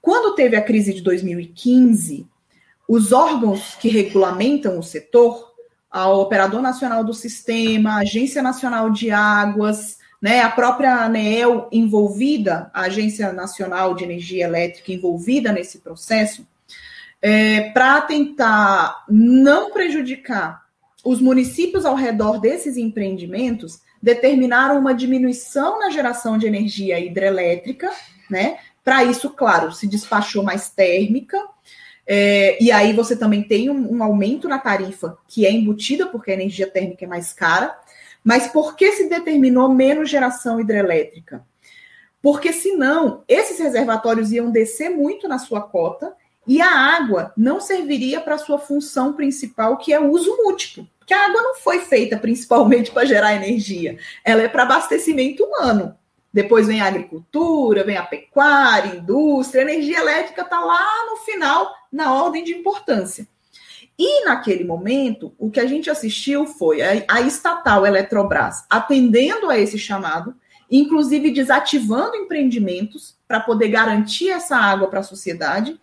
Quando 0.00 0.34
teve 0.34 0.56
a 0.56 0.62
crise 0.62 0.92
de 0.92 1.02
2015, 1.02 2.26
os 2.88 3.12
órgãos 3.12 3.76
que 3.76 3.88
regulamentam 3.88 4.78
o 4.78 4.82
setor, 4.82 5.54
a 5.90 6.08
Operador 6.08 6.60
Nacional 6.60 7.04
do 7.04 7.14
Sistema, 7.14 7.92
a 7.92 7.98
Agência 8.00 8.42
Nacional 8.42 8.90
de 8.90 9.10
Águas, 9.10 9.98
né, 10.24 10.40
a 10.40 10.48
própria 10.48 11.04
ANEEL 11.04 11.68
envolvida, 11.70 12.70
a 12.72 12.84
Agência 12.84 13.30
Nacional 13.30 13.94
de 13.94 14.04
Energia 14.04 14.46
Elétrica 14.46 14.90
envolvida 14.90 15.52
nesse 15.52 15.80
processo, 15.80 16.46
é, 17.20 17.68
para 17.72 18.00
tentar 18.00 19.04
não 19.06 19.70
prejudicar 19.70 20.62
os 21.04 21.20
municípios 21.20 21.84
ao 21.84 21.94
redor 21.94 22.40
desses 22.40 22.78
empreendimentos, 22.78 23.82
determinaram 24.02 24.78
uma 24.78 24.94
diminuição 24.94 25.78
na 25.78 25.90
geração 25.90 26.38
de 26.38 26.46
energia 26.46 26.98
hidrelétrica, 26.98 27.90
né? 28.30 28.56
Para 28.82 29.04
isso, 29.04 29.28
claro, 29.28 29.72
se 29.72 29.86
despachou 29.86 30.42
mais 30.42 30.70
térmica, 30.70 31.36
é, 32.06 32.56
e 32.62 32.72
aí 32.72 32.94
você 32.94 33.14
também 33.14 33.42
tem 33.42 33.68
um, 33.68 33.96
um, 33.96 34.02
aumento 34.02 34.48
na 34.48 34.58
tarifa 34.58 35.18
que 35.28 35.44
é 35.44 35.52
embutida, 35.52 36.06
porque 36.06 36.30
a 36.30 36.34
energia 36.34 36.66
térmica 36.66 37.04
é 37.04 37.08
mais 37.08 37.34
cara, 37.34 37.78
mas 38.24 38.48
por 38.48 38.74
que 38.74 38.90
se 38.92 39.08
determinou 39.08 39.68
menos 39.68 40.10
geração 40.10 40.58
hidrelétrica? 40.58 41.44
porque 42.24 42.54
senão 42.54 43.22
esses 43.28 43.58
reservatórios 43.58 44.32
iam 44.32 44.50
descer 44.50 44.88
muito 44.88 45.28
na 45.28 45.38
sua 45.38 45.60
cota 45.60 46.16
e 46.46 46.58
a 46.58 46.70
água 46.70 47.34
não 47.36 47.60
serviria 47.60 48.18
para 48.18 48.36
a 48.36 48.38
sua 48.38 48.58
função 48.58 49.12
principal, 49.12 49.76
que 49.76 49.92
é 49.92 50.00
o 50.00 50.10
uso 50.10 50.34
múltiplo. 50.38 50.88
Porque 50.98 51.12
a 51.12 51.26
água 51.26 51.42
não 51.42 51.56
foi 51.56 51.80
feita 51.80 52.16
principalmente 52.16 52.90
para 52.90 53.04
gerar 53.04 53.34
energia, 53.34 53.98
ela 54.24 54.40
é 54.40 54.48
para 54.48 54.62
abastecimento 54.62 55.44
humano. 55.44 55.94
Depois 56.32 56.66
vem 56.66 56.80
a 56.80 56.86
agricultura, 56.86 57.84
vem 57.84 57.98
a 57.98 58.02
pecuária, 58.02 58.96
indústria, 58.96 59.60
a 59.60 59.70
energia 59.70 59.98
elétrica 59.98 60.40
está 60.40 60.60
lá 60.60 61.04
no 61.10 61.18
final, 61.18 61.70
na 61.92 62.14
ordem 62.14 62.42
de 62.42 62.54
importância. 62.54 63.28
E 63.98 64.24
naquele 64.24 64.64
momento, 64.64 65.32
o 65.38 65.50
que 65.50 65.60
a 65.60 65.66
gente 65.66 65.88
assistiu 65.88 66.46
foi 66.46 66.82
a, 66.82 67.04
a 67.08 67.20
estatal 67.20 67.86
Eletrobras 67.86 68.64
atendendo 68.68 69.48
a 69.48 69.58
esse 69.58 69.78
chamado, 69.78 70.34
inclusive 70.70 71.30
desativando 71.30 72.16
empreendimentos 72.16 73.16
para 73.28 73.40
poder 73.40 73.68
garantir 73.68 74.30
essa 74.30 74.56
água 74.56 74.88
para 74.88 75.00
a 75.00 75.04
sociedade, 75.04 75.78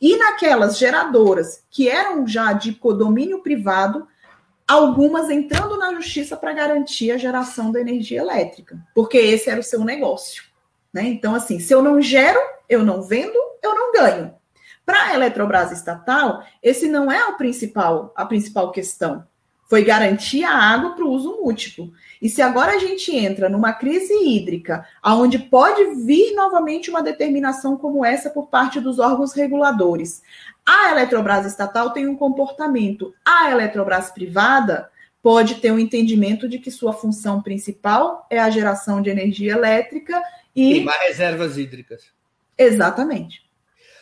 e 0.00 0.16
naquelas 0.16 0.78
geradoras 0.78 1.64
que 1.70 1.88
eram 1.88 2.26
já 2.26 2.52
de 2.52 2.74
condomínio 2.74 3.42
privado, 3.42 4.06
algumas 4.68 5.30
entrando 5.30 5.78
na 5.78 5.94
justiça 5.94 6.36
para 6.36 6.52
garantir 6.52 7.10
a 7.10 7.18
geração 7.18 7.72
da 7.72 7.80
energia 7.80 8.20
elétrica, 8.20 8.78
porque 8.94 9.16
esse 9.16 9.48
era 9.48 9.60
o 9.60 9.64
seu 9.64 9.84
negócio. 9.84 10.44
Né? 10.92 11.04
Então, 11.04 11.34
assim, 11.34 11.58
se 11.58 11.72
eu 11.72 11.82
não 11.82 12.00
gero, 12.00 12.38
eu 12.68 12.84
não 12.84 13.02
vendo, 13.02 13.38
eu 13.62 13.74
não 13.74 13.92
ganho. 13.92 14.34
Para 14.86 15.06
a 15.06 15.14
Eletrobras 15.14 15.72
estatal, 15.72 16.44
esse 16.62 16.88
não 16.88 17.10
é 17.10 17.26
o 17.26 17.36
principal, 17.36 18.12
a 18.16 18.24
principal 18.24 18.70
questão. 18.70 19.26
Foi 19.68 19.82
garantir 19.82 20.44
a 20.44 20.54
água 20.54 20.94
para 20.94 21.04
o 21.04 21.10
uso 21.10 21.38
múltiplo. 21.42 21.92
E 22.22 22.28
se 22.28 22.40
agora 22.40 22.72
a 22.74 22.78
gente 22.78 23.14
entra 23.14 23.48
numa 23.48 23.72
crise 23.72 24.14
hídrica, 24.14 24.86
aonde 25.02 25.40
pode 25.40 26.06
vir 26.06 26.36
novamente 26.36 26.88
uma 26.88 27.02
determinação 27.02 27.76
como 27.76 28.04
essa 28.04 28.30
por 28.30 28.46
parte 28.46 28.80
dos 28.80 29.00
órgãos 29.00 29.32
reguladores, 29.32 30.22
a 30.64 30.92
Eletrobras 30.92 31.44
estatal 31.46 31.90
tem 31.90 32.06
um 32.06 32.16
comportamento, 32.16 33.12
a 33.24 33.50
Eletrobras 33.50 34.12
privada 34.12 34.88
pode 35.20 35.56
ter 35.56 35.72
um 35.72 35.78
entendimento 35.80 36.48
de 36.48 36.60
que 36.60 36.70
sua 36.70 36.92
função 36.92 37.42
principal 37.42 38.24
é 38.30 38.38
a 38.38 38.50
geração 38.50 39.02
de 39.02 39.10
energia 39.10 39.54
elétrica 39.54 40.22
e. 40.54 40.74
Queimar 40.74 40.98
reservas 41.00 41.58
hídricas. 41.58 42.04
Exatamente. 42.56 43.45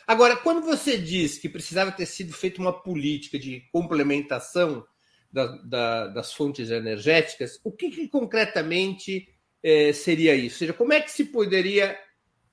Agora, 0.07 0.37
quando 0.37 0.63
você 0.63 0.99
diz 0.99 1.39
que 1.39 1.49
precisava 1.49 1.91
ter 1.91 2.07
sido 2.07 2.33
feita 2.33 2.61
uma 2.61 2.73
política 2.73 3.39
de 3.39 3.63
complementação 3.73 4.87
da, 5.33 5.47
da, 5.63 6.07
das 6.09 6.33
fontes 6.33 6.71
energéticas, 6.71 7.59
o 7.65 7.73
que, 7.73 7.91
que 7.91 8.09
concretamente 8.09 9.29
eh, 9.63 9.93
seria 9.93 10.35
isso? 10.35 10.57
Ou 10.57 10.59
seja, 10.59 10.73
como 10.75 10.93
é 10.93 11.01
que 11.01 11.11
se 11.11 11.25
poderia 11.25 11.99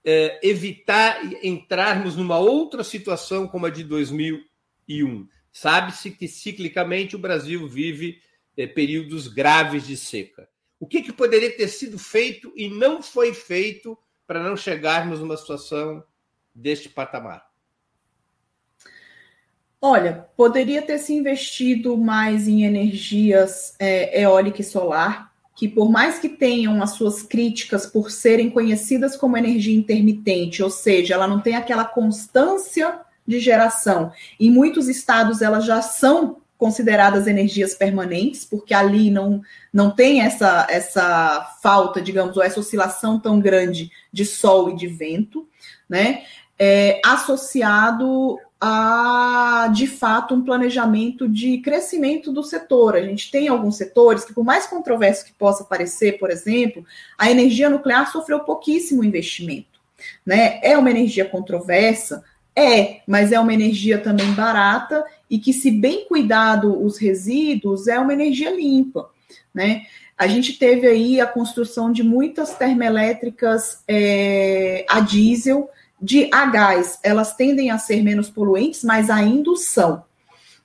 eh, 0.03 0.39
evitar 0.41 1.21
entrarmos 1.43 2.15
numa 2.15 2.39
outra 2.39 2.83
situação 2.83 3.47
como 3.47 3.65
a 3.65 3.69
de 3.69 3.83
2001? 3.83 5.27
Sabe-se 5.51 6.11
que 6.11 6.27
ciclicamente 6.27 7.15
o 7.15 7.19
Brasil 7.19 7.67
vive 7.67 8.21
eh, 8.55 8.65
períodos 8.65 9.27
graves 9.27 9.85
de 9.85 9.97
seca. 9.97 10.47
O 10.79 10.87
que, 10.87 11.01
que 11.01 11.13
poderia 11.13 11.55
ter 11.55 11.67
sido 11.67 11.99
feito 11.99 12.51
e 12.55 12.69
não 12.69 13.03
foi 13.03 13.33
feito 13.33 13.97
para 14.25 14.41
não 14.41 14.55
chegarmos 14.55 15.19
numa 15.19 15.35
situação 15.37 16.03
deste 16.53 16.89
patamar? 16.89 17.49
Olha, 19.81 20.27
poderia 20.37 20.81
ter 20.81 20.99
se 20.99 21.11
investido 21.11 21.97
mais 21.97 22.47
em 22.47 22.63
energias 22.63 23.73
é, 23.79 24.21
eólica 24.21 24.61
e 24.61 24.63
solar, 24.63 25.31
que 25.55 25.67
por 25.67 25.89
mais 25.89 26.19
que 26.19 26.29
tenham 26.29 26.81
as 26.83 26.91
suas 26.91 27.23
críticas 27.23 27.87
por 27.87 28.11
serem 28.11 28.49
conhecidas 28.49 29.17
como 29.17 29.37
energia 29.37 29.75
intermitente, 29.75 30.61
ou 30.61 30.69
seja, 30.69 31.15
ela 31.15 31.27
não 31.27 31.39
tem 31.39 31.55
aquela 31.55 31.83
constância 31.83 32.99
de 33.25 33.39
geração. 33.39 34.11
Em 34.39 34.51
muitos 34.51 34.87
estados 34.87 35.41
elas 35.41 35.65
já 35.65 35.81
são 35.81 36.37
consideradas 36.57 37.25
energias 37.25 37.73
permanentes, 37.73 38.45
porque 38.45 38.71
ali 38.71 39.09
não, 39.09 39.41
não 39.73 39.89
tem 39.89 40.21
essa, 40.21 40.67
essa 40.69 41.57
falta, 41.59 41.99
digamos, 41.99 42.37
ou 42.37 42.43
essa 42.43 42.59
oscilação 42.59 43.19
tão 43.19 43.39
grande 43.39 43.91
de 44.13 44.23
sol 44.25 44.69
e 44.69 44.75
de 44.75 44.85
vento, 44.85 45.47
né? 45.91 46.23
É, 46.57 47.01
associado 47.03 48.39
a, 48.59 49.69
de 49.73 49.87
fato, 49.87 50.33
um 50.33 50.43
planejamento 50.43 51.27
de 51.27 51.57
crescimento 51.57 52.31
do 52.31 52.43
setor. 52.43 52.95
A 52.95 53.01
gente 53.01 53.29
tem 53.29 53.49
alguns 53.49 53.75
setores 53.75 54.23
que, 54.23 54.33
por 54.33 54.45
mais 54.45 54.67
controverso 54.67 55.25
que 55.25 55.33
possa 55.33 55.65
parecer, 55.65 56.17
por 56.17 56.29
exemplo, 56.29 56.85
a 57.17 57.29
energia 57.29 57.69
nuclear 57.69 58.09
sofreu 58.09 58.39
pouquíssimo 58.41 59.03
investimento. 59.03 59.81
Né? 60.25 60.59
É 60.63 60.77
uma 60.77 60.89
energia 60.89 61.25
controversa? 61.25 62.23
É, 62.55 63.01
mas 63.07 63.31
é 63.31 63.39
uma 63.39 63.53
energia 63.53 63.97
também 63.97 64.31
barata 64.33 65.03
e 65.29 65.39
que, 65.39 65.51
se 65.51 65.71
bem 65.71 66.05
cuidado 66.07 66.81
os 66.85 66.97
resíduos, 66.97 67.87
é 67.87 67.99
uma 67.99 68.13
energia 68.13 68.51
limpa. 68.51 69.09
Né? 69.53 69.83
A 70.17 70.27
gente 70.27 70.53
teve 70.53 70.85
aí 70.85 71.19
a 71.19 71.25
construção 71.25 71.91
de 71.91 72.03
muitas 72.03 72.53
termoelétricas 72.53 73.83
é, 73.87 74.85
a 74.87 74.99
diesel, 74.99 75.67
de 76.01 76.29
a 76.33 76.45
gás, 76.45 76.97
elas 77.03 77.35
tendem 77.35 77.69
a 77.69 77.77
ser 77.77 78.01
menos 78.01 78.29
poluentes, 78.29 78.83
mas 78.83 79.09
ainda 79.09 79.55
são. 79.55 80.03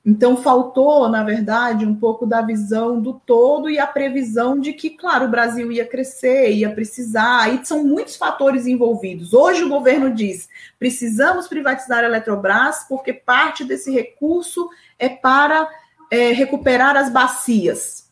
Então, 0.09 0.37
faltou, 0.37 1.09
na 1.09 1.25
verdade, 1.25 1.85
um 1.85 1.96
pouco 1.96 2.25
da 2.25 2.40
visão 2.40 3.01
do 3.01 3.14
todo 3.14 3.68
e 3.68 3.77
a 3.77 3.88
previsão 3.88 4.59
de 4.59 4.72
que, 4.72 4.90
claro, 4.90 5.27
o 5.27 5.31
Brasil 5.31 5.72
ia 5.72 5.85
crescer, 5.85 6.53
ia 6.53 6.70
precisar, 6.70 7.40
aí 7.40 7.61
são 7.64 7.85
muitos 7.85 8.14
fatores 8.14 8.68
envolvidos. 8.68 9.35
Hoje 9.35 9.64
o 9.64 9.68
governo 9.68 10.14
diz: 10.14 10.49
precisamos 10.79 11.49
privatizar 11.49 12.05
a 12.05 12.07
Eletrobras, 12.07 12.87
porque 12.88 13.12
parte 13.12 13.64
desse 13.64 13.90
recurso 13.90 14.70
é 14.96 15.09
para 15.09 15.68
é, 16.09 16.31
recuperar 16.31 16.96
as 16.96 17.11
bacias 17.11 18.07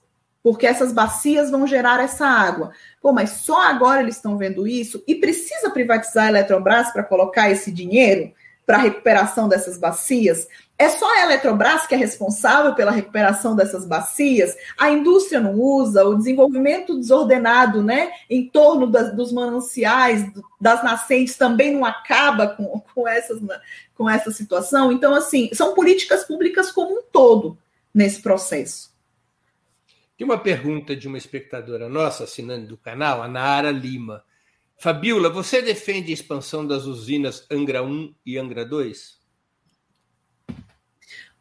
porque 0.45 0.67
essas 0.67 0.93
bacias 0.93 1.51
vão 1.51 1.67
gerar 1.67 2.05
essa 2.05 2.27
água. 2.27 2.71
Pô, 3.05 3.13
mas 3.13 3.33
só 3.33 3.61
agora 3.61 4.01
eles 4.01 4.17
estão 4.17 4.39
vendo 4.39 4.67
isso 4.67 5.05
e 5.07 5.15
precisa 5.15 5.69
privatizar 5.69 6.25
a 6.25 6.29
Eletrobras 6.31 6.91
para 6.91 7.03
colocar 7.03 7.51
esse 7.51 7.71
dinheiro 7.71 8.33
para 8.65 8.79
a 8.79 8.81
recuperação 8.81 9.47
dessas 9.47 9.77
bacias? 9.77 10.49
É 10.79 10.89
só 10.89 11.05
a 11.13 11.25
Eletrobras 11.25 11.87
que 11.87 11.95
é 11.95 11.99
responsável 11.99 12.75
pela 12.75 12.91
recuperação 12.91 13.55
dessas 13.55 13.85
bacias? 13.85 14.57
A 14.79 14.89
indústria 14.89 15.39
não 15.39 15.61
usa, 15.61 16.03
o 16.03 16.17
desenvolvimento 16.17 16.99
desordenado 16.99 17.83
né, 17.83 18.11
em 18.31 18.49
torno 18.49 18.87
das, 18.87 19.15
dos 19.15 19.31
mananciais, 19.31 20.25
das 20.59 20.83
nascentes, 20.83 21.37
também 21.37 21.75
não 21.75 21.85
acaba 21.85 22.49
com, 22.49 22.81
com, 22.95 23.07
essas, 23.07 23.39
com 23.95 24.09
essa 24.09 24.31
situação? 24.31 24.91
Então, 24.91 25.15
assim, 25.15 25.51
são 25.53 25.75
políticas 25.75 26.25
públicas 26.25 26.73
como 26.73 27.01
um 27.01 27.03
todo 27.13 27.59
nesse 27.93 28.23
processo. 28.23 28.94
Tem 30.17 30.25
uma 30.25 30.39
pergunta 30.39 30.95
de 30.95 31.09
uma 31.09 31.19
espectadora 31.19 31.89
nossa, 31.89 32.23
assinante 32.23 32.67
do 32.67 32.77
canal, 32.77 33.21
a 33.21 33.27
Nara 33.27 33.73
Lima. 33.73 34.23
Fabiola, 34.79 35.29
você 35.29 35.61
defende 35.61 36.11
a 36.11 36.15
expansão 36.15 36.65
das 36.65 36.85
usinas 36.85 37.47
Angra 37.51 37.83
1 37.83 38.15
e 38.25 38.39
Angra 38.39 38.65
2? 38.65 39.19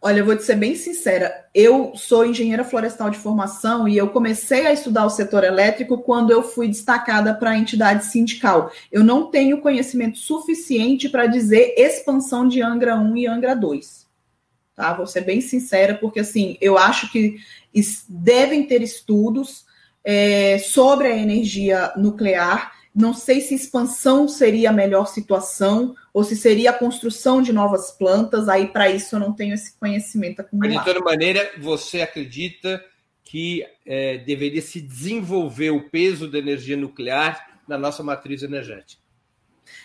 Olha, 0.02 0.20
eu 0.20 0.26
vou 0.26 0.36
te 0.36 0.44
ser 0.44 0.56
bem 0.56 0.76
sincera. 0.76 1.48
Eu 1.54 1.94
sou 1.96 2.26
engenheira 2.26 2.66
florestal 2.66 3.10
de 3.10 3.18
formação 3.18 3.88
e 3.88 3.96
eu 3.96 4.10
comecei 4.10 4.66
a 4.66 4.74
estudar 4.74 5.06
o 5.06 5.10
setor 5.10 5.44
elétrico 5.44 6.00
quando 6.00 6.32
eu 6.32 6.44
fui 6.44 6.68
destacada 6.68 7.34
para 7.34 7.52
a 7.52 7.58
entidade 7.58 8.06
sindical. 8.06 8.72
Eu 8.92 9.04
não 9.04 9.30
tenho 9.30 9.62
conhecimento 9.62 10.18
suficiente 10.18 11.08
para 11.08 11.28
dizer 11.28 11.76
expansão 11.78 12.48
de 12.48 12.62
Angra 12.62 12.98
1 12.98 13.16
e 13.18 13.28
Angra 13.28 13.56
2. 13.56 14.03
Tá? 14.76 14.94
Vou 14.94 15.06
ser 15.06 15.22
bem 15.22 15.40
sincera, 15.40 15.96
porque 15.96 16.20
assim, 16.20 16.58
eu 16.60 16.78
acho 16.78 17.12
que 17.12 17.38
devem 18.10 18.66
ter 18.66 18.82
estudos 18.82 19.66
é, 20.04 20.58
sobre 20.60 21.08
a 21.08 21.18
energia 21.18 21.94
nuclear. 21.96 22.74
Não 22.94 23.14
sei 23.14 23.42
se 23.42 23.56
expansão 23.56 24.28
seria 24.28 24.70
a 24.70 24.74
melhor 24.74 25.08
situação 25.08 25.96
ou 26.14 26.24
se 26.24 26.36
seria 26.36 26.70
a 26.70 26.78
construção 26.78 27.42
de 27.42 27.52
novas 27.52 27.92
plantas. 27.92 28.48
Aí, 28.48 28.68
para 28.68 28.90
isso, 28.90 29.16
eu 29.16 29.20
não 29.20 29.34
tenho 29.34 29.54
esse 29.54 29.78
conhecimento 29.80 30.42
de 30.80 30.94
toda 30.94 31.00
maneira, 31.00 31.52
você 31.58 32.02
acredita 32.02 32.84
que 33.24 33.66
é, 33.86 34.20
deveria 34.20 34.62
se 34.62 34.80
desenvolver 34.80 35.72
o 35.72 35.90
peso 35.90 36.30
da 36.30 36.38
energia 36.38 36.78
nuclear 36.78 37.60
na 37.68 37.78
nossa 37.78 38.04
matriz 38.04 38.44
energética? 38.44 39.03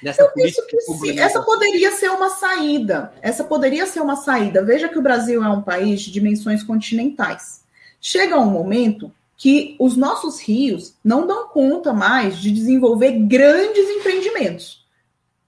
Nessa 0.03 0.22
eu 0.22 0.31
penso 0.31 0.66
que 0.66 0.81
sim. 0.81 1.18
Essa 1.18 1.42
poderia 1.42 1.90
ser 1.92 2.11
uma 2.11 2.31
saída. 2.31 3.12
Essa 3.20 3.44
poderia 3.44 3.87
ser 3.87 4.01
uma 4.01 4.16
saída. 4.16 4.64
Veja 4.64 4.88
que 4.88 4.98
o 4.98 5.03
Brasil 5.03 5.42
é 5.42 5.48
um 5.48 5.62
país 5.62 6.01
de 6.01 6.11
dimensões 6.11 6.62
continentais. 6.62 7.64
Chega 8.01 8.38
um 8.38 8.51
momento 8.51 9.12
que 9.37 9.77
os 9.79 9.96
nossos 9.96 10.40
rios 10.40 10.94
não 11.05 11.27
dão 11.27 11.48
conta 11.48 11.92
mais 11.92 12.38
de 12.38 12.51
desenvolver 12.51 13.12
grandes 13.12 13.88
empreendimentos. 13.88 14.85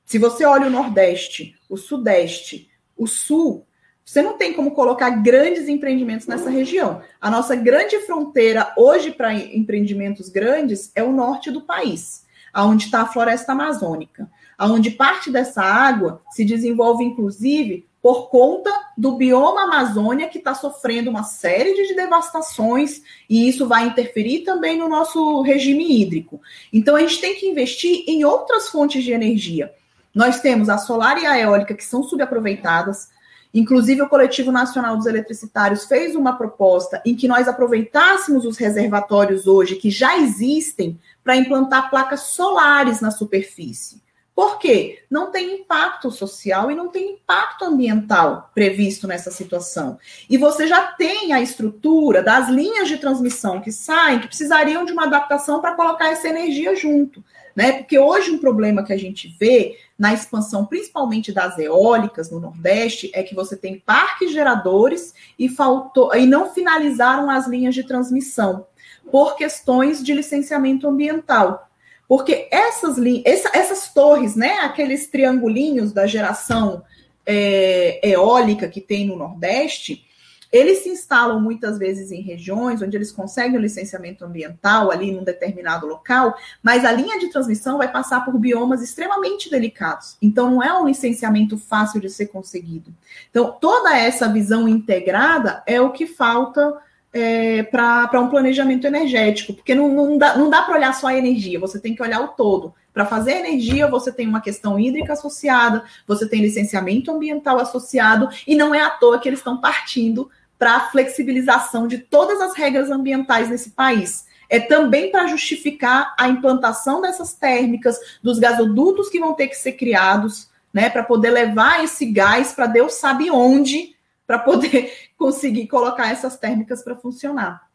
Se 0.05 0.19
você 0.19 0.45
olha 0.45 0.67
o 0.67 0.71
Nordeste, 0.71 1.57
o 1.69 1.77
Sudeste, 1.77 2.69
o 2.97 3.07
Sul, 3.07 3.67
você 4.05 4.23
não 4.23 4.37
tem 4.37 4.53
como 4.53 4.73
colocar 4.73 5.11
grandes 5.11 5.69
empreendimentos 5.69 6.27
nessa 6.27 6.51
região. 6.51 7.01
A 7.21 7.31
nossa 7.31 7.55
grande 7.55 7.99
fronteira 8.01 8.73
hoje 8.77 9.13
para 9.13 9.33
empreendimentos 9.33 10.29
grandes 10.29 10.91
é 10.97 11.03
o 11.03 11.13
norte 11.13 11.51
do 11.51 11.61
país. 11.61 12.25
Aonde 12.53 12.87
está 12.87 13.03
a 13.03 13.07
floresta 13.07 13.53
amazônica, 13.53 14.31
aonde 14.57 14.91
parte 14.91 15.31
dessa 15.31 15.63
água 15.63 16.23
se 16.31 16.45
desenvolve, 16.45 17.05
inclusive, 17.05 17.89
por 18.03 18.31
conta 18.31 18.71
do 18.97 19.13
bioma 19.13 19.65
Amazônia 19.65 20.29
que 20.29 20.39
está 20.39 20.55
sofrendo 20.55 21.11
uma 21.11 21.23
série 21.23 21.75
de 21.75 21.95
devastações 21.95 23.03
e 23.29 23.49
isso 23.49 23.69
vai 23.69 23.87
interferir 23.87 24.41
também 24.41 24.79
no 24.79 24.89
nosso 24.89 25.43
regime 25.43 26.01
hídrico. 26.01 26.41
Então 26.73 26.97
a 26.97 27.01
gente 27.01 27.21
tem 27.21 27.37
que 27.37 27.47
investir 27.47 28.05
em 28.07 28.25
outras 28.25 28.69
fontes 28.69 29.05
de 29.05 29.13
energia. 29.13 29.73
Nós 30.15 30.41
temos 30.41 30.69
a 30.69 30.79
solar 30.79 31.23
e 31.23 31.27
a 31.27 31.39
eólica 31.39 31.75
que 31.75 31.85
são 31.85 32.03
subaproveitadas. 32.03 33.09
Inclusive, 33.53 34.03
o 34.03 34.09
Coletivo 34.09 34.51
Nacional 34.51 34.97
dos 34.97 35.07
Eletricitários 35.07 35.85
fez 35.85 36.15
uma 36.15 36.37
proposta 36.37 37.03
em 37.05 37.15
que 37.15 37.29
nós 37.29 37.49
aproveitássemos 37.49 38.45
os 38.45 38.57
reservatórios 38.57 39.47
hoje 39.47 39.77
que 39.77 39.91
já 39.91 40.17
existem 40.19 40.99
para 41.23 41.37
implantar 41.37 41.91
placas 41.91 42.21
solares 42.21 43.01
na 43.01 43.11
superfície. 43.11 44.01
Por 44.41 44.59
quê? 44.59 45.03
Não 45.11 45.31
tem 45.31 45.61
impacto 45.61 46.11
social 46.11 46.71
e 46.71 46.75
não 46.75 46.89
tem 46.89 47.13
impacto 47.13 47.65
ambiental 47.65 48.51
previsto 48.55 49.07
nessa 49.07 49.31
situação. 49.31 49.99
E 50.31 50.39
você 50.39 50.67
já 50.67 50.87
tem 50.93 51.35
a 51.35 51.43
estrutura 51.43 52.23
das 52.23 52.49
linhas 52.49 52.89
de 52.89 52.97
transmissão 52.97 53.61
que 53.61 53.71
saem, 53.71 54.19
que 54.19 54.29
precisariam 54.29 54.87
de 54.87 54.93
uma 54.93 55.05
adaptação 55.05 55.61
para 55.61 55.75
colocar 55.75 56.09
essa 56.09 56.27
energia 56.27 56.75
junto. 56.75 57.23
Né? 57.55 57.73
Porque 57.73 57.99
hoje 57.99 58.31
um 58.31 58.39
problema 58.39 58.83
que 58.83 58.95
a 58.95 58.97
gente 58.97 59.29
vê 59.39 59.77
na 59.99 60.15
expansão, 60.15 60.65
principalmente 60.65 61.33
das 61.33 61.59
eólicas 61.59 62.31
no 62.31 62.41
Nordeste, 62.41 63.11
é 63.13 63.23
que 63.23 63.35
você 63.35 63.55
tem 63.55 63.79
parques 63.79 64.33
geradores 64.33 65.13
e 65.39 65.51
faltou 65.51 66.15
e 66.15 66.25
não 66.25 66.49
finalizaram 66.49 67.29
as 67.29 67.47
linhas 67.47 67.75
de 67.75 67.85
transmissão 67.85 68.65
por 69.11 69.37
questões 69.37 70.03
de 70.03 70.13
licenciamento 70.13 70.89
ambiental. 70.89 71.69
Porque 72.09 72.49
essas, 72.51 72.97
essa, 73.25 73.51
essas 73.57 73.95
torres, 73.95 74.35
né, 74.35 74.59
aqueles 74.61 75.07
triangulinhos 75.07 75.93
da 75.93 76.07
geração 76.07 76.83
é, 77.25 78.01
eólica 78.03 78.69
que 78.69 78.81
tem 78.81 79.07
no 79.07 79.17
Nordeste, 79.17 80.05
eles 80.53 80.79
se 80.79 80.89
instalam 80.89 81.41
muitas 81.41 81.79
vezes 81.79 82.11
em 82.11 82.21
regiões 82.21 82.83
onde 82.83 82.97
eles 82.97 83.13
conseguem 83.13 83.57
o 83.57 83.61
licenciamento 83.61 84.25
ambiental 84.25 84.91
ali 84.91 85.13
num 85.13 85.23
determinado 85.23 85.87
local, 85.87 86.35
mas 86.61 86.85
a 86.85 86.91
linha 86.91 87.21
de 87.21 87.31
transmissão 87.31 87.79
vai 87.79 87.91
passar 87.91 88.25
por 88.25 88.37
biomas 88.37 88.83
extremamente 88.83 89.49
delicados. 89.49 90.17
Então 90.21 90.51
não 90.51 90.63
é 90.63 90.77
um 90.77 90.89
licenciamento 90.89 91.57
fácil 91.57 92.01
de 92.01 92.11
ser 92.11 92.27
conseguido. 92.27 92.93
Então 93.31 93.57
toda 93.61 93.97
essa 93.97 94.29
visão 94.29 94.69
integrada 94.69 95.63
é 95.67 95.81
o 95.81 95.93
que 95.93 96.07
falta 96.07 96.77
é, 97.13 97.63
para 97.65 98.21
um 98.21 98.29
planejamento 98.29 98.87
energético, 98.87 99.53
porque 99.53 99.75
não, 99.75 99.89
não 99.89 100.17
dá, 100.19 100.37
não 100.37 100.49
dá 100.49 100.63
para 100.63 100.77
olhar 100.77 100.95
só 100.95 101.09
a 101.09 101.17
energia, 101.17 101.59
você 101.59 101.81
tem 101.81 101.95
que 101.95 102.03
olhar 102.03 102.21
o 102.21 102.29
todo. 102.29 102.75
Para 102.93 103.07
fazer 103.07 103.33
energia, 103.33 103.87
você 103.89 104.13
tem 104.13 104.27
uma 104.27 104.41
questão 104.41 104.79
hídrica 104.79 105.13
associada, 105.13 105.85
você 106.07 106.29
tem 106.29 106.41
licenciamento 106.41 107.11
ambiental 107.11 107.59
associado, 107.59 108.29
e 108.47 108.57
não 108.57 108.75
é 108.75 108.81
à 108.81 108.91
toa 108.91 109.19
que 109.19 109.29
eles 109.29 109.41
estão 109.41 109.61
partindo 109.61 110.31
para 110.59 110.77
a 110.77 110.91
flexibilização 110.91 111.87
de 111.87 111.99
todas 111.99 112.41
as 112.41 112.55
regras 112.55 112.91
ambientais 112.91 113.49
nesse 113.49 113.71
país. 113.71 114.27
É 114.49 114.59
também 114.59 115.11
para 115.11 115.27
justificar 115.29 116.15
a 116.19 116.29
implantação 116.29 117.01
dessas 117.01 117.33
térmicas, 117.33 117.97
dos 118.23 118.39
gasodutos 118.39 119.09
que 119.09 119.21
vão 119.21 119.33
ter 119.33 119.47
que 119.47 119.57
ser 119.57 119.73
criados, 119.73 120.51
né, 120.73 120.91
para 120.91 121.03
poder 121.03 121.31
levar 121.31 121.83
esse 121.83 122.07
gás 122.07 122.53
para 122.53 122.67
Deus 122.67 122.95
sabe 122.95 123.31
onde, 123.31 123.97
para 124.31 124.39
poder 124.39 124.93
conseguir 125.19 125.67
colocar 125.67 126.13
essas 126.13 126.39
térmicas 126.39 126.85
para 126.85 126.95
funcionar. 126.95 127.69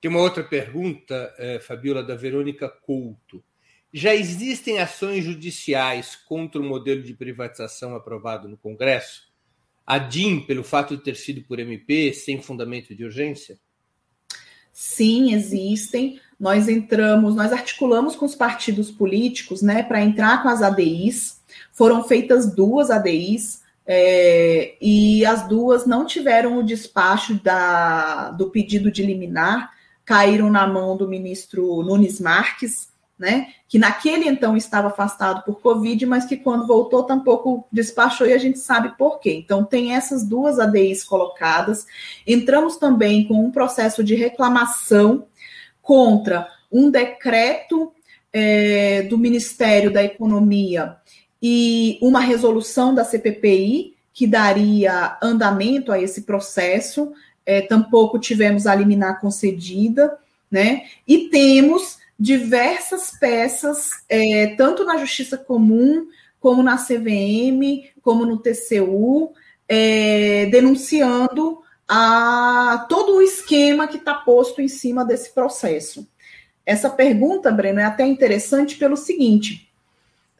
Tem 0.00 0.10
uma 0.10 0.22
outra 0.22 0.42
pergunta, 0.42 1.34
eh, 1.36 1.58
Fabiola, 1.60 2.02
da 2.02 2.14
Verônica 2.14 2.66
Couto. 2.66 3.44
Já 3.92 4.14
existem 4.14 4.78
ações 4.78 5.22
judiciais 5.22 6.16
contra 6.16 6.62
o 6.62 6.64
modelo 6.64 7.02
de 7.02 7.12
privatização 7.12 7.94
aprovado 7.94 8.48
no 8.48 8.56
Congresso? 8.56 9.24
A 9.86 9.98
DIM, 9.98 10.40
pelo 10.40 10.64
fato 10.64 10.96
de 10.96 11.04
ter 11.04 11.14
sido 11.14 11.42
por 11.42 11.58
MP, 11.58 12.10
sem 12.14 12.40
fundamento 12.40 12.94
de 12.94 13.04
urgência? 13.04 13.58
Sim, 14.72 15.34
existem. 15.34 16.18
Nós 16.40 16.68
entramos, 16.70 17.34
nós 17.34 17.52
articulamos 17.52 18.16
com 18.16 18.24
os 18.24 18.34
partidos 18.34 18.90
políticos, 18.90 19.60
né, 19.60 19.82
para 19.82 20.00
entrar 20.00 20.42
com 20.42 20.48
as 20.48 20.62
ADIs. 20.62 21.38
Foram 21.70 22.02
feitas 22.02 22.50
duas 22.54 22.90
ADIs. 22.90 23.65
É, 23.86 24.74
e 24.80 25.24
as 25.24 25.46
duas 25.46 25.86
não 25.86 26.04
tiveram 26.04 26.58
o 26.58 26.64
despacho 26.64 27.34
da, 27.42 28.30
do 28.30 28.50
pedido 28.50 28.90
de 28.90 29.04
liminar, 29.04 29.70
caíram 30.04 30.50
na 30.50 30.66
mão 30.66 30.96
do 30.96 31.08
ministro 31.08 31.82
Nunes 31.82 32.20
Marques, 32.20 32.88
né, 33.18 33.48
que 33.66 33.78
naquele 33.78 34.28
então 34.28 34.56
estava 34.56 34.88
afastado 34.88 35.42
por 35.42 35.60
Covid, 35.60 36.04
mas 36.04 36.26
que 36.26 36.36
quando 36.36 36.66
voltou 36.66 37.02
tampouco 37.04 37.66
despachou 37.72 38.26
e 38.26 38.32
a 38.32 38.38
gente 38.38 38.58
sabe 38.58 38.96
por 38.98 39.20
quê. 39.20 39.32
Então, 39.32 39.64
tem 39.64 39.94
essas 39.94 40.22
duas 40.22 40.58
ADIs 40.58 41.02
colocadas. 41.02 41.86
Entramos 42.26 42.76
também 42.76 43.26
com 43.26 43.42
um 43.42 43.50
processo 43.50 44.04
de 44.04 44.14
reclamação 44.14 45.26
contra 45.80 46.46
um 46.70 46.90
decreto 46.90 47.90
é, 48.32 49.02
do 49.02 49.16
Ministério 49.16 49.90
da 49.90 50.04
Economia 50.04 50.96
e 51.48 51.96
uma 52.02 52.18
resolução 52.18 52.92
da 52.92 53.04
CPPI 53.04 53.94
que 54.12 54.26
daria 54.26 55.16
andamento 55.22 55.92
a 55.92 56.00
esse 56.00 56.22
processo. 56.22 57.12
É, 57.44 57.60
tampouco 57.60 58.18
tivemos 58.18 58.66
a 58.66 58.74
liminar 58.74 59.20
concedida, 59.20 60.18
né? 60.50 60.86
E 61.06 61.28
temos 61.28 61.98
diversas 62.18 63.12
peças, 63.20 63.90
é, 64.08 64.56
tanto 64.56 64.84
na 64.84 64.96
Justiça 64.96 65.38
Comum, 65.38 66.08
como 66.40 66.64
na 66.64 66.78
CVM, 66.78 67.90
como 68.02 68.26
no 68.26 68.38
TCU, 68.38 69.32
é, 69.68 70.46
denunciando 70.46 71.60
a 71.86 72.84
todo 72.88 73.18
o 73.18 73.22
esquema 73.22 73.86
que 73.86 73.98
está 73.98 74.14
posto 74.14 74.60
em 74.60 74.66
cima 74.66 75.04
desse 75.04 75.32
processo. 75.32 76.08
Essa 76.64 76.90
pergunta, 76.90 77.52
Breno, 77.52 77.78
é 77.78 77.84
até 77.84 78.04
interessante 78.04 78.74
pelo 78.74 78.96
seguinte: 78.96 79.65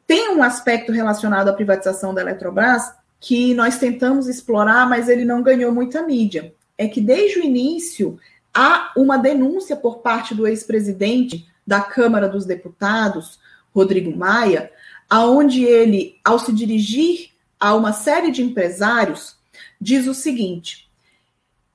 tem 0.07 0.31
um 0.31 0.43
aspecto 0.43 0.93
relacionado 0.93 1.49
à 1.49 1.53
privatização 1.53 2.15
da 2.15 2.21
Eletrobras 2.21 2.93
que 3.19 3.55
nós 3.55 3.79
tentamos 3.79 4.29
explorar, 4.29 4.89
mas 4.89 5.09
ele 5.09 5.25
não 5.25 5.43
ganhou 5.43 5.73
muita 5.73 6.03
mídia. 6.03 6.55
É 6.79 6.87
que 6.87 7.01
desde 7.01 7.41
o 7.41 7.45
início 7.45 8.19
há 8.55 8.93
uma 8.97 9.17
denúncia 9.17 9.77
por 9.77 9.99
parte 9.99 10.35
do 10.35 10.47
ex-presidente 10.47 11.47
da 11.67 11.81
Câmara 11.81 12.29
dos 12.29 12.45
Deputados, 12.45 13.41
Rodrigo 13.75 14.17
Maia, 14.17 14.71
aonde 15.11 15.65
ele, 15.65 16.19
ao 16.25 16.39
se 16.39 16.53
dirigir 16.53 17.31
a 17.59 17.75
uma 17.75 17.93
série 17.93 18.31
de 18.31 18.43
empresários, 18.43 19.37
diz 19.81 20.07
o 20.07 20.15
seguinte: 20.15 20.89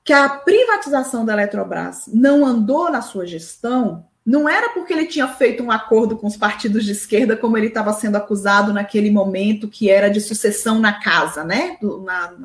que 0.02 0.12
a 0.12 0.28
privatização 0.28 1.24
da 1.24 1.32
Eletrobras 1.34 2.04
não 2.06 2.46
andou 2.46 2.90
na 2.90 3.02
sua 3.02 3.26
gestão 3.26 4.06
não 4.24 4.48
era 4.48 4.70
porque 4.70 4.92
ele 4.92 5.06
tinha 5.06 5.26
feito 5.28 5.62
um 5.62 5.70
acordo 5.70 6.16
com 6.16 6.26
os 6.26 6.36
partidos 6.36 6.84
de 6.84 6.92
esquerda, 6.92 7.36
como 7.36 7.58
ele 7.58 7.66
estava 7.66 7.92
sendo 7.92 8.16
acusado 8.16 8.72
naquele 8.72 9.10
momento, 9.10 9.68
que 9.68 9.90
era 9.90 10.08
de 10.08 10.20
sucessão 10.20 10.78
na 10.78 11.00
casa, 11.00 11.42
né? 11.44 11.76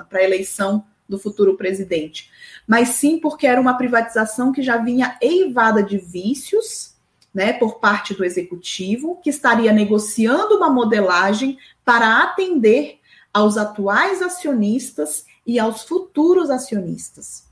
Para 0.10 0.20
a 0.20 0.24
eleição 0.24 0.84
do 1.08 1.20
futuro 1.20 1.56
presidente. 1.56 2.30
Mas 2.68 2.90
sim 2.90 3.20
porque 3.20 3.48
era 3.48 3.62
uma 3.62 3.78
privatização 3.78 4.52
que 4.52 4.62
já 4.62 4.78
vinha 4.78 5.18
eivada 5.22 5.82
de 5.82 5.98
vícios, 5.98 6.96
né, 7.34 7.54
por 7.54 7.80
parte 7.80 8.16
do 8.16 8.26
executivo, 8.26 9.20
que 9.24 9.30
estaria 9.30 9.72
negociando 9.72 10.58
uma 10.58 10.72
modelagem 10.72 11.58
para 11.86 12.24
atender 12.24 12.98
aos 13.32 13.56
atuais 13.58 14.22
acionistas 14.24 15.26
e 15.46 15.60
aos 15.60 15.84
futuros 15.84 16.50
acionistas. 16.50 17.46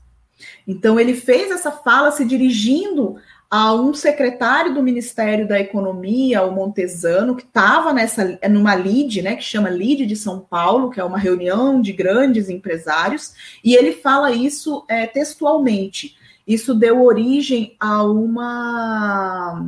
Então, 0.66 0.98
ele 0.98 1.14
fez 1.14 1.50
essa 1.50 1.70
fala 1.70 2.10
se 2.10 2.24
dirigindo 2.24 3.16
a 3.50 3.72
um 3.74 3.94
secretário 3.94 4.74
do 4.74 4.82
Ministério 4.82 5.46
da 5.46 5.60
Economia, 5.60 6.42
o 6.42 6.52
Montesano, 6.52 7.36
que 7.36 7.44
estava 7.44 7.92
nessa 7.92 8.38
numa 8.50 8.74
LID, 8.74 9.22
né, 9.22 9.36
que 9.36 9.42
chama 9.42 9.70
LID 9.70 10.04
de 10.06 10.16
São 10.16 10.40
Paulo, 10.40 10.90
que 10.90 11.00
é 11.00 11.04
uma 11.04 11.18
reunião 11.18 11.80
de 11.80 11.92
grandes 11.92 12.48
empresários, 12.48 13.34
e 13.62 13.74
ele 13.74 13.92
fala 13.92 14.32
isso 14.32 14.84
é, 14.88 15.06
textualmente. 15.06 16.16
Isso 16.46 16.74
deu 16.74 17.02
origem 17.02 17.76
a 17.78 18.02
uma 18.02 19.64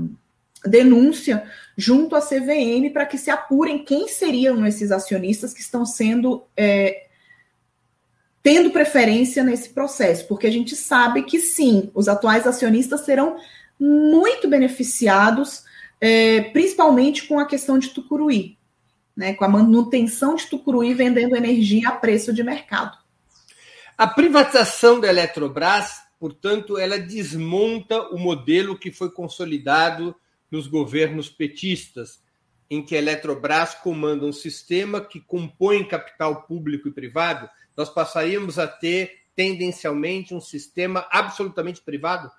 denúncia 0.64 1.44
junto 1.76 2.16
à 2.16 2.20
CVM 2.20 2.90
para 2.92 3.06
que 3.06 3.16
se 3.16 3.30
apurem 3.30 3.84
quem 3.84 4.08
seriam 4.08 4.66
esses 4.66 4.90
acionistas 4.90 5.54
que 5.54 5.60
estão 5.60 5.86
sendo 5.86 6.44
é, 6.56 7.06
tendo 8.42 8.70
preferência 8.70 9.44
nesse 9.44 9.68
processo, 9.70 10.26
porque 10.26 10.46
a 10.46 10.50
gente 10.50 10.74
sabe 10.74 11.22
que 11.22 11.38
sim, 11.38 11.90
os 11.94 12.08
atuais 12.08 12.46
acionistas 12.46 13.00
serão 13.02 13.36
muito 13.78 14.48
beneficiados, 14.48 15.64
é, 16.00 16.40
principalmente 16.40 17.26
com 17.26 17.38
a 17.38 17.46
questão 17.46 17.78
de 17.78 17.88
Tucuruí, 17.90 18.58
né, 19.16 19.34
com 19.34 19.44
a 19.44 19.48
manutenção 19.48 20.34
de 20.34 20.46
Tucuruí 20.46 20.94
vendendo 20.94 21.36
energia 21.36 21.88
a 21.88 21.92
preço 21.92 22.32
de 22.32 22.42
mercado. 22.42 22.96
A 23.96 24.06
privatização 24.06 25.00
da 25.00 25.08
Eletrobras, 25.08 26.02
portanto, 26.20 26.78
ela 26.78 26.98
desmonta 26.98 28.00
o 28.10 28.18
modelo 28.18 28.78
que 28.78 28.92
foi 28.92 29.10
consolidado 29.10 30.14
nos 30.50 30.66
governos 30.66 31.28
petistas, 31.28 32.22
em 32.70 32.84
que 32.84 32.94
a 32.94 32.98
Eletrobras 32.98 33.74
comanda 33.74 34.24
um 34.24 34.32
sistema 34.32 35.00
que 35.00 35.20
compõe 35.20 35.84
capital 35.84 36.42
público 36.42 36.88
e 36.88 36.92
privado, 36.92 37.48
nós 37.76 37.88
passaríamos 37.88 38.58
a 38.58 38.66
ter 38.66 39.18
tendencialmente 39.34 40.34
um 40.34 40.40
sistema 40.40 41.06
absolutamente 41.10 41.80
privado? 41.80 42.30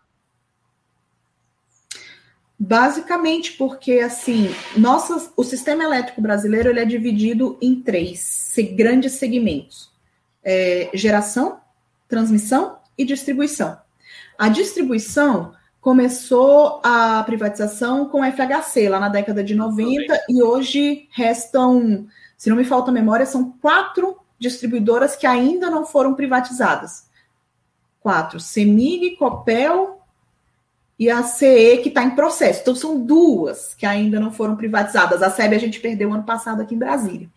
Basicamente 2.62 3.54
porque 3.54 4.00
assim, 4.00 4.54
nossas, 4.76 5.32
o 5.38 5.46
sistema 5.46 5.82
elétrico 5.82 6.22
brasileiro 6.22 6.70
ele 6.70 6.82
é 6.82 6.86
dividido 6.86 7.58
em 7.62 7.82
três 7.82 8.54
grandes 8.76 9.14
segmentos: 9.14 9.90
é, 10.44 10.90
geração, 10.94 11.62
transmissão 12.06 12.80
e 12.98 13.06
distribuição. 13.06 13.78
A 14.38 14.50
distribuição 14.50 15.54
começou 15.80 16.82
a 16.84 17.24
privatização 17.24 18.10
com 18.10 18.22
a 18.22 18.30
FHC 18.30 18.90
lá 18.90 19.00
na 19.00 19.08
década 19.08 19.42
de 19.42 19.56
90 19.56 20.26
e 20.28 20.44
hoje 20.44 21.08
restam, 21.12 22.08
se 22.38 22.50
não 22.50 22.58
me 22.58 22.66
falta 22.66 22.92
memória, 22.92 23.26
são 23.26 23.54
quatro 23.62 24.18
distribuidoras 24.38 25.16
que 25.16 25.26
ainda 25.26 25.70
não 25.70 25.86
foram 25.86 26.14
privatizadas. 26.14 27.08
Quatro: 28.02 28.38
Semig, 28.38 29.16
Copel 29.16 29.99
e 31.00 31.10
a 31.10 31.24
CE, 31.24 31.80
que 31.82 31.88
está 31.88 32.04
em 32.04 32.14
processo. 32.14 32.60
Então, 32.62 32.76
são 32.76 33.00
duas 33.00 33.74
que 33.74 33.86
ainda 33.86 34.20
não 34.20 34.32
foram 34.32 34.58
privatizadas. 34.58 35.24
A 35.24 35.30
SEB 35.30 35.56
a 35.56 35.60
gente 35.60 35.80
perdeu 35.80 36.14
ano 36.14 36.24
passado 36.24 36.62
aqui 36.62 36.76
em 36.76 36.78
Brasília. 36.78 37.30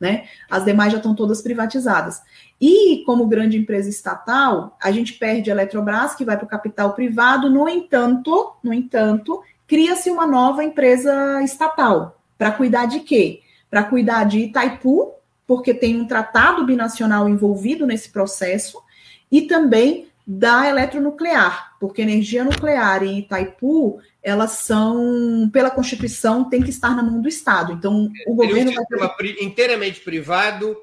Né? 0.00 0.24
As 0.50 0.64
demais 0.64 0.90
já 0.90 0.98
estão 0.98 1.14
todas 1.14 1.40
privatizadas. 1.40 2.20
E, 2.60 3.04
como 3.06 3.28
grande 3.28 3.56
empresa 3.56 3.88
estatal, 3.88 4.76
a 4.82 4.90
gente 4.90 5.12
perde 5.12 5.48
a 5.48 5.54
Eletrobras, 5.54 6.16
que 6.16 6.24
vai 6.24 6.36
para 6.36 6.44
o 6.44 6.48
capital 6.48 6.92
privado. 6.92 7.48
No 7.48 7.68
entanto, 7.68 8.56
no 8.62 8.74
entanto, 8.74 9.40
cria-se 9.68 10.10
uma 10.10 10.26
nova 10.26 10.64
empresa 10.64 11.40
estatal. 11.42 12.20
Para 12.36 12.50
cuidar 12.50 12.86
de 12.86 13.00
quê? 13.00 13.42
Para 13.70 13.84
cuidar 13.84 14.24
de 14.24 14.40
Itaipu, 14.40 15.12
porque 15.46 15.72
tem 15.72 16.00
um 16.00 16.06
tratado 16.06 16.64
binacional 16.66 17.28
envolvido 17.28 17.86
nesse 17.86 18.10
processo, 18.10 18.82
e 19.30 19.42
também 19.42 20.08
da 20.26 20.68
eletronuclear, 20.68 21.76
porque 21.78 22.00
energia 22.00 22.44
nuclear 22.44 23.02
e 23.02 23.20
Itaipu, 23.20 24.00
elas 24.22 24.52
são, 24.52 25.50
pela 25.52 25.70
Constituição, 25.70 26.48
tem 26.48 26.62
que 26.62 26.70
estar 26.70 26.96
na 26.96 27.02
mão 27.02 27.20
do 27.20 27.28
Estado. 27.28 27.72
Então, 27.72 28.10
o 28.26 28.42
é, 28.42 28.46
governo 28.46 28.70
um 28.70 28.98
vai 28.98 29.16
ter... 29.16 29.42
inteiramente 29.42 30.00
privado 30.00 30.76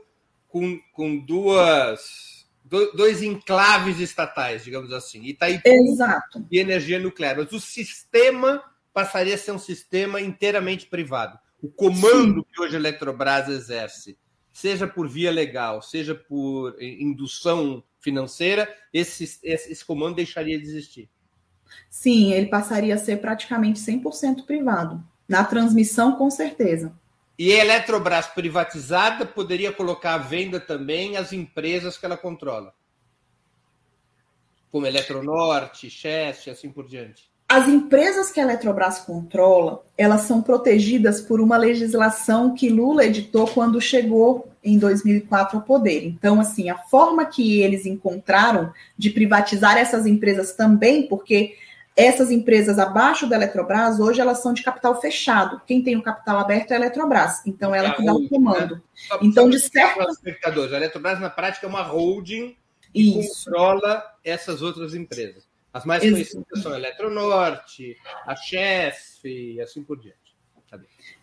com, 0.48 0.80
com 0.94 1.18
duas 1.18 2.32
dois 2.96 3.22
enclaves 3.22 4.00
estatais, 4.00 4.64
digamos 4.64 4.94
assim, 4.94 5.26
Itaipu 5.26 5.68
Exato. 5.68 6.46
e 6.50 6.58
energia 6.58 7.00
nuclear. 7.00 7.36
Mas 7.36 7.52
o 7.52 7.60
sistema 7.60 8.64
passaria 8.94 9.36
a 9.36 9.38
ser 9.38 9.52
um 9.52 9.60
sistema 9.60 10.22
inteiramente 10.22 10.86
privado. 10.86 11.38
O 11.62 11.70
comando 11.70 12.40
Sim. 12.40 12.46
que 12.52 12.62
hoje 12.62 12.76
a 12.76 12.80
Eletrobras 12.80 13.50
exerce 13.50 14.18
seja 14.52 14.88
por 14.88 15.08
via 15.08 15.32
legal, 15.32 15.82
seja 15.82 16.14
por 16.14 16.76
indução 16.82 17.84
financeira, 18.00 18.74
esse, 18.94 19.40
esse, 19.44 19.86
comando 19.86 20.16
deixaria 20.16 20.58
de 20.58 20.66
existir. 20.66 21.10
Sim, 21.90 22.34
ele 22.34 22.48
passaria 22.48 22.96
a 22.96 22.98
ser 22.98 23.22
praticamente 23.22 23.80
100% 23.80 24.46
privado. 24.46 25.04
Na 25.28 25.44
transmissão, 25.44 26.18
com 26.18 26.30
certeza. 26.30 26.94
E 27.40 27.54
a 27.54 27.60
Eletrobras 27.64 28.28
privatizada 28.28 29.26
poderia 29.26 29.72
colocar 29.72 30.16
à 30.16 30.18
venda 30.18 30.60
também 30.60 31.16
as 31.16 31.32
empresas 31.32 31.98
que 31.98 32.06
ela 32.06 32.18
controla. 32.18 32.74
Como 34.70 34.86
Eletronorte, 34.86 35.90
Chess, 35.90 36.50
assim 36.50 36.72
por 36.72 36.88
diante. 36.88 37.31
As 37.52 37.68
empresas 37.68 38.32
que 38.32 38.40
a 38.40 38.44
Eletrobras 38.44 39.00
controla, 39.00 39.84
elas 39.98 40.22
são 40.22 40.42
protegidas 40.42 41.20
por 41.20 41.42
uma 41.42 41.58
legislação 41.58 42.56
que 42.56 42.70
Lula 42.70 43.04
editou 43.04 43.46
quando 43.46 43.82
chegou 43.82 44.50
em 44.64 44.80
2004 44.80 45.58
ao 45.58 45.64
poder. 45.66 46.06
Então, 46.06 46.40
assim, 46.40 46.70
a 46.70 46.78
forma 46.78 47.26
que 47.26 47.60
eles 47.60 47.86
encontraram 47.86 48.72
de 48.98 49.10
privatizar 49.10 49.78
essas 49.78 50.06
empresas 50.06 50.54
também, 50.54 51.10
porque 51.10 51.58
essas 51.94 52.32
empresas 52.32 52.80
abaixo 52.80 53.28
da 53.28 53.36
Eletrobras, 53.36 54.00
hoje 54.00 54.22
elas 54.22 54.42
são 54.42 54.54
de 54.54 54.64
capital 54.64 55.02
fechado. 55.02 55.60
Quem 55.68 55.84
tem 55.84 55.98
o 55.98 56.02
capital 56.02 56.40
aberto 56.40 56.72
é 56.72 56.76
a 56.76 56.80
Eletrobras. 56.80 57.46
Então, 57.46 57.76
ela 57.76 57.90
é 57.90 57.92
que 57.96 58.06
dá 58.06 58.14
o 58.14 58.30
comando. 58.30 58.76
Né? 58.76 58.82
Então, 59.24 59.50
de 59.50 59.60
certo... 59.60 60.00
A 60.00 60.78
Eletrobras, 60.78 61.20
na 61.20 61.30
prática, 61.30 61.66
é 61.66 61.70
uma 61.70 61.84
holding 61.84 62.56
que 62.94 63.20
Isso. 63.20 63.44
controla 63.44 64.02
essas 64.24 64.62
outras 64.62 64.96
empresas. 64.96 65.51
As 65.74 65.86
mais 65.86 66.02
conhecidas 66.02 66.62
são 66.62 66.74
a 66.74 66.78
Eletronorte, 66.78 67.98
a 68.26 68.36
Chef 68.36 69.24
e 69.24 69.62
assim 69.62 69.84
por 69.84 70.00
diante. 70.00 70.22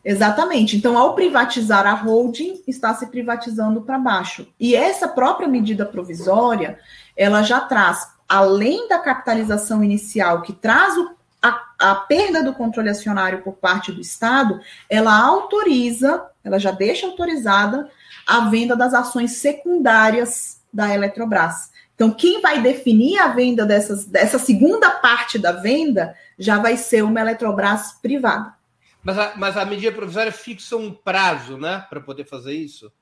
Exatamente. 0.04 0.76
Então, 0.76 0.96
ao 0.96 1.14
privatizar 1.14 1.86
a 1.86 1.92
holding, 1.92 2.62
está 2.66 2.94
se 2.94 3.06
privatizando 3.06 3.82
para 3.82 3.98
baixo. 3.98 4.46
E 4.58 4.74
essa 4.74 5.08
própria 5.08 5.48
medida 5.48 5.84
provisória, 5.84 6.78
ela 7.16 7.42
já 7.42 7.60
traz, 7.60 8.08
além 8.28 8.88
da 8.88 8.98
capitalização 8.98 9.82
inicial, 9.82 10.42
que 10.42 10.52
traz 10.52 10.96
o, 10.96 11.10
a, 11.42 11.66
a 11.78 11.94
perda 11.94 12.42
do 12.42 12.54
controle 12.54 12.88
acionário 12.88 13.42
por 13.42 13.54
parte 13.54 13.92
do 13.92 14.00
Estado, 14.00 14.60
ela 14.88 15.18
autoriza, 15.18 16.26
ela 16.44 16.58
já 16.58 16.70
deixa 16.70 17.06
autorizada 17.06 17.90
a 18.26 18.48
venda 18.48 18.76
das 18.76 18.94
ações 18.94 19.32
secundárias 19.32 20.62
da 20.72 20.92
Eletrobras. 20.94 21.70
Então, 21.98 22.12
quem 22.12 22.40
vai 22.40 22.62
definir 22.62 23.18
a 23.18 23.26
venda 23.26 23.66
dessas, 23.66 24.04
dessa 24.04 24.38
segunda 24.38 24.88
parte 24.88 25.36
da 25.36 25.50
venda 25.50 26.14
já 26.38 26.56
vai 26.56 26.76
ser 26.76 27.02
uma 27.02 27.20
Eletrobras 27.20 27.98
privada. 28.00 28.54
Mas 29.02 29.18
a, 29.18 29.32
mas 29.36 29.56
a 29.56 29.64
medida 29.64 29.90
provisória 29.90 30.30
fixa 30.30 30.76
um 30.76 30.92
prazo, 30.94 31.58
né, 31.58 31.84
para 31.90 32.00
poder 32.00 32.24
fazer 32.24 32.52
isso? 32.52 32.92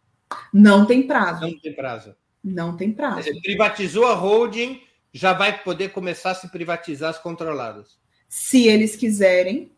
Não 0.51 0.87
tem 0.87 1.07
prazo. 1.07 1.43
Não 1.43 1.61
tem 1.61 1.75
prazo. 1.75 2.17
Não 2.43 2.75
tem 2.75 2.91
prazo. 2.91 3.19
Dizer, 3.19 3.39
privatizou 3.43 4.07
a 4.07 4.15
holding, 4.15 4.81
já 5.13 5.35
vai 5.35 5.63
poder 5.63 5.91
começar 5.91 6.31
a 6.31 6.35
se 6.35 6.49
privatizar 6.49 7.11
as 7.11 7.19
controladas. 7.19 7.99
Se 8.27 8.67
eles 8.67 8.97
quiserem. 8.97 9.77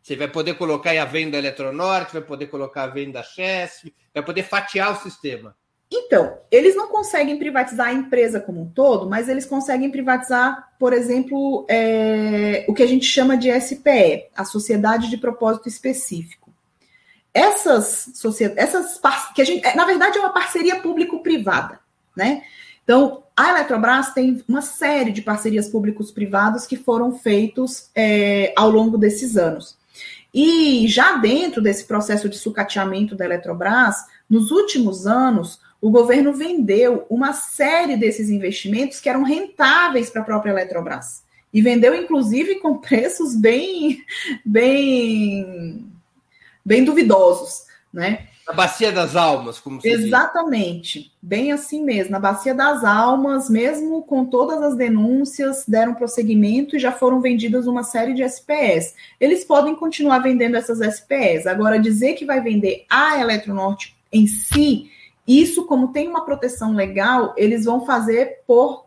Você 0.00 0.14
vai 0.14 0.28
poder 0.28 0.54
colocar 0.54 0.90
aí 0.90 0.98
a 0.98 1.04
venda 1.04 1.36
Eletronorte, 1.36 2.12
vai 2.12 2.22
poder 2.22 2.46
colocar 2.46 2.84
a 2.84 2.86
venda 2.86 3.24
Chess, 3.24 3.90
vai 4.14 4.22
poder 4.22 4.44
fatiar 4.44 4.92
o 4.92 5.02
sistema. 5.02 5.56
Então, 5.90 6.38
eles 6.50 6.74
não 6.74 6.88
conseguem 6.88 7.38
privatizar 7.38 7.88
a 7.88 7.92
empresa 7.92 8.40
como 8.40 8.62
um 8.62 8.68
todo, 8.68 9.08
mas 9.08 9.28
eles 9.28 9.46
conseguem 9.46 9.90
privatizar, 9.90 10.72
por 10.78 10.92
exemplo, 10.92 11.64
é, 11.68 12.64
o 12.68 12.74
que 12.74 12.82
a 12.82 12.88
gente 12.88 13.06
chama 13.06 13.36
de 13.36 13.48
SPE, 13.60 14.26
a 14.34 14.44
Sociedade 14.44 15.08
de 15.08 15.16
Propósito 15.16 15.68
Específico. 15.68 16.50
Essas 17.32 18.10
sociedades, 18.14 18.64
essas 18.64 19.00
que 19.34 19.42
a 19.42 19.44
gente, 19.44 19.76
na 19.76 19.84
verdade, 19.84 20.18
é 20.18 20.20
uma 20.20 20.32
parceria 20.32 20.80
público-privada, 20.80 21.78
né? 22.16 22.42
Então, 22.82 23.22
a 23.36 23.50
Eletrobras 23.50 24.14
tem 24.14 24.42
uma 24.48 24.62
série 24.62 25.12
de 25.12 25.20
parcerias 25.20 25.68
públicos-privados 25.68 26.66
que 26.66 26.76
foram 26.76 27.18
feitos 27.18 27.90
é, 27.94 28.52
ao 28.56 28.70
longo 28.70 28.96
desses 28.96 29.36
anos. 29.36 29.76
E 30.32 30.86
já 30.88 31.16
dentro 31.16 31.60
desse 31.60 31.84
processo 31.84 32.28
de 32.28 32.38
sucateamento 32.38 33.14
da 33.14 33.24
Eletrobras, 33.24 33.96
nos 34.28 34.50
últimos 34.50 35.06
anos, 35.06 35.60
o 35.80 35.90
governo 35.90 36.32
vendeu 36.32 37.06
uma 37.10 37.32
série 37.32 37.96
desses 37.96 38.30
investimentos 38.30 39.00
que 39.00 39.08
eram 39.08 39.22
rentáveis 39.22 40.10
para 40.10 40.22
a 40.22 40.24
própria 40.24 40.50
Eletrobras. 40.50 41.22
E 41.52 41.62
vendeu, 41.62 41.94
inclusive, 41.94 42.56
com 42.56 42.78
preços 42.78 43.34
bem, 43.34 44.02
bem, 44.44 45.86
bem 46.64 46.84
duvidosos, 46.84 47.66
né? 47.92 48.26
Na 48.46 48.52
Bacia 48.52 48.92
das 48.92 49.16
Almas, 49.16 49.58
como 49.58 49.80
se 49.80 49.88
Exatamente, 49.88 51.00
diz. 51.00 51.10
bem 51.20 51.50
assim 51.50 51.82
mesmo. 51.82 52.12
Na 52.12 52.20
Bacia 52.20 52.54
das 52.54 52.84
Almas, 52.84 53.50
mesmo 53.50 54.02
com 54.02 54.24
todas 54.24 54.62
as 54.62 54.76
denúncias, 54.76 55.64
deram 55.66 55.94
prosseguimento 55.94 56.76
e 56.76 56.78
já 56.78 56.92
foram 56.92 57.20
vendidas 57.20 57.66
uma 57.66 57.82
série 57.82 58.14
de 58.14 58.22
SPS. 58.22 58.94
Eles 59.18 59.44
podem 59.44 59.74
continuar 59.74 60.20
vendendo 60.20 60.56
essas 60.56 60.80
SPS. 60.80 61.48
Agora, 61.48 61.76
dizer 61.76 62.14
que 62.14 62.24
vai 62.24 62.40
vender 62.40 62.84
a 62.88 63.18
Eletronorte 63.18 63.96
em 64.12 64.28
si 64.28 64.92
isso, 65.26 65.66
como 65.66 65.92
tem 65.92 66.08
uma 66.08 66.24
proteção 66.24 66.72
legal, 66.72 67.34
eles 67.36 67.64
vão 67.64 67.84
fazer 67.84 68.42
por. 68.46 68.86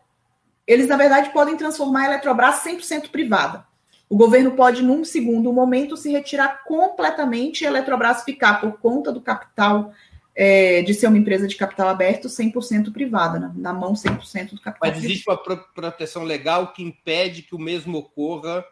Eles, 0.66 0.88
na 0.88 0.96
verdade, 0.96 1.32
podem 1.32 1.58
transformar 1.58 2.04
a 2.04 2.06
Eletrobras 2.06 2.64
100% 2.64 3.10
privada. 3.10 3.66
O 4.08 4.16
governo 4.16 4.52
pode, 4.52 4.82
num 4.82 5.04
segundo 5.04 5.52
momento, 5.52 5.98
se 5.98 6.12
retirar 6.12 6.64
completamente 6.64 7.62
e 7.62 7.68
a 7.68 7.70
Eletrobras 7.70 8.24
ficar 8.24 8.62
por 8.62 8.80
conta 8.80 9.12
do 9.12 9.22
capital, 9.22 9.92
é, 10.36 10.82
de 10.82 10.94
ser 10.94 11.08
uma 11.08 11.18
empresa 11.18 11.48
de 11.48 11.56
capital 11.56 11.90
aberto, 11.90 12.28
100% 12.28 12.94
privada, 12.94 13.40
né? 13.40 13.52
na 13.56 13.74
mão 13.74 13.94
100% 13.94 14.52
do 14.52 14.62
capital. 14.62 14.90
Mas 14.90 15.04
existe 15.04 15.30
uma 15.30 15.38
proteção 15.38 16.24
legal 16.24 16.72
que 16.72 16.82
impede 16.82 17.42
que 17.42 17.56
o 17.56 17.60
mesmo 17.60 17.98
ocorra 17.98 18.64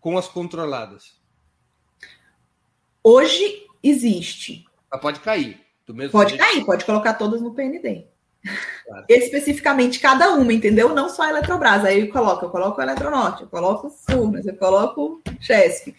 com 0.00 0.16
as 0.16 0.28
controladas? 0.28 1.18
Hoje 3.02 3.66
existe. 3.82 4.64
Ela 4.90 5.00
pode 5.00 5.20
cair. 5.20 5.69
Pode 6.10 6.30
jeito. 6.30 6.44
cair, 6.44 6.64
pode 6.64 6.84
colocar 6.84 7.14
todas 7.14 7.40
no 7.40 7.54
PND. 7.54 8.06
Claro. 8.86 9.04
Especificamente 9.08 9.98
cada 9.98 10.32
uma, 10.34 10.52
entendeu? 10.52 10.94
Não 10.94 11.08
só 11.08 11.22
a 11.22 11.30
Eletrobras. 11.30 11.84
Aí 11.84 12.00
eu 12.00 12.08
coloco, 12.10 12.46
eu 12.46 12.50
coloco 12.50 12.80
a 12.80 12.84
Eletronorte, 12.84 13.42
eu 13.42 13.48
coloco 13.48 13.88
o 13.88 13.90
Furnas, 13.90 14.46
eu 14.46 14.56
coloco 14.56 15.22
o 15.26 15.42
Chesf. 15.42 15.94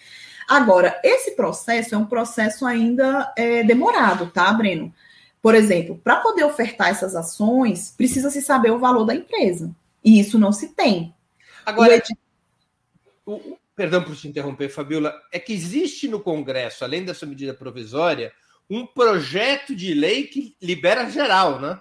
Agora, 0.47 0.99
esse 1.03 1.31
processo 1.31 1.95
é 1.95 1.97
um 1.97 2.05
processo 2.05 2.65
ainda 2.65 3.31
é, 3.37 3.63
demorado, 3.63 4.29
tá, 4.31 4.51
Breno? 4.51 4.93
Por 5.41 5.55
exemplo, 5.55 5.99
para 6.03 6.17
poder 6.17 6.43
ofertar 6.43 6.89
essas 6.89 7.15
ações, 7.15 7.93
precisa 7.95 8.29
se 8.29 8.41
saber 8.41 8.71
o 8.71 8.79
valor 8.79 9.05
da 9.05 9.15
empresa. 9.15 9.73
E 10.03 10.19
isso 10.19 10.37
não 10.37 10.51
se 10.51 10.69
tem. 10.69 11.15
Agora, 11.65 11.95
ed... 11.95 12.03
o, 13.25 13.57
perdão 13.75 14.03
por 14.03 14.15
te 14.15 14.27
interromper, 14.27 14.69
Fabiola, 14.69 15.13
é 15.31 15.39
que 15.39 15.53
existe 15.53 16.07
no 16.07 16.19
Congresso, 16.19 16.83
além 16.83 17.03
dessa 17.03 17.25
medida 17.25 17.53
provisória, 17.53 18.31
um 18.71 18.85
projeto 18.85 19.75
de 19.75 19.93
lei 19.93 20.23
que 20.23 20.55
libera 20.61 21.09
geral, 21.09 21.59
né? 21.59 21.77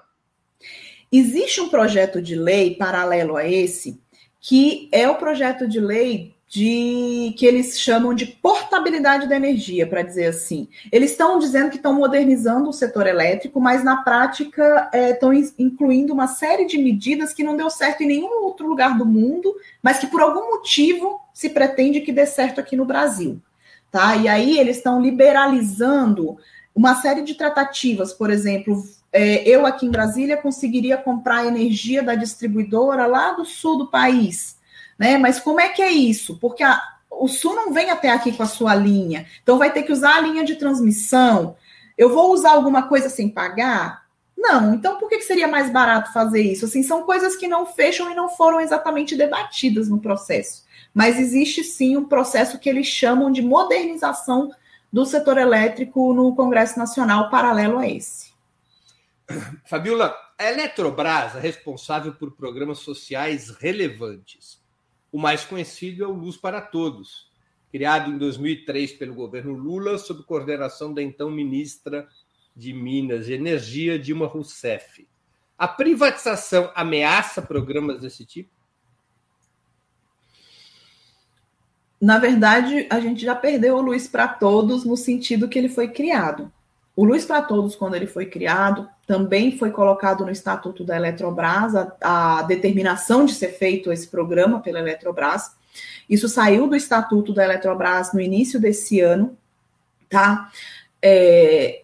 Existe 1.12 1.60
um 1.60 1.68
projeto 1.68 2.20
de 2.20 2.34
lei 2.34 2.74
paralelo 2.74 3.36
a 3.36 3.48
esse, 3.48 4.00
que 4.40 4.88
é 4.90 5.08
o 5.08 5.14
projeto 5.14 5.68
de 5.68 5.78
lei 5.78 6.34
de 6.48 7.32
que 7.38 7.46
eles 7.46 7.78
chamam 7.78 8.12
de 8.12 8.26
portabilidade 8.26 9.28
da 9.28 9.36
energia, 9.36 9.86
para 9.86 10.02
dizer 10.02 10.26
assim. 10.26 10.68
Eles 10.90 11.12
estão 11.12 11.38
dizendo 11.38 11.70
que 11.70 11.76
estão 11.76 11.94
modernizando 11.94 12.68
o 12.68 12.72
setor 12.72 13.06
elétrico, 13.06 13.60
mas 13.60 13.84
na 13.84 13.98
prática 13.98 14.90
estão 14.92 15.32
é, 15.32 15.36
incluindo 15.60 16.12
uma 16.12 16.26
série 16.26 16.66
de 16.66 16.76
medidas 16.76 17.32
que 17.32 17.44
não 17.44 17.56
deu 17.56 17.70
certo 17.70 18.02
em 18.02 18.08
nenhum 18.08 18.42
outro 18.42 18.66
lugar 18.66 18.98
do 18.98 19.06
mundo, 19.06 19.54
mas 19.80 20.00
que 20.00 20.08
por 20.08 20.20
algum 20.20 20.50
motivo 20.50 21.20
se 21.32 21.50
pretende 21.50 22.00
que 22.00 22.12
dê 22.12 22.26
certo 22.26 22.60
aqui 22.60 22.74
no 22.74 22.84
Brasil. 22.84 23.40
Tá? 23.92 24.16
E 24.16 24.26
aí 24.26 24.58
eles 24.58 24.78
estão 24.78 25.00
liberalizando 25.00 26.36
uma 26.80 26.94
série 27.00 27.22
de 27.22 27.34
tratativas, 27.34 28.12
por 28.12 28.30
exemplo, 28.30 28.82
é, 29.12 29.48
eu 29.48 29.66
aqui 29.66 29.86
em 29.86 29.90
Brasília 29.90 30.36
conseguiria 30.36 30.96
comprar 30.96 31.46
energia 31.46 32.02
da 32.02 32.14
distribuidora 32.14 33.06
lá 33.06 33.32
do 33.32 33.44
sul 33.44 33.78
do 33.78 33.86
país 33.88 34.58
né? 35.00 35.16
Mas 35.16 35.40
como 35.40 35.58
é 35.58 35.70
que 35.70 35.80
é 35.80 35.90
isso? 35.90 36.36
Porque 36.38 36.62
a, 36.62 36.78
o 37.10 37.26
Sul 37.26 37.54
não 37.54 37.72
vem 37.72 37.88
até 37.88 38.10
aqui 38.10 38.32
com 38.32 38.42
a 38.42 38.46
sua 38.46 38.74
linha, 38.74 39.26
então 39.42 39.56
vai 39.56 39.72
ter 39.72 39.82
que 39.82 39.92
usar 39.92 40.16
a 40.16 40.20
linha 40.20 40.44
de 40.44 40.56
transmissão. 40.56 41.56
Eu 41.96 42.10
vou 42.10 42.34
usar 42.34 42.50
alguma 42.50 42.82
coisa 42.82 43.08
sem 43.08 43.26
pagar? 43.26 44.04
Não, 44.36 44.74
então 44.74 44.98
por 44.98 45.08
que, 45.08 45.22
seria 45.22 45.48
mais 45.48 45.70
barato 45.70 46.12
fazer 46.12 46.42
isso? 46.42 46.66
Assim, 46.66 46.82
são 46.82 47.04
coisas 47.04 47.34
que 47.34 47.48
não 47.48 47.64
fecham 47.64 48.10
e 48.10 48.14
não 48.14 48.28
foram 48.28 48.60
exatamente 48.60 49.16
debatidas 49.16 49.88
no 49.88 49.98
processo. 49.98 50.64
Mas 50.92 51.18
existe 51.18 51.64
sim 51.64 51.96
um 51.96 52.04
processo 52.04 52.58
que 52.58 52.68
eles 52.68 52.86
chamam 52.86 53.30
de 53.30 53.40
modernização 53.40 54.50
do 54.92 55.04
setor 55.04 55.38
elétrico 55.38 56.12
no 56.12 56.34
Congresso 56.34 56.78
Nacional, 56.78 57.30
paralelo 57.30 57.78
a 57.78 57.88
esse. 57.88 58.32
Fabiola, 59.64 60.16
a 60.36 60.44
Eletrobras 60.44 61.36
é 61.36 61.40
responsável 61.40 62.14
por 62.14 62.32
programas 62.32 62.78
sociais 62.78 63.50
relevantes. 63.50 64.60
O 65.12 65.18
mais 65.18 65.44
conhecido 65.44 66.04
é 66.04 66.06
o 66.06 66.12
Luz 66.12 66.36
para 66.36 66.60
Todos, 66.60 67.30
criado 67.70 68.10
em 68.10 68.18
2003 68.18 68.92
pelo 68.94 69.14
governo 69.14 69.54
Lula, 69.54 69.98
sob 69.98 70.24
coordenação 70.24 70.92
da 70.92 71.02
então 71.02 71.30
ministra 71.30 72.08
de 72.56 72.72
Minas 72.72 73.28
e 73.28 73.32
Energia, 73.32 73.98
Dilma 73.98 74.26
Rousseff. 74.26 75.08
A 75.56 75.68
privatização 75.68 76.70
ameaça 76.74 77.40
programas 77.40 78.00
desse 78.00 78.24
tipo? 78.24 78.50
Na 82.00 82.18
verdade, 82.18 82.86
a 82.88 82.98
gente 82.98 83.22
já 83.22 83.34
perdeu 83.34 83.76
o 83.76 83.82
Luz 83.82 84.08
para 84.08 84.26
Todos 84.26 84.84
no 84.84 84.96
sentido 84.96 85.48
que 85.48 85.58
ele 85.58 85.68
foi 85.68 85.88
criado. 85.88 86.50
O 86.96 87.04
Luz 87.04 87.24
para 87.24 87.42
Todos, 87.42 87.76
quando 87.76 87.94
ele 87.94 88.06
foi 88.06 88.26
criado, 88.26 88.88
também 89.06 89.56
foi 89.56 89.70
colocado 89.70 90.24
no 90.24 90.30
Estatuto 90.30 90.84
da 90.84 90.96
Eletrobras 90.96 91.74
a, 91.74 91.96
a, 92.00 92.42
determinação 92.42 93.24
de 93.24 93.34
ser 93.34 93.48
feito 93.48 93.92
esse 93.92 94.08
programa 94.08 94.60
pela 94.60 94.78
Eletrobras. 94.78 95.52
Isso 96.08 96.28
saiu 96.28 96.66
do 96.66 96.76
Estatuto 96.76 97.32
da 97.32 97.44
Eletrobras 97.44 98.12
no 98.12 98.20
início 98.20 98.58
desse 98.58 99.00
ano, 99.00 99.36
tá? 100.08 100.50
É, 101.02 101.82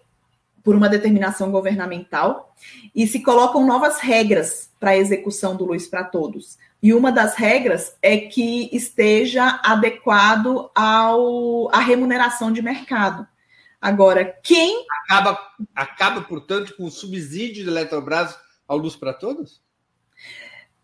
por 0.63 0.75
uma 0.75 0.89
determinação 0.89 1.49
governamental, 1.49 2.53
e 2.93 3.07
se 3.07 3.21
colocam 3.21 3.65
novas 3.65 3.99
regras 3.99 4.69
para 4.79 4.91
a 4.91 4.97
execução 4.97 5.55
do 5.55 5.65
Luz 5.65 5.87
para 5.87 6.03
Todos. 6.03 6.57
E 6.81 6.93
uma 6.93 7.11
das 7.11 7.35
regras 7.35 7.97
é 8.01 8.17
que 8.17 8.69
esteja 8.75 9.59
adequado 9.63 10.69
ao, 10.75 11.73
à 11.73 11.79
remuneração 11.79 12.51
de 12.51 12.61
mercado. 12.61 13.27
Agora, 13.81 14.25
quem. 14.43 14.85
Acaba, 15.03 15.39
acaba, 15.75 16.21
portanto, 16.21 16.75
com 16.75 16.85
o 16.85 16.91
subsídio 16.91 17.65
da 17.65 17.71
Eletrobras 17.71 18.37
ao 18.67 18.77
Luz 18.77 18.95
para 18.95 19.13
Todos? 19.13 19.61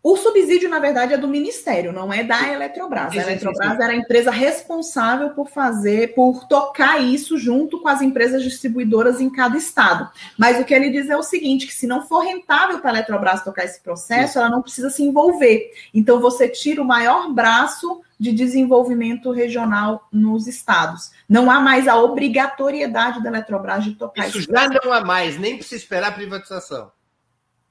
O 0.04 0.18
subsídio, 0.18 0.68
na 0.68 0.78
verdade, 0.78 1.14
é 1.14 1.16
do 1.16 1.26
Ministério, 1.26 1.90
não 1.90 2.12
é 2.12 2.22
da 2.22 2.52
Eletrobras. 2.52 3.10
A 3.10 3.16
Eletrobras 3.16 3.80
era 3.80 3.94
a 3.94 3.96
empresa 3.96 4.30
responsável 4.30 5.30
por 5.30 5.48
fazer, 5.48 6.14
por 6.14 6.44
tocar 6.44 7.02
isso 7.02 7.38
junto 7.38 7.80
com 7.80 7.88
as 7.88 8.02
empresas 8.02 8.42
distribuidoras 8.42 9.18
em 9.18 9.30
cada 9.30 9.56
estado. 9.56 10.06
Mas 10.36 10.60
o 10.60 10.64
que 10.66 10.74
ele 10.74 10.90
diz 10.90 11.08
é 11.08 11.16
o 11.16 11.22
seguinte: 11.22 11.66
que 11.66 11.72
se 11.72 11.86
não 11.86 12.06
for 12.06 12.20
rentável 12.20 12.80
para 12.80 12.90
a 12.90 12.92
Eletrobras 12.92 13.42
tocar 13.42 13.64
esse 13.64 13.80
processo, 13.80 14.38
ela 14.38 14.50
não 14.50 14.60
precisa 14.60 14.90
se 14.90 15.02
envolver. 15.02 15.72
Então 15.94 16.20
você 16.20 16.50
tira 16.50 16.82
o 16.82 16.84
maior 16.84 17.32
braço 17.32 18.02
de 18.20 18.30
desenvolvimento 18.30 19.30
regional 19.30 20.06
nos 20.12 20.46
estados. 20.46 21.12
Não 21.26 21.50
há 21.50 21.60
mais 21.60 21.88
a 21.88 21.96
obrigatoriedade 21.96 23.22
da 23.22 23.30
Eletrobras 23.30 23.82
de 23.82 23.92
tocar 23.92 24.28
isso. 24.28 24.40
Isso 24.40 24.52
já 24.52 24.68
não 24.68 24.92
há 24.92 25.02
mais, 25.02 25.38
nem 25.38 25.56
precisa 25.56 25.76
esperar 25.76 26.08
a 26.08 26.12
privatização. 26.12 26.92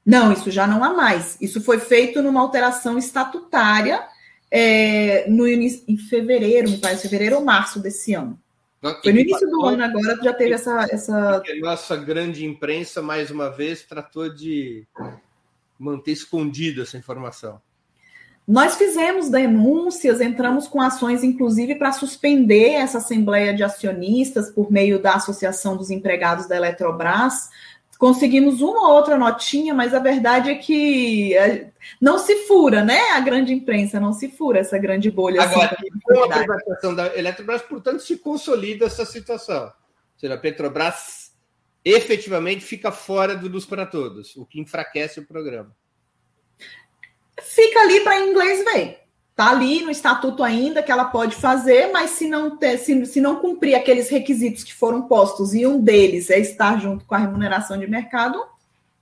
Não, 0.05 0.33
isso 0.33 0.51
já 0.51 0.67
não 0.67 0.83
há 0.83 0.93
mais. 0.93 1.37
Isso 1.39 1.61
foi 1.61 1.79
feito 1.79 2.21
numa 2.21 2.41
alteração 2.41 2.97
estatutária 2.97 4.05
é, 4.51 5.27
no 5.29 5.47
em 5.47 5.97
fevereiro, 5.97 6.69
me 6.69 6.77
parece, 6.77 7.03
fevereiro 7.03 7.37
ou 7.37 7.43
março 7.43 7.79
desse 7.79 8.13
ano. 8.13 8.39
Foi 9.01 9.13
no 9.13 9.19
início 9.19 9.49
do 9.49 9.65
ano 9.65 9.83
agora 9.83 10.17
que 10.17 10.25
já 10.25 10.33
teve 10.33 10.53
essa. 10.53 10.85
essa... 10.91 11.41
Nossa 11.61 11.95
grande 11.95 12.45
imprensa, 12.45 13.01
mais 13.01 13.31
uma 13.31 13.49
vez, 13.49 13.81
tratou 13.83 14.29
de 14.29 14.85
manter 15.79 16.11
escondida 16.11 16.81
essa 16.81 16.97
informação. 16.97 17.61
Nós 18.45 18.75
fizemos 18.75 19.29
denúncias, 19.29 20.19
entramos 20.19 20.67
com 20.67 20.81
ações, 20.81 21.23
inclusive, 21.23 21.75
para 21.75 21.93
suspender 21.93 22.73
essa 22.73 22.97
Assembleia 22.97 23.53
de 23.53 23.63
Acionistas 23.63 24.51
por 24.51 24.69
meio 24.69 25.01
da 25.01 25.13
Associação 25.13 25.77
dos 25.77 25.89
Empregados 25.89 26.45
da 26.45 26.57
Eletrobras. 26.57 27.49
Conseguimos 28.03 28.59
uma 28.59 28.89
ou 28.89 28.95
outra 28.95 29.17
notinha, 29.17 29.73
mas 29.73 29.93
a 29.93 29.99
verdade 29.99 30.49
é 30.49 30.55
que 30.55 31.33
é, 31.37 31.71
não 32.01 32.19
se 32.19 32.47
fura, 32.47 32.83
né? 32.83 32.99
A 33.11 33.21
grande 33.21 33.53
imprensa 33.53 33.97
não 33.97 34.11
se 34.11 34.27
fura, 34.27 34.59
essa 34.59 34.77
grande 34.77 35.09
bolha. 35.09 35.41
Assim, 35.41 35.53
Agora, 35.53 35.77
assim, 35.79 35.99
com 36.03 36.23
a 36.25 36.27
privatização 36.27 36.93
da 36.93 37.17
Eletrobras, 37.17 37.61
portanto, 37.61 38.01
se 38.01 38.17
consolida 38.17 38.87
essa 38.87 39.05
situação. 39.05 39.67
Ou 39.67 39.71
seja, 40.19 40.33
a 40.33 40.37
Petrobras 40.37 41.31
efetivamente 41.85 42.65
fica 42.65 42.91
fora 42.91 43.37
do 43.37 43.47
Luz 43.47 43.65
para 43.65 43.85
Todos, 43.85 44.35
o 44.35 44.45
que 44.45 44.59
enfraquece 44.59 45.21
o 45.21 45.25
programa 45.25 45.73
fica 47.41 47.79
ali 47.81 47.99
para 48.01 48.19
inglês 48.19 48.63
ver. 48.65 49.02
Está 49.33 49.49
ali 49.49 49.81
no 49.81 49.89
estatuto 49.89 50.43
ainda 50.43 50.83
que 50.83 50.91
ela 50.91 51.05
pode 51.05 51.35
fazer, 51.35 51.91
mas 51.91 52.11
se 52.11 52.29
não, 52.29 52.55
ter, 52.55 52.77
se, 52.77 53.03
se 53.07 53.19
não 53.19 53.37
cumprir 53.37 53.73
aqueles 53.73 54.07
requisitos 54.07 54.63
que 54.63 54.71
foram 54.71 55.07
postos 55.07 55.55
e 55.55 55.65
um 55.65 55.81
deles 55.81 56.29
é 56.29 56.37
estar 56.37 56.79
junto 56.79 57.03
com 57.03 57.15
a 57.15 57.17
remuneração 57.17 57.75
de 57.79 57.87
mercado, 57.87 58.39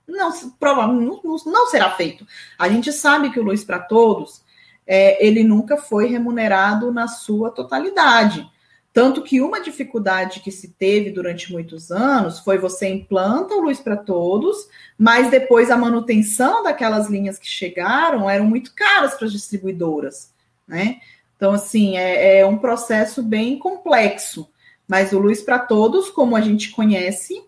não, 0.08 0.32
provavelmente 0.58 1.20
não, 1.22 1.36
não 1.44 1.66
será 1.66 1.90
feito. 1.90 2.26
A 2.58 2.66
gente 2.66 2.90
sabe 2.94 3.30
que 3.30 3.38
o 3.38 3.42
Luz 3.42 3.62
para 3.62 3.78
Todos 3.78 4.42
é, 4.86 5.24
ele 5.24 5.44
nunca 5.44 5.76
foi 5.76 6.06
remunerado 6.06 6.90
na 6.90 7.08
sua 7.08 7.50
totalidade. 7.50 8.50
Tanto 8.92 9.22
que 9.22 9.40
uma 9.40 9.60
dificuldade 9.60 10.40
que 10.40 10.50
se 10.50 10.68
teve 10.68 11.10
durante 11.10 11.50
muitos 11.50 11.90
anos 11.90 12.40
foi 12.40 12.58
você 12.58 12.88
implanta 12.88 13.54
o 13.54 13.60
luz 13.60 13.80
para 13.80 13.96
todos, 13.96 14.68
mas 14.98 15.30
depois 15.30 15.70
a 15.70 15.76
manutenção 15.76 16.62
daquelas 16.62 17.08
linhas 17.08 17.38
que 17.38 17.48
chegaram 17.48 18.28
eram 18.28 18.44
muito 18.44 18.74
caras 18.74 19.14
para 19.14 19.26
as 19.26 19.32
distribuidoras, 19.32 20.34
né? 20.68 21.00
Então, 21.36 21.52
assim, 21.52 21.96
é, 21.96 22.38
é, 22.38 22.46
um 22.46 22.58
processo 22.58 23.22
bem 23.22 23.58
complexo. 23.58 24.48
Mas 24.86 25.12
o 25.12 25.18
luz 25.18 25.40
para 25.40 25.58
todos, 25.58 26.10
como 26.10 26.36
a 26.36 26.40
gente 26.40 26.70
conhece, 26.70 27.44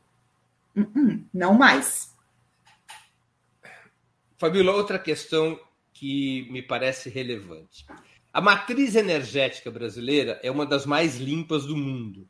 uh 0.74 0.80
-uh, 0.80 1.22
não 1.32 1.54
mais. 1.54 2.12
Fabíola, 4.36 4.72
outra 4.72 4.98
questão 4.98 5.60
que 5.92 6.48
me 6.50 6.62
parece 6.62 7.08
relevante. 7.08 7.86
A 8.34 8.40
matriz 8.40 8.96
energética 8.96 9.70
brasileira 9.70 10.40
é 10.42 10.50
uma 10.50 10.66
das 10.66 10.84
mais 10.84 11.18
limpas 11.18 11.66
do 11.66 11.76
mundo. 11.76 12.28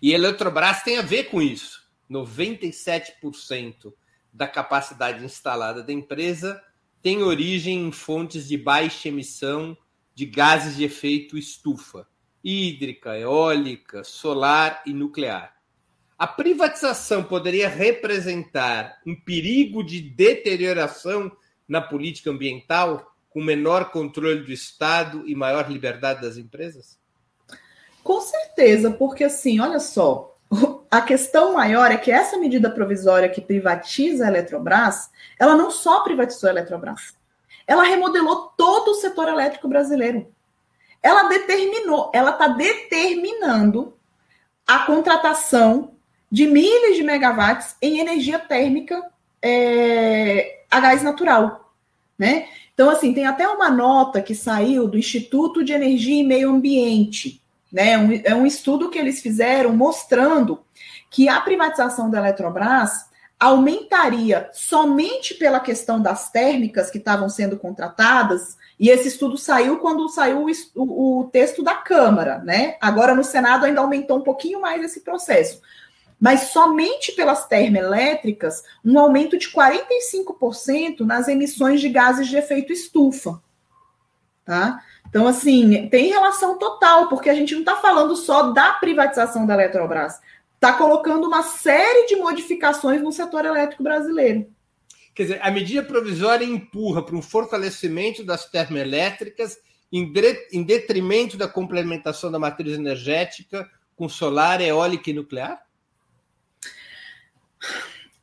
E 0.00 0.12
a 0.12 0.14
Eletrobras 0.14 0.84
tem 0.84 0.98
a 0.98 1.02
ver 1.02 1.24
com 1.24 1.42
isso. 1.42 1.82
97% 2.08 3.92
da 4.32 4.46
capacidade 4.46 5.24
instalada 5.24 5.82
da 5.82 5.92
empresa 5.92 6.62
tem 7.02 7.24
origem 7.24 7.88
em 7.88 7.90
fontes 7.90 8.46
de 8.46 8.56
baixa 8.56 9.08
emissão 9.08 9.76
de 10.14 10.26
gases 10.26 10.76
de 10.76 10.84
efeito 10.84 11.36
estufa, 11.36 12.06
hídrica, 12.44 13.18
eólica, 13.18 14.04
solar 14.04 14.80
e 14.86 14.92
nuclear. 14.92 15.56
A 16.16 16.28
privatização 16.28 17.24
poderia 17.24 17.68
representar 17.68 19.00
um 19.04 19.16
perigo 19.16 19.82
de 19.82 20.00
deterioração 20.00 21.36
na 21.66 21.80
política 21.80 22.30
ambiental, 22.30 23.11
com 23.32 23.42
menor 23.42 23.90
controle 23.90 24.42
do 24.42 24.52
Estado 24.52 25.24
e 25.26 25.34
maior 25.34 25.70
liberdade 25.70 26.20
das 26.22 26.36
empresas? 26.36 26.98
Com 28.02 28.20
certeza, 28.20 28.90
porque 28.90 29.24
assim, 29.24 29.60
olha 29.60 29.78
só, 29.78 30.36
a 30.90 31.00
questão 31.00 31.54
maior 31.54 31.90
é 31.90 31.96
que 31.96 32.10
essa 32.10 32.36
medida 32.36 32.70
provisória 32.70 33.28
que 33.28 33.40
privatiza 33.40 34.24
a 34.24 34.28
Eletrobras, 34.28 35.10
ela 35.38 35.54
não 35.54 35.70
só 35.70 36.02
privatizou 36.02 36.48
a 36.48 36.52
Eletrobras, 36.52 37.14
ela 37.66 37.84
remodelou 37.84 38.52
todo 38.56 38.90
o 38.90 38.94
setor 38.96 39.28
elétrico 39.28 39.68
brasileiro. 39.68 40.26
Ela 41.02 41.28
determinou, 41.28 42.10
ela 42.14 42.30
está 42.30 42.48
determinando 42.48 43.96
a 44.66 44.80
contratação 44.80 45.94
de 46.30 46.46
milhas 46.46 46.96
de 46.96 47.02
megawatts 47.02 47.76
em 47.80 47.98
energia 47.98 48.38
térmica 48.38 49.02
é, 49.40 50.64
a 50.70 50.80
gás 50.80 51.02
natural, 51.02 51.61
né? 52.18 52.46
Então, 52.74 52.88
assim, 52.90 53.12
tem 53.12 53.26
até 53.26 53.46
uma 53.46 53.70
nota 53.70 54.22
que 54.22 54.34
saiu 54.34 54.88
do 54.88 54.98
Instituto 54.98 55.64
de 55.64 55.72
Energia 55.72 56.20
e 56.20 56.26
Meio 56.26 56.50
Ambiente, 56.50 57.42
né? 57.70 57.98
Um, 57.98 58.20
é 58.24 58.34
um 58.34 58.46
estudo 58.46 58.90
que 58.90 58.98
eles 58.98 59.20
fizeram 59.20 59.74
mostrando 59.74 60.60
que 61.10 61.28
a 61.28 61.40
privatização 61.40 62.10
da 62.10 62.18
Eletrobras 62.18 63.10
aumentaria 63.42 64.48
somente 64.52 65.34
pela 65.34 65.58
questão 65.58 66.00
das 66.00 66.30
térmicas 66.30 66.90
que 66.90 66.98
estavam 66.98 67.28
sendo 67.28 67.58
contratadas, 67.58 68.56
e 68.78 68.88
esse 68.88 69.08
estudo 69.08 69.36
saiu 69.36 69.78
quando 69.78 70.08
saiu 70.08 70.46
o, 70.76 71.20
o, 71.20 71.24
texto 71.24 71.60
da 71.60 71.74
Câmara, 71.74 72.38
né? 72.38 72.76
Agora 72.80 73.14
no 73.14 73.24
Senado 73.24 73.64
ainda 73.64 73.80
aumentou 73.80 74.18
um 74.18 74.22
pouquinho 74.22 74.60
mais 74.60 74.82
esse 74.84 75.00
processo. 75.00 75.60
Mas 76.22 76.52
somente 76.52 77.10
pelas 77.10 77.48
termoelétricas, 77.48 78.62
um 78.84 78.96
aumento 78.96 79.36
de 79.36 79.48
45% 79.50 81.00
nas 81.00 81.26
emissões 81.26 81.80
de 81.80 81.88
gases 81.88 82.28
de 82.28 82.36
efeito 82.36 82.72
estufa. 82.72 83.42
Tá? 84.44 84.80
Então, 85.08 85.26
assim, 85.26 85.88
tem 85.88 86.10
relação 86.10 86.56
total, 86.56 87.08
porque 87.08 87.28
a 87.28 87.34
gente 87.34 87.54
não 87.54 87.62
está 87.62 87.74
falando 87.74 88.14
só 88.14 88.52
da 88.52 88.74
privatização 88.74 89.44
da 89.44 89.54
Eletrobras, 89.54 90.20
está 90.54 90.72
colocando 90.74 91.26
uma 91.26 91.42
série 91.42 92.06
de 92.06 92.14
modificações 92.14 93.02
no 93.02 93.10
setor 93.10 93.44
elétrico 93.44 93.82
brasileiro. 93.82 94.46
Quer 95.16 95.22
dizer, 95.24 95.40
a 95.42 95.50
medida 95.50 95.82
provisória 95.82 96.44
empurra 96.44 97.02
para 97.02 97.16
um 97.16 97.20
fortalecimento 97.20 98.22
das 98.22 98.48
termoelétricas 98.48 99.58
em, 99.92 100.12
em 100.52 100.62
detrimento 100.62 101.36
da 101.36 101.48
complementação 101.48 102.30
da 102.30 102.38
matriz 102.38 102.78
energética 102.78 103.68
com 103.96 104.08
solar, 104.08 104.60
eólica 104.60 105.10
e 105.10 105.14
nuclear? 105.14 105.60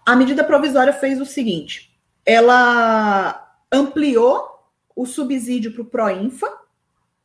A 0.06 0.16
medida 0.16 0.44
provisória 0.44 0.94
fez 0.94 1.22
o 1.22 1.26
seguinte: 1.26 1.92
ela 2.26 3.48
ampliou 3.72 4.48
o 4.96 5.06
subsídio 5.06 5.72
para 5.72 5.82
o 5.82 5.86
Proinfa, 5.86 6.52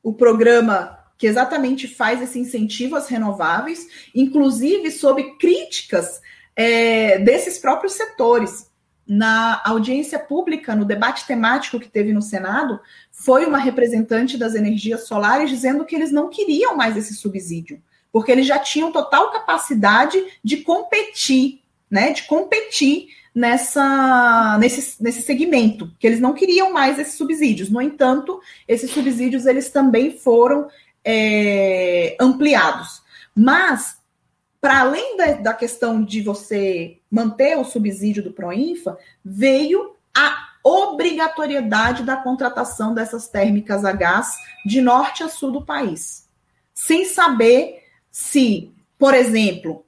o 0.03 0.13
programa 0.13 0.99
que 1.17 1.27
exatamente 1.27 1.89
faz 1.89 2.21
esse 2.21 2.39
incentivo 2.39 2.97
às 2.97 3.09
renováveis, 3.09 3.89
inclusive 4.15 4.91
sob 4.91 5.39
críticas 5.39 6.21
é, 6.55 7.19
desses 7.19 7.59
próprios 7.59 7.95
setores. 7.95 8.71
Na 9.07 9.61
audiência 9.67 10.19
pública, 10.19 10.75
no 10.75 10.85
debate 10.85 11.27
temático 11.27 11.79
que 11.79 11.89
teve 11.89 12.13
no 12.13 12.23
Senado, 12.23 12.81
foi 13.11 13.45
uma 13.45 13.59
representante 13.59 14.39
das 14.39 14.55
energias 14.55 15.07
solares 15.07 15.51
dizendo 15.51 15.85
que 15.85 15.95
eles 15.95 16.11
não 16.11 16.31
queriam 16.31 16.75
mais 16.77 16.97
esse 16.97 17.15
subsídio, 17.15 17.83
porque 18.11 18.33
eles 18.33 18.47
já 18.47 18.59
tinham 18.59 18.93
total 18.93 19.31
capacidade 19.31 20.23
de 20.43 20.59
competir, 20.59 21.61
né, 21.95 22.11
de 22.11 22.25
competir 22.25 23.07
nessa, 23.33 24.59
nesse, 24.59 25.01
nesse 25.01 25.23
segmento, 25.23 25.95
que 25.97 26.09
eles 26.09 26.19
não 26.19 26.35
queriam 26.35 26.73
mais 26.73 26.99
esses 26.99 27.15
subsídios. 27.15 27.71
No 27.71 27.81
entanto, 27.81 28.41
esses 28.67 28.91
subsídios 28.91 29.47
eles 29.47 29.71
também 29.71 30.11
foram 30.19 30.69
é, 31.05 32.17
ampliados. 32.19 33.01
Mas, 33.33 33.99
para 34.61 34.81
além 34.81 35.17
da, 35.17 35.27
da 35.35 35.55
questão 35.55 36.05
de 36.05 36.21
você 36.21 36.99
manter 37.09 37.57
o 37.57 37.65
subsídio 37.65 38.25
do 38.25 38.33
Proinfa, 38.33 38.99
veio 39.25 39.95
a 40.13 40.49
obrigatoriedade 40.65 42.03
da 42.03 42.17
contratação 42.17 42.93
dessas 42.93 43.29
térmicas 43.29 43.85
a 43.85 43.93
gás 43.93 44.35
de 44.67 44.81
norte 44.81 45.23
a 45.23 45.29
sul 45.29 45.53
do 45.53 45.65
país. 45.65 46.29
Sem 46.75 47.05
saber 47.05 47.85
se, 48.11 48.73
por 48.99 49.15
exemplo, 49.15 49.85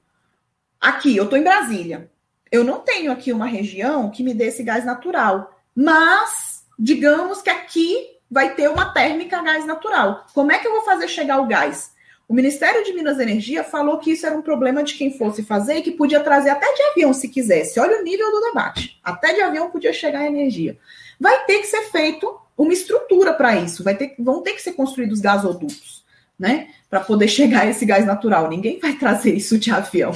aqui, 0.79 1.15
eu 1.15 1.25
estou 1.25 1.37
em 1.37 1.43
Brasília, 1.43 2.09
eu 2.51 2.63
não 2.63 2.79
tenho 2.79 3.11
aqui 3.11 3.31
uma 3.33 3.45
região 3.45 4.09
que 4.09 4.23
me 4.23 4.33
dê 4.33 4.45
esse 4.45 4.63
gás 4.63 4.85
natural, 4.85 5.53
mas 5.75 6.65
digamos 6.77 7.41
que 7.41 7.49
aqui 7.49 8.17
vai 8.29 8.53
ter 8.55 8.69
uma 8.69 8.93
térmica 8.93 9.37
a 9.37 9.43
gás 9.43 9.65
natural. 9.65 10.25
Como 10.33 10.51
é 10.51 10.59
que 10.59 10.67
eu 10.67 10.73
vou 10.73 10.83
fazer 10.83 11.07
chegar 11.07 11.39
o 11.39 11.47
gás? 11.47 11.91
O 12.27 12.33
Ministério 12.33 12.83
de 12.83 12.91
Minas 12.91 13.19
e 13.19 13.21
Energia 13.21 13.63
falou 13.63 13.99
que 13.99 14.11
isso 14.11 14.25
era 14.25 14.35
um 14.35 14.41
problema 14.41 14.83
de 14.83 14.95
quem 14.95 15.17
fosse 15.17 15.43
fazer 15.43 15.75
e 15.75 15.81
que 15.81 15.91
podia 15.91 16.19
trazer 16.19 16.49
até 16.49 16.73
de 16.73 16.81
avião 16.83 17.13
se 17.13 17.29
quisesse. 17.29 17.79
Olha 17.79 18.01
o 18.01 18.03
nível 18.03 18.29
do 18.29 18.41
debate. 18.41 18.99
Até 19.01 19.33
de 19.33 19.41
avião 19.41 19.69
podia 19.69 19.93
chegar 19.93 20.19
a 20.19 20.27
energia. 20.27 20.77
Vai 21.17 21.45
ter 21.45 21.59
que 21.59 21.67
ser 21.67 21.83
feito 21.83 22.37
uma 22.57 22.73
estrutura 22.73 23.33
para 23.33 23.55
isso. 23.55 23.81
Vai 23.81 23.95
ter, 23.95 24.13
vão 24.19 24.41
ter 24.41 24.53
que 24.53 24.61
ser 24.61 24.73
construídos 24.73 25.21
gasodutos, 25.21 26.03
né? 26.37 26.67
Para 26.89 26.99
poder 26.99 27.29
chegar 27.29 27.65
esse 27.65 27.85
gás 27.85 28.05
natural. 28.05 28.49
Ninguém 28.49 28.77
vai 28.77 28.93
trazer 28.93 29.33
isso 29.33 29.57
de 29.57 29.71
avião. 29.71 30.11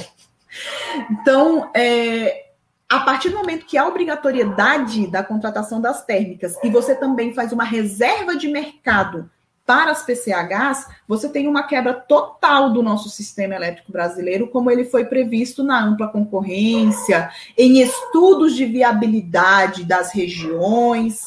Então, 1.10 1.70
é, 1.74 2.46
a 2.88 3.00
partir 3.00 3.30
do 3.30 3.38
momento 3.38 3.64
que 3.64 3.78
há 3.78 3.86
obrigatoriedade 3.86 5.06
da 5.06 5.22
contratação 5.22 5.80
das 5.80 6.04
térmicas 6.04 6.58
e 6.62 6.68
você 6.68 6.94
também 6.94 7.32
faz 7.32 7.52
uma 7.52 7.64
reserva 7.64 8.36
de 8.36 8.48
mercado 8.48 9.30
para 9.64 9.92
as 9.92 10.04
PCHs, 10.04 10.86
você 11.06 11.28
tem 11.28 11.46
uma 11.48 11.62
quebra 11.62 11.94
total 11.94 12.70
do 12.70 12.82
nosso 12.82 13.08
sistema 13.08 13.54
elétrico 13.54 13.92
brasileiro, 13.92 14.48
como 14.48 14.70
ele 14.70 14.84
foi 14.84 15.04
previsto 15.04 15.62
na 15.62 15.82
ampla 15.82 16.08
concorrência, 16.08 17.30
em 17.56 17.80
estudos 17.80 18.54
de 18.56 18.66
viabilidade 18.66 19.84
das 19.84 20.12
regiões, 20.12 21.22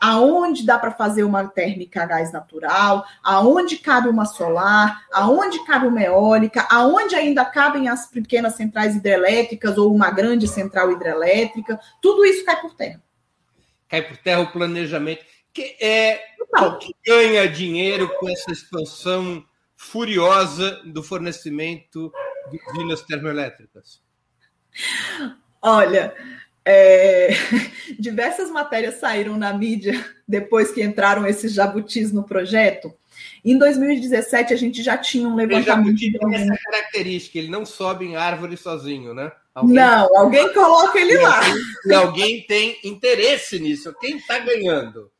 aonde 0.00 0.64
dá 0.64 0.78
para 0.78 0.92
fazer 0.92 1.22
uma 1.24 1.46
térmica 1.46 2.02
a 2.02 2.06
gás 2.06 2.32
natural, 2.32 3.04
aonde 3.22 3.76
cabe 3.76 4.08
uma 4.08 4.24
solar, 4.24 5.02
aonde 5.12 5.62
cabe 5.64 5.86
uma 5.86 6.00
eólica, 6.00 6.66
aonde 6.70 7.14
ainda 7.14 7.44
cabem 7.44 7.88
as 7.88 8.06
pequenas 8.06 8.54
centrais 8.54 8.96
hidrelétricas 8.96 9.76
ou 9.76 9.94
uma 9.94 10.10
grande 10.10 10.48
central 10.48 10.90
hidrelétrica, 10.90 11.78
tudo 12.00 12.24
isso 12.24 12.44
cai 12.44 12.60
por 12.60 12.74
terra. 12.74 13.02
Cai 13.88 14.02
por 14.02 14.16
terra 14.16 14.40
o 14.40 14.50
planejamento. 14.50 15.24
Que 15.52 15.76
é 15.80 16.20
o 16.62 16.78
que 16.78 16.94
ganha 17.04 17.48
dinheiro 17.48 18.08
com 18.18 18.30
essa 18.30 18.52
expansão 18.52 19.44
furiosa 19.76 20.80
do 20.84 21.02
fornecimento 21.02 22.12
de 22.50 22.60
usinas 22.70 23.02
termoelétricas? 23.02 24.00
Olha, 25.60 26.14
é, 26.64 27.30
diversas 27.98 28.50
matérias 28.50 28.96
saíram 28.96 29.36
na 29.36 29.52
mídia 29.52 30.04
depois 30.26 30.70
que 30.70 30.82
entraram 30.82 31.26
esses 31.26 31.52
jabutis 31.52 32.12
no 32.12 32.24
projeto. 32.24 32.92
Em 33.44 33.56
2017, 33.56 34.52
a 34.52 34.56
gente 34.56 34.82
já 34.82 34.98
tinha 34.98 35.26
um 35.26 35.34
levantamento. 35.34 35.96
O 35.96 36.18
tem 36.18 36.34
essa 36.34 36.56
característica, 36.62 37.38
ele 37.38 37.48
não 37.48 37.64
sobe 37.64 38.04
em 38.04 38.16
árvore 38.16 38.56
sozinho, 38.56 39.14
né? 39.14 39.32
Alguém... 39.54 39.74
Não, 39.74 40.16
alguém 40.16 40.52
coloca 40.52 40.98
ele 40.98 41.18
lá. 41.18 41.40
E 41.86 41.94
alguém 41.94 42.42
tem 42.46 42.78
interesse 42.84 43.58
nisso. 43.58 43.94
Quem 43.98 44.18
está 44.18 44.38
ganhando? 44.38 45.10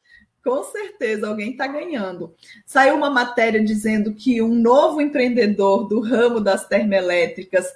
Com 0.44 0.62
certeza, 0.64 1.28
alguém 1.28 1.52
está 1.52 1.66
ganhando. 1.66 2.34
Saiu 2.64 2.94
uma 2.94 3.10
matéria 3.10 3.62
dizendo 3.62 4.14
que 4.14 4.40
um 4.40 4.54
novo 4.54 5.00
empreendedor 5.00 5.88
do 5.88 6.00
ramo 6.00 6.40
das 6.40 6.66
termoelétricas 6.66 7.66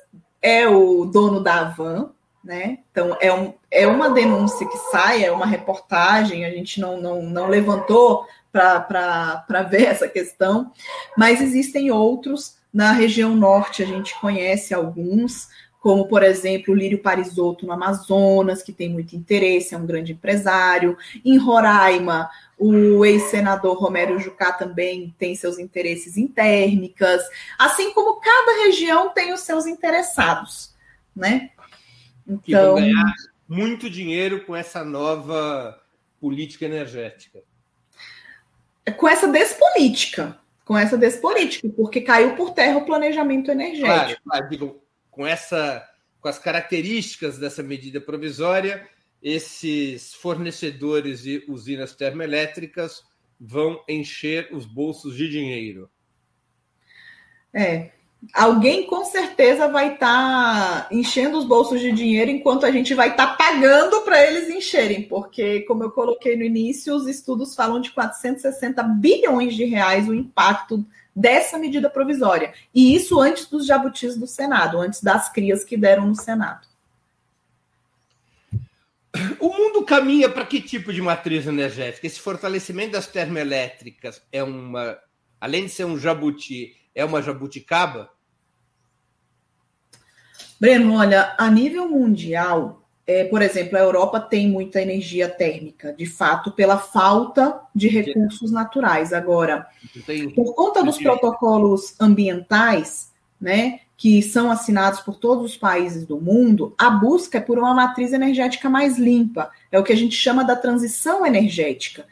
é 0.40 0.68
o 0.68 1.06
dono 1.06 1.42
da 1.42 1.60
Avan, 1.60 2.12
né? 2.44 2.78
Então, 2.90 3.16
é, 3.20 3.32
um, 3.32 3.54
é 3.70 3.86
uma 3.86 4.10
denúncia 4.10 4.68
que 4.68 4.76
sai, 4.90 5.24
é 5.24 5.32
uma 5.32 5.46
reportagem, 5.46 6.44
a 6.44 6.50
gente 6.50 6.80
não, 6.80 7.00
não, 7.00 7.22
não 7.22 7.48
levantou 7.48 8.26
para 8.52 9.62
ver 9.68 9.86
essa 9.88 10.06
questão, 10.06 10.70
mas 11.16 11.40
existem 11.40 11.90
outros. 11.90 12.62
Na 12.72 12.90
região 12.90 13.36
norte, 13.36 13.84
a 13.84 13.86
gente 13.86 14.18
conhece 14.20 14.74
alguns, 14.74 15.48
como, 15.80 16.08
por 16.08 16.22
exemplo, 16.24 16.74
o 16.74 16.76
Lírio 16.76 17.00
Parisotto 17.00 17.64
no 17.64 17.72
Amazonas, 17.72 18.62
que 18.62 18.72
tem 18.72 18.88
muito 18.88 19.14
interesse, 19.14 19.74
é 19.74 19.78
um 19.78 19.86
grande 19.86 20.12
empresário. 20.12 20.96
Em 21.24 21.38
Roraima, 21.38 22.28
o 22.58 23.04
ex-senador 23.04 23.78
Romero 23.78 24.18
Jucá 24.18 24.52
também 24.52 25.14
tem 25.18 25.36
seus 25.36 25.58
interesses 25.58 26.16
em 26.16 26.26
térmicas, 26.26 27.22
assim 27.58 27.92
como 27.92 28.20
cada 28.20 28.64
região 28.64 29.10
tem 29.10 29.32
os 29.32 29.40
seus 29.40 29.66
interessados, 29.66 30.74
né? 31.14 31.50
Então, 32.26 32.38
que 32.42 32.52
vão 32.54 32.74
ganhar 32.76 33.14
muito 33.48 33.88
dinheiro 33.90 34.44
com 34.44 34.54
essa 34.56 34.84
nova 34.84 35.80
política 36.20 36.64
energética. 36.64 37.42
Com 38.96 39.08
essa 39.08 39.28
despolítica. 39.28 40.38
Com 40.64 40.76
essa 40.78 40.96
despolítica, 40.96 41.68
porque 41.76 42.00
caiu 42.00 42.36
por 42.36 42.52
terra 42.52 42.78
o 42.78 42.86
planejamento 42.86 43.50
energético. 43.50 43.86
Claro, 43.86 44.16
claro 44.24 44.48
digo, 44.48 44.82
com 45.10 45.26
essa 45.26 45.86
com 46.24 46.28
as 46.28 46.38
características 46.38 47.36
dessa 47.36 47.62
medida 47.62 48.00
provisória, 48.00 48.88
esses 49.22 50.14
fornecedores 50.14 51.22
de 51.22 51.44
usinas 51.46 51.94
termoelétricas 51.94 53.04
vão 53.38 53.84
encher 53.86 54.48
os 54.50 54.64
bolsos 54.64 55.16
de 55.18 55.28
dinheiro. 55.28 55.90
É, 57.52 57.92
alguém 58.32 58.86
com 58.86 59.04
certeza 59.04 59.68
vai 59.68 59.94
estar 59.94 60.86
tá 60.86 60.88
enchendo 60.90 61.38
os 61.38 61.44
bolsos 61.44 61.80
de 61.80 61.92
dinheiro 61.92 62.30
enquanto 62.30 62.64
a 62.64 62.70
gente 62.70 62.94
vai 62.94 63.10
estar 63.10 63.28
tá 63.28 63.34
pagando 63.34 64.02
para 64.02 64.24
eles 64.24 64.48
encherem, 64.48 65.02
porque, 65.02 65.60
como 65.62 65.82
eu 65.82 65.90
coloquei 65.90 66.36
no 66.36 66.44
início, 66.44 66.94
os 66.94 67.06
estudos 67.06 67.54
falam 67.54 67.80
de 67.80 67.90
460 67.90 68.82
bilhões 68.82 69.54
de 69.54 69.64
reais 69.64 70.08
o 70.08 70.14
impacto 70.14 70.84
dessa 71.14 71.58
medida 71.58 71.88
provisória. 71.88 72.52
E 72.74 72.94
isso 72.94 73.20
antes 73.20 73.46
dos 73.46 73.66
jabutis 73.66 74.16
do 74.16 74.26
Senado, 74.26 74.78
antes 74.78 75.02
das 75.02 75.30
crias 75.30 75.64
que 75.64 75.76
deram 75.76 76.06
no 76.06 76.14
Senado. 76.14 76.66
O 79.38 79.48
mundo 79.48 79.84
caminha 79.84 80.28
para 80.28 80.44
que 80.44 80.60
tipo 80.60 80.92
de 80.92 81.00
matriz 81.00 81.46
energética? 81.46 82.06
Esse 82.06 82.18
fortalecimento 82.18 82.92
das 82.92 83.06
termoelétricas 83.06 84.20
é 84.32 84.42
uma, 84.42 84.98
além 85.40 85.66
de 85.66 85.70
ser 85.70 85.84
um 85.84 85.96
jabuti, 85.96 86.74
é 86.94 87.04
uma 87.04 87.22
jabuticaba? 87.22 88.10
Breno, 90.60 90.94
olha, 90.96 91.34
a 91.36 91.50
nível 91.50 91.88
mundial, 91.88 92.82
é, 93.06 93.24
por 93.24 93.42
exemplo, 93.42 93.76
a 93.76 93.80
Europa 93.80 94.20
tem 94.20 94.48
muita 94.48 94.80
energia 94.80 95.28
térmica, 95.28 95.92
de 95.92 96.06
fato, 96.06 96.52
pela 96.52 96.78
falta 96.78 97.60
de 97.74 97.88
recursos 97.88 98.50
naturais. 98.50 99.12
Agora, 99.12 99.66
por 100.34 100.54
conta 100.54 100.82
dos 100.82 100.96
protocolos 100.96 101.94
ambientais, 102.00 103.12
né, 103.40 103.80
que 103.96 104.22
são 104.22 104.50
assinados 104.50 105.00
por 105.00 105.16
todos 105.16 105.44
os 105.44 105.56
países 105.56 106.06
do 106.06 106.18
mundo, 106.18 106.74
a 106.78 106.88
busca 106.90 107.38
é 107.38 107.40
por 107.40 107.58
uma 107.58 107.74
matriz 107.74 108.12
energética 108.12 108.70
mais 108.70 108.98
limpa. 108.98 109.50
É 109.70 109.78
o 109.78 109.84
que 109.84 109.92
a 109.92 109.96
gente 109.96 110.16
chama 110.16 110.44
da 110.44 110.56
transição 110.56 111.26
energética. 111.26 112.06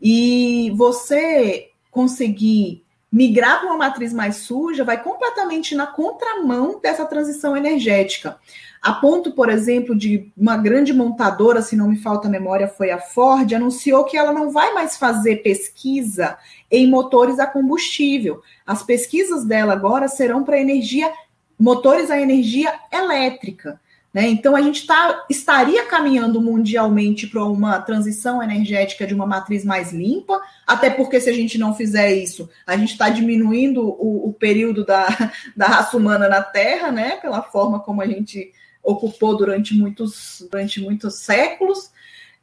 E 0.00 0.70
você 0.76 1.70
conseguir 1.90 2.83
migrar 3.14 3.60
para 3.60 3.68
uma 3.68 3.76
matriz 3.76 4.12
mais 4.12 4.38
suja 4.38 4.82
vai 4.82 5.00
completamente 5.00 5.72
na 5.76 5.86
contramão 5.86 6.80
dessa 6.82 7.04
transição 7.06 7.56
energética. 7.56 8.36
A 8.82 8.92
ponto, 8.92 9.30
por 9.30 9.48
exemplo, 9.48 9.94
de 9.94 10.32
uma 10.36 10.56
grande 10.56 10.92
montadora, 10.92 11.62
se 11.62 11.76
não 11.76 11.88
me 11.88 11.96
falta 11.96 12.26
a 12.26 12.30
memória, 12.30 12.66
foi 12.66 12.90
a 12.90 12.98
Ford, 12.98 13.50
anunciou 13.54 14.02
que 14.02 14.16
ela 14.16 14.32
não 14.32 14.50
vai 14.50 14.72
mais 14.72 14.96
fazer 14.96 15.44
pesquisa 15.44 16.36
em 16.68 16.90
motores 16.90 17.38
a 17.38 17.46
combustível. 17.46 18.42
As 18.66 18.82
pesquisas 18.82 19.44
dela 19.44 19.72
agora 19.74 20.08
serão 20.08 20.42
para 20.42 20.60
energia, 20.60 21.08
motores 21.56 22.10
a 22.10 22.20
energia 22.20 22.74
elétrica. 22.92 23.80
Né? 24.14 24.28
Então, 24.28 24.54
a 24.54 24.62
gente 24.62 24.86
tá, 24.86 25.26
estaria 25.28 25.84
caminhando 25.86 26.40
mundialmente 26.40 27.26
para 27.26 27.44
uma 27.44 27.80
transição 27.80 28.40
energética 28.40 29.04
de 29.04 29.12
uma 29.12 29.26
matriz 29.26 29.64
mais 29.64 29.92
limpa, 29.92 30.40
até 30.64 30.88
porque 30.88 31.20
se 31.20 31.28
a 31.28 31.32
gente 31.32 31.58
não 31.58 31.74
fizer 31.74 32.14
isso, 32.14 32.48
a 32.64 32.76
gente 32.76 32.92
está 32.92 33.10
diminuindo 33.10 33.82
o, 33.82 34.28
o, 34.28 34.32
período 34.32 34.84
da, 34.84 35.08
da 35.56 35.66
raça 35.66 35.96
humana 35.96 36.28
na 36.28 36.40
Terra, 36.42 36.92
né? 36.92 37.16
pela 37.16 37.42
forma 37.42 37.80
como 37.80 38.00
a 38.00 38.06
gente 38.06 38.52
ocupou 38.84 39.36
durante 39.36 39.74
muitos, 39.74 40.46
durante 40.48 40.80
muitos 40.80 41.16
séculos. 41.16 41.90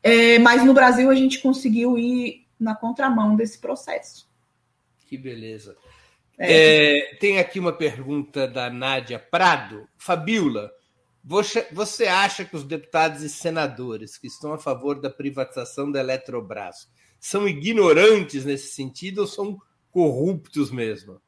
É, 0.04 0.40
mas 0.40 0.66
no 0.66 0.74
Brasil 0.74 1.10
a 1.10 1.16
gente 1.16 1.40
conseguiu 1.40 1.98
ir 1.98 2.46
na 2.60 2.76
contramão 2.76 3.36
desse 3.36 3.60
processo. 3.60 4.28
Que 5.08 5.18
beleza. 5.18 5.78
É. 6.38 7.12
É, 7.12 7.16
tem 7.16 7.40
aqui 7.40 7.60
uma 7.60 7.72
pergunta 7.72 8.46
da 8.48 8.70
Nádia 8.70 9.20
Prado. 9.20 9.88
Fabiola, 9.96 10.72
você, 11.24 12.08
acha 12.08 12.44
que 12.44 12.56
os 12.56 12.64
deputados 12.64 13.22
e 13.22 13.30
senadores 13.30 14.18
que 14.18 14.28
estão 14.28 14.54
a 14.54 14.58
favor 14.58 15.00
da 15.00 15.10
privatização 15.10 15.92
da 15.92 16.00
Eletrobras 16.00 16.90
são 17.20 17.48
ignorantes 17.48 18.44
nesse 18.44 18.74
sentido 18.74 19.20
ou 19.20 19.28
são 19.28 19.60
corruptos 19.92 20.72
mesmo? 20.72 21.22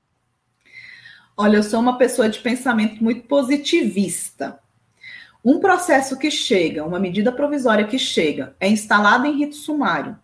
Olha, 1.37 1.57
eu 1.57 1.63
sou 1.63 1.79
uma 1.79 1.97
pessoa 1.97 2.27
de 2.27 2.39
pensamento 2.39 3.03
muito 3.03 3.27
positivista. 3.27 4.59
Um 5.45 5.59
processo 5.59 6.17
que 6.17 6.31
chega, 6.31 6.85
uma 6.85 6.99
medida 6.99 7.31
provisória 7.31 7.85
que 7.85 7.99
chega, 7.99 8.55
é 8.59 8.67
instalada 8.67 9.27
em 9.27 9.37
rito 9.37 9.55
sumário. 9.55 10.17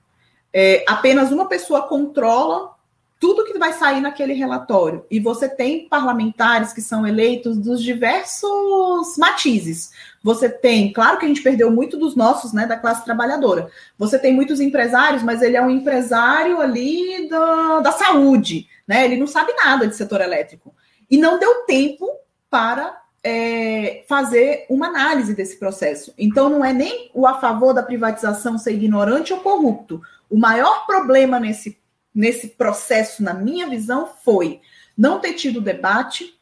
É, 0.52 0.84
apenas 0.88 1.32
uma 1.32 1.48
pessoa 1.48 1.88
controla 1.88 2.76
tudo 3.20 3.44
que 3.44 3.60
vai 3.60 3.74
sair 3.74 4.00
naquele 4.00 4.34
relatório. 4.34 5.06
E 5.12 5.20
você 5.20 5.50
tem 5.50 5.90
parlamentares 5.90 6.72
que 6.72 6.82
são 6.82 7.06
eleitos 7.06 7.58
dos 7.58 7.84
diversos 7.84 9.18
matizes. 9.18 9.92
Você 10.24 10.48
tem, 10.48 10.94
claro 10.94 11.18
que 11.18 11.26
a 11.26 11.28
gente 11.28 11.42
perdeu 11.42 11.70
muito 11.70 11.98
dos 11.98 12.16
nossos, 12.16 12.54
né, 12.54 12.66
da 12.66 12.78
classe 12.78 13.04
trabalhadora. 13.04 13.70
Você 13.98 14.18
tem 14.18 14.34
muitos 14.34 14.62
empresários, 14.62 15.22
mas 15.22 15.42
ele 15.42 15.58
é 15.58 15.62
um 15.62 15.70
empresário 15.70 16.62
ali 16.62 17.28
da, 17.30 17.82
da 17.82 17.92
saúde, 17.92 18.68
né? 18.88 19.04
Ele 19.04 19.18
não 19.18 19.28
sabe 19.28 19.54
nada 19.54 19.86
de 19.86 19.96
setor 19.96 20.22
elétrico. 20.22 20.74
E 21.12 21.18
não 21.18 21.38
deu 21.38 21.66
tempo 21.66 22.08
para 22.50 23.02
é, 23.24 24.04
fazer 24.08 24.66
uma 24.70 24.88
análise 24.88 25.36
desse 25.36 25.58
processo. 25.58 26.14
Então, 26.18 26.50
não 26.50 26.64
é 26.64 26.72
nem 26.72 27.12
o 27.14 27.28
a 27.28 27.40
favor 27.40 27.74
da 27.74 27.84
privatização 27.84 28.58
ser 28.58 28.74
ignorante 28.74 29.34
ou 29.34 29.40
corrupto. 29.40 30.02
O 30.30 30.38
maior 30.38 30.86
problema 30.86 31.40
nesse 31.40 31.79
nesse 32.20 32.50
processo, 32.50 33.24
na 33.24 33.34
minha 33.34 33.70
visão, 33.70 34.10
foi 34.26 34.60
não 34.98 35.22
ter 35.22 35.34
tido 35.36 35.62
debate, 35.62 36.38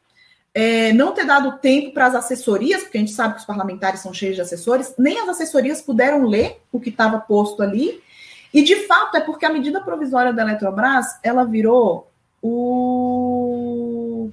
é, 0.52 0.92
não 0.92 1.12
ter 1.12 1.24
dado 1.24 1.60
tempo 1.60 1.94
para 1.94 2.08
as 2.08 2.16
assessorias, 2.16 2.82
porque 2.82 2.98
a 2.98 3.02
gente 3.02 3.12
sabe 3.12 3.36
que 3.36 3.42
os 3.42 3.46
parlamentares 3.46 4.00
são 4.00 4.12
cheios 4.12 4.36
de 4.36 4.42
assessores, 4.42 4.96
nem 4.98 5.20
as 5.20 5.30
assessorias 5.30 5.80
puderam 5.80 6.26
ler 6.26 6.60
o 6.72 6.80
que 6.80 6.90
estava 6.90 7.20
posto 7.20 7.62
ali. 7.62 8.02
E 8.52 8.64
de 8.64 8.88
fato 8.88 9.18
é 9.18 9.22
porque 9.22 9.46
a 9.46 9.54
medida 9.54 9.80
provisória 9.80 10.34
da 10.34 10.42
Eletrobras 10.42 11.20
ela 11.22 11.44
virou 11.44 12.10
o, 12.42 14.32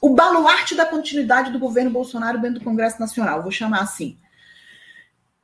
o 0.00 0.10
baluarte 0.10 0.74
da 0.74 0.86
continuidade 0.86 1.52
do 1.52 1.58
governo 1.60 1.90
Bolsonaro 1.92 2.40
dentro 2.40 2.58
do 2.58 2.64
Congresso 2.64 2.98
Nacional, 2.98 3.42
vou 3.42 3.52
chamar 3.52 3.82
assim. 3.82 4.18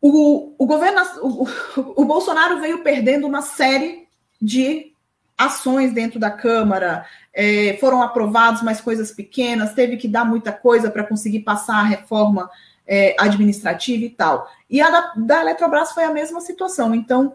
O, 0.01 0.55
o 0.59 0.67
governo, 0.67 1.01
o, 1.23 2.03
o 2.03 2.05
Bolsonaro 2.05 2.59
veio 2.61 2.83
perdendo 2.83 3.29
uma 3.29 3.43
série 3.43 4.09
de 4.43 4.96
ações 5.37 5.93
dentro 5.93 6.19
da 6.19 6.31
Câmara, 6.31 7.05
é, 7.33 7.77
foram 7.79 8.03
aprovados 8.03 8.63
mais 8.63 8.81
coisas 8.81 9.11
pequenas, 9.11 9.75
teve 9.75 9.97
que 9.97 10.09
dar 10.09 10.25
muita 10.25 10.53
coisa 10.53 10.91
para 10.91 11.05
conseguir 11.05 11.41
passar 11.41 11.77
a 11.77 11.85
reforma 11.85 12.51
é, 12.87 13.15
administrativa 13.19 14.05
e 14.05 14.11
tal. 14.11 14.51
E 14.71 14.81
a 14.81 14.89
da, 14.89 15.13
da 15.17 15.41
Eletrobras 15.43 15.93
foi 15.93 16.05
a 16.05 16.13
mesma 16.13 16.41
situação. 16.41 16.95
Então, 16.95 17.35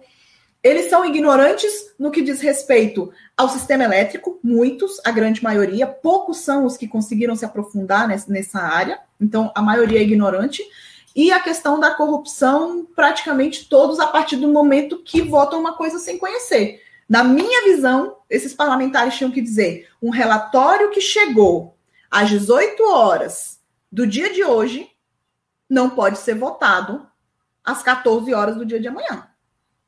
eles 0.63 0.89
são 0.89 1.03
ignorantes 1.03 1.91
no 1.97 2.11
que 2.11 2.21
diz 2.21 2.39
respeito 2.39 3.11
ao 3.35 3.49
sistema 3.49 3.83
elétrico, 3.83 4.39
muitos, 4.43 4.99
a 5.03 5.11
grande 5.11 5.43
maioria, 5.43 5.87
poucos 5.87 6.37
são 6.37 6.65
os 6.65 6.77
que 6.77 6.87
conseguiram 6.87 7.35
se 7.35 7.43
aprofundar 7.43 8.07
nessa 8.07 8.59
área, 8.59 8.99
então 9.19 9.51
a 9.55 9.61
maioria 9.61 9.99
é 9.99 10.03
ignorante. 10.03 10.63
E 11.15 11.31
a 11.31 11.41
questão 11.41 11.79
da 11.79 11.91
corrupção, 11.91 12.87
praticamente 12.95 13.67
todos 13.67 13.99
a 13.99 14.07
partir 14.07 14.37
do 14.37 14.47
momento 14.47 15.01
que 15.03 15.21
votam 15.21 15.59
uma 15.59 15.73
coisa 15.73 15.99
sem 15.99 16.17
conhecer. 16.17 16.81
Na 17.11 17.25
minha 17.25 17.65
visão, 17.65 18.21
esses 18.29 18.53
parlamentares 18.53 19.17
tinham 19.17 19.33
que 19.33 19.41
dizer 19.41 19.91
um 20.01 20.11
relatório 20.11 20.91
que 20.91 21.01
chegou 21.01 21.77
às 22.09 22.29
18 22.29 22.81
horas 22.89 23.59
do 23.91 24.07
dia 24.07 24.31
de 24.31 24.45
hoje 24.45 24.89
não 25.69 25.89
pode 25.89 26.19
ser 26.19 26.35
votado 26.35 27.05
às 27.65 27.83
14 27.83 28.33
horas 28.33 28.55
do 28.55 28.65
dia 28.65 28.79
de 28.79 28.87
amanhã, 28.87 29.27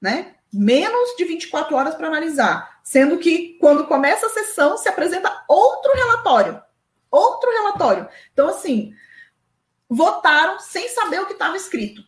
né? 0.01 0.35
Menos 0.51 1.15
de 1.15 1.23
24 1.23 1.73
horas 1.73 1.95
para 1.95 2.07
analisar, 2.07 2.81
sendo 2.83 3.17
que 3.17 3.57
quando 3.57 3.87
começa 3.87 4.25
a 4.25 4.31
sessão 4.31 4.75
se 4.75 4.89
apresenta 4.89 5.45
outro 5.47 5.93
relatório, 5.93 6.61
outro 7.09 7.49
relatório. 7.51 8.09
Então 8.33 8.49
assim, 8.49 8.93
votaram 9.87 10.59
sem 10.59 10.89
saber 10.89 11.21
o 11.21 11.25
que 11.25 11.31
estava 11.31 11.55
escrito. 11.55 12.03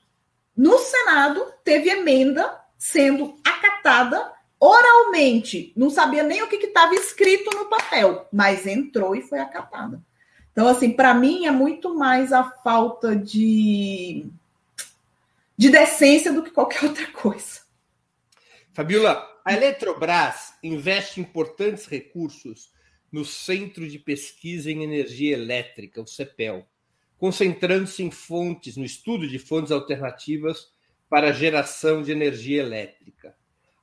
No 0.58 0.78
Senado 0.78 1.54
teve 1.64 1.90
emenda 1.90 2.62
sendo 2.78 3.38
acatada 3.46 4.35
oralmente, 4.66 5.72
não 5.76 5.90
sabia 5.90 6.24
nem 6.24 6.42
o 6.42 6.48
que 6.48 6.56
estava 6.58 6.96
escrito 6.96 7.56
no 7.56 7.66
papel, 7.66 8.28
mas 8.32 8.66
entrou 8.66 9.16
e 9.16 9.22
foi 9.22 9.40
acatada. 9.40 10.02
Então, 10.52 10.68
assim, 10.68 10.92
para 10.92 11.14
mim 11.14 11.46
é 11.46 11.52
muito 11.52 11.94
mais 11.94 12.32
a 12.32 12.44
falta 12.44 13.16
de, 13.16 14.26
de 15.58 15.70
decência 15.70 16.32
do 16.34 16.42
que 16.42 16.52
qualquer 16.52 16.84
outra 16.86 17.08
coisa. 17.12 17.62
Fabiola, 18.74 19.26
a 19.44 19.54
Eletrobras 19.54 20.54
investe 20.64 21.22
importantes 21.22 21.86
recursos 21.86 22.72
no 23.12 23.24
Centro 23.24 23.88
de 23.88 24.00
Pesquisa 24.00 24.72
em 24.72 24.84
Energia 24.84 25.34
Elétrica, 25.34 26.02
o 26.02 26.08
CEPEL, 26.08 26.66
concentrando-se 27.18 28.04
em 28.04 28.12
fontes, 28.12 28.76
no 28.76 28.84
estudo 28.84 29.28
de 29.28 29.38
fontes 29.38 29.72
alternativas 29.72 30.74
para 31.10 31.30
a 31.30 31.34
geração 31.34 32.02
de 32.02 32.12
energia 32.12 32.62
elétrica. 32.62 33.36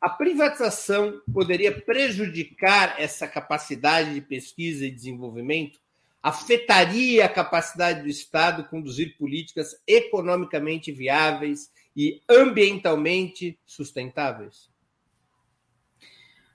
A 0.03 0.09
privatização 0.09 1.23
poderia 1.33 1.81
prejudicar 1.81 3.01
essa 3.01 3.29
capacidade 3.29 4.13
de 4.13 4.21
pesquisa 4.21 4.85
e 4.85 4.91
desenvolvimento, 4.91 5.79
afetaria 6.21 7.25
a 7.25 7.29
capacidade 7.29 8.03
do 8.03 8.09
Estado 8.09 8.65
conduzir 8.65 9.17
políticas 9.17 9.81
economicamente 9.87 10.91
viáveis 10.91 11.71
e 11.97 12.21
ambientalmente 12.29 13.57
sustentáveis? 13.65 14.69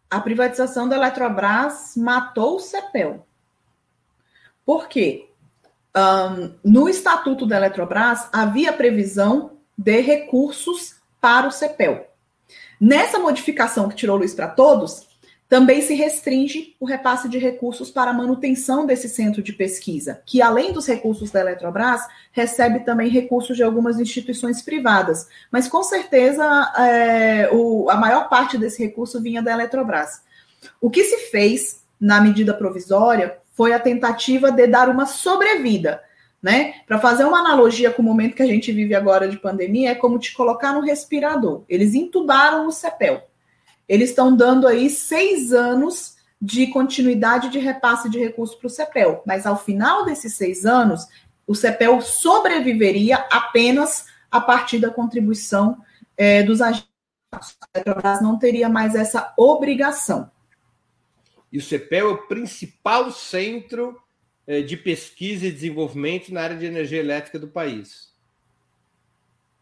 A 0.09 0.19
privatização 0.19 0.89
da 0.89 0.97
Eletrobras 0.97 1.93
matou 1.95 2.57
o 2.57 2.59
CEPEL. 2.59 3.25
Por 4.65 4.89
quê? 4.89 5.29
Um, 5.95 6.53
no 6.69 6.89
Estatuto 6.89 7.45
da 7.45 7.55
Eletrobras 7.55 8.27
havia 8.33 8.73
previsão 8.73 9.57
de 9.77 10.01
recursos 10.01 10.97
para 11.21 11.47
o 11.47 11.51
CEPEL. 11.51 12.06
Nessa 12.79 13.19
modificação 13.19 13.89
que 13.89 13.95
tirou 13.95 14.17
Luiz 14.17 14.33
para 14.33 14.47
todos, 14.47 15.07
também 15.49 15.81
se 15.81 15.93
restringe 15.93 16.75
o 16.79 16.85
repasse 16.85 17.29
de 17.29 17.37
recursos 17.37 17.89
para 17.89 18.11
a 18.11 18.13
manutenção 18.13 18.85
desse 18.85 19.07
centro 19.07 19.41
de 19.41 19.53
pesquisa, 19.53 20.21
que 20.25 20.41
além 20.41 20.73
dos 20.73 20.85
recursos 20.85 21.31
da 21.31 21.39
Eletrobras, 21.39 22.01
recebe 22.33 22.81
também 22.81 23.09
recursos 23.09 23.55
de 23.55 23.63
algumas 23.63 23.99
instituições 23.99 24.61
privadas. 24.61 25.27
Mas 25.49 25.67
com 25.67 25.83
certeza 25.83 26.43
é, 26.77 27.49
o, 27.53 27.89
a 27.89 27.95
maior 27.95 28.27
parte 28.27 28.57
desse 28.57 28.83
recurso 28.83 29.21
vinha 29.21 29.41
da 29.41 29.53
Eletrobras. 29.53 30.21
O 30.81 30.89
que 30.89 31.03
se 31.03 31.29
fez 31.31 31.81
na 31.99 32.19
medida 32.19 32.53
provisória 32.53 33.37
foi 33.53 33.73
a 33.73 33.79
tentativa 33.79 34.51
de 34.51 34.67
dar 34.67 34.89
uma 34.89 35.05
sobrevida. 35.05 36.01
Né? 36.41 36.81
Para 36.85 36.99
fazer 36.99 37.25
uma 37.25 37.39
analogia 37.39 37.91
com 37.91 38.01
o 38.01 38.05
momento 38.05 38.35
que 38.35 38.43
a 38.43 38.47
gente 38.47 38.71
vive 38.71 38.93
agora 38.93 39.27
de 39.27 39.37
pandemia, 39.37 39.91
é 39.91 39.95
como 39.95 40.19
te 40.19 40.33
colocar 40.33 40.73
no 40.73 40.81
respirador. 40.81 41.63
Eles 41.67 41.95
entubaram 41.95 42.67
o 42.67 42.71
CEPEL. 42.71 43.27
Eles 43.89 44.09
estão 44.09 44.35
dando 44.35 44.67
aí 44.67 44.89
seis 44.89 45.51
anos 45.51 46.15
de 46.39 46.67
continuidade 46.67 47.49
de 47.49 47.57
repasse 47.57 48.09
de 48.09 48.19
recursos 48.19 48.55
para 48.55 48.67
o 48.67 48.69
CEPEL, 48.69 49.23
mas 49.25 49.45
ao 49.45 49.57
final 49.57 50.05
desses 50.05 50.35
seis 50.35 50.65
anos, 50.65 51.07
o 51.47 51.55
CEPEL 51.55 52.01
sobreviveria 52.01 53.17
apenas 53.31 54.05
a 54.29 54.39
partir 54.39 54.79
da 54.79 54.91
contribuição 54.91 55.77
é, 56.15 56.43
dos 56.43 56.61
agentes. 56.61 56.87
A 57.31 57.67
Petrobras 57.73 58.21
não 58.21 58.37
teria 58.37 58.69
mais 58.69 58.95
essa 58.95 59.33
obrigação. 59.37 60.29
E 61.51 61.57
o 61.57 61.61
CEPEL 61.61 62.09
é 62.09 62.13
o 62.13 62.27
principal 62.27 63.11
centro 63.11 63.99
de 64.65 64.77
pesquisa 64.77 65.45
e 65.45 65.51
desenvolvimento 65.51 66.33
na 66.33 66.41
área 66.41 66.55
de 66.55 66.65
energia 66.65 66.99
elétrica 66.99 67.37
do 67.37 67.47
país. 67.47 68.07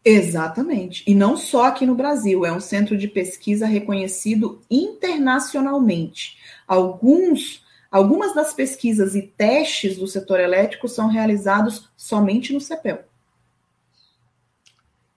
Exatamente. 0.08 1.02
E 1.04 1.16
não 1.16 1.36
só 1.36 1.64
aqui 1.64 1.84
no 1.84 1.96
Brasil, 1.96 2.46
é 2.46 2.52
um 2.52 2.60
centro 2.60 2.96
de 2.96 3.08
pesquisa 3.08 3.66
reconhecido 3.66 4.62
internacionalmente. 4.70 6.38
Alguns, 6.64 7.64
algumas 7.90 8.32
das 8.32 8.54
pesquisas 8.54 9.16
e 9.16 9.22
testes 9.22 9.98
do 9.98 10.06
setor 10.06 10.38
elétrico 10.38 10.86
são 10.86 11.08
realizados 11.08 11.90
somente 11.96 12.52
no 12.52 12.60
CEPEL. 12.60 13.04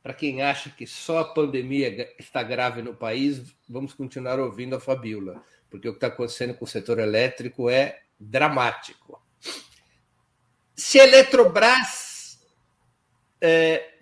Para 0.02 0.16
quem 0.16 0.42
acha 0.42 0.72
que 0.72 0.88
só 0.88 1.20
a 1.20 1.26
pandemia 1.26 2.12
está 2.18 2.42
grave 2.42 2.82
no 2.82 2.96
país, 2.96 3.44
vamos 3.70 3.94
continuar 3.94 4.40
ouvindo 4.40 4.76
a 4.76 4.80
Fabiola, 4.80 5.44
porque 5.70 5.88
o 5.88 5.92
que 5.92 5.98
está 5.98 6.08
acontecendo 6.08 6.56
com 6.56 6.66
o 6.66 6.68
setor 6.68 6.98
elétrico 6.98 7.70
é 7.70 8.00
dramático. 8.20 9.22
Se 10.80 10.98
a 10.98 11.04
Eletrobras 11.04 12.40
é, 13.42 13.96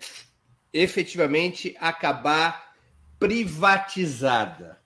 efetivamente 0.72 1.76
acabar 1.80 2.72
privatizada. 3.18 4.80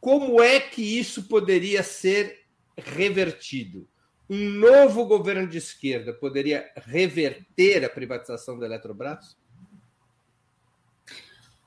Como 0.00 0.42
é 0.42 0.58
que 0.58 0.98
isso 0.98 1.28
poderia 1.28 1.84
ser 1.84 2.40
revertido? 2.76 3.88
Um 4.28 4.48
novo 4.48 5.04
governo 5.04 5.46
de 5.46 5.58
esquerda 5.58 6.12
poderia 6.12 6.68
reverter 6.74 7.84
a 7.84 7.88
privatização 7.88 8.58
da 8.58 8.66
Eletrobras? 8.66 9.36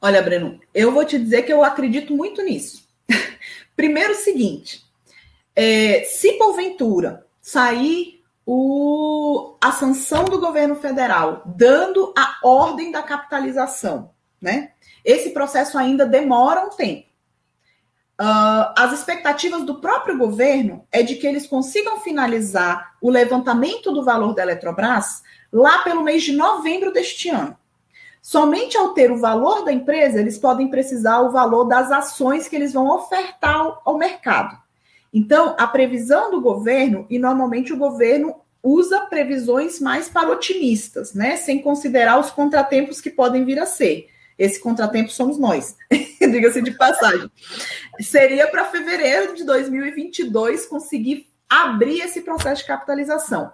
Olha, 0.02 0.22
Breno, 0.22 0.60
eu 0.74 0.92
vou 0.92 1.06
te 1.06 1.18
dizer 1.18 1.44
que 1.44 1.54
eu 1.54 1.64
acredito 1.64 2.14
muito 2.14 2.42
nisso. 2.42 2.86
Primeiro, 3.74 4.12
o 4.12 4.18
seguinte: 4.18 4.84
é, 5.56 6.04
se 6.04 6.34
porventura 6.34 7.26
sair 7.40 8.15
o, 8.46 9.58
a 9.62 9.72
sanção 9.72 10.26
do 10.26 10.40
governo 10.40 10.76
federal, 10.76 11.42
dando 11.46 12.14
a 12.16 12.38
ordem 12.44 12.92
da 12.92 13.02
capitalização, 13.02 14.12
né? 14.40 14.72
Esse 15.04 15.32
processo 15.32 15.78
ainda 15.78 16.06
demora 16.06 16.66
um 16.66 16.70
tempo. 16.70 17.08
Uh, 18.20 18.72
as 18.78 18.94
expectativas 18.94 19.64
do 19.64 19.82
próprio 19.82 20.18
governo 20.18 20.88
é 20.90 21.04
de 21.04 21.16
que 21.16 21.28
eles 21.28 21.46
consigam 21.46 22.00
finalizar 22.00 22.96
o 23.02 23.10
levantamento 23.10 23.92
do 23.92 24.06
valor 24.06 24.34
da 24.34 24.44
Eletrobras 24.44 25.22
lá 25.52 25.80
pelo 25.80 26.02
mês 26.02 26.24
de 26.24 26.32
novembro 26.32 26.94
deste 26.94 27.30
ano. 27.30 27.58
Somente 28.22 28.78
ao 28.78 28.94
ter 28.94 29.12
o 29.12 29.20
valor 29.20 29.66
da 29.66 29.72
empresa, 29.72 30.20
eles 30.20 30.38
podem 30.38 30.70
precisar 30.70 31.20
o 31.22 31.32
valor 31.32 31.66
das 31.66 31.92
ações 31.92 32.48
que 32.48 32.56
eles 32.56 32.74
vão 32.74 32.88
ofertar 32.88 33.56
ao, 33.56 33.82
ao 33.86 33.98
mercado. 33.98 34.58
Então, 35.18 35.56
a 35.58 35.66
previsão 35.66 36.30
do 36.30 36.42
governo, 36.42 37.08
e 37.10 37.18
normalmente 37.18 37.72
o 37.72 37.78
governo 37.78 38.36
usa 38.62 39.00
previsões 39.06 39.80
mais 39.80 40.10
para 40.10 40.30
otimistas, 40.30 41.14
né? 41.14 41.38
Sem 41.38 41.62
considerar 41.62 42.20
os 42.20 42.32
contratempos 42.32 43.00
que 43.00 43.10
podem 43.10 43.46
vir 43.46 43.58
a 43.58 43.66
ser. 43.66 44.10
Esse 44.38 44.60
contratempo 44.60 45.10
somos 45.10 45.40
nós, 45.40 45.78
diga-se 46.20 46.62
de 46.62 46.72
passagem. 46.72 47.32
Seria 48.02 48.46
para 48.48 48.66
fevereiro 48.66 49.34
de 49.36 49.46
2022 49.46 50.66
conseguir 50.66 51.28
abrir 51.50 52.02
esse 52.02 52.20
processo 52.20 52.64
de 52.64 52.68
capitalização. 52.68 53.54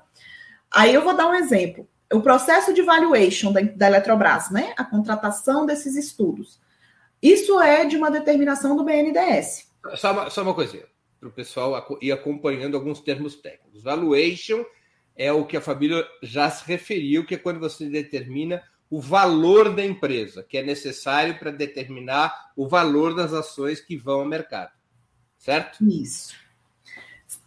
Aí 0.73 0.91
eu 0.91 1.03
vou 1.03 1.15
dar 1.15 1.27
um 1.27 1.35
exemplo. 1.35 1.87
O 2.11 2.21
processo 2.21 2.73
de 2.73 2.81
valuation 2.81 3.51
da, 3.51 3.61
da 3.61 3.85
Eletrobras, 3.85 4.49
né? 4.49 4.73
A 4.75 4.83
contratação 4.83 5.67
desses 5.67 5.95
estudos. 5.95 6.59
Isso 7.21 7.61
é 7.61 7.85
de 7.85 7.97
uma 7.97 8.09
determinação 8.09 8.75
do 8.75 8.83
BNDES. 8.83 9.69
Só 9.93 10.11
uma, 10.11 10.27
só 10.31 10.41
uma 10.41 10.55
coisinha 10.55 10.89
para 11.21 11.29
o 11.29 11.31
pessoal 11.31 11.99
ir 12.01 12.11
acompanhando 12.11 12.75
alguns 12.75 12.99
termos 12.99 13.35
técnicos. 13.35 13.83
Valuation 13.83 14.65
é 15.15 15.31
o 15.31 15.45
que 15.45 15.55
a 15.55 15.61
família 15.61 16.03
já 16.23 16.49
se 16.49 16.65
referiu, 16.65 17.23
que 17.23 17.35
é 17.35 17.37
quando 17.37 17.59
você 17.59 17.87
determina 17.87 18.63
o 18.89 18.99
valor 18.99 19.73
da 19.73 19.85
empresa, 19.85 20.43
que 20.43 20.57
é 20.57 20.63
necessário 20.63 21.37
para 21.37 21.51
determinar 21.51 22.51
o 22.57 22.67
valor 22.67 23.15
das 23.15 23.33
ações 23.33 23.79
que 23.79 23.95
vão 23.95 24.21
ao 24.21 24.25
mercado. 24.25 24.71
Certo? 25.37 25.77
Isso. 25.87 26.33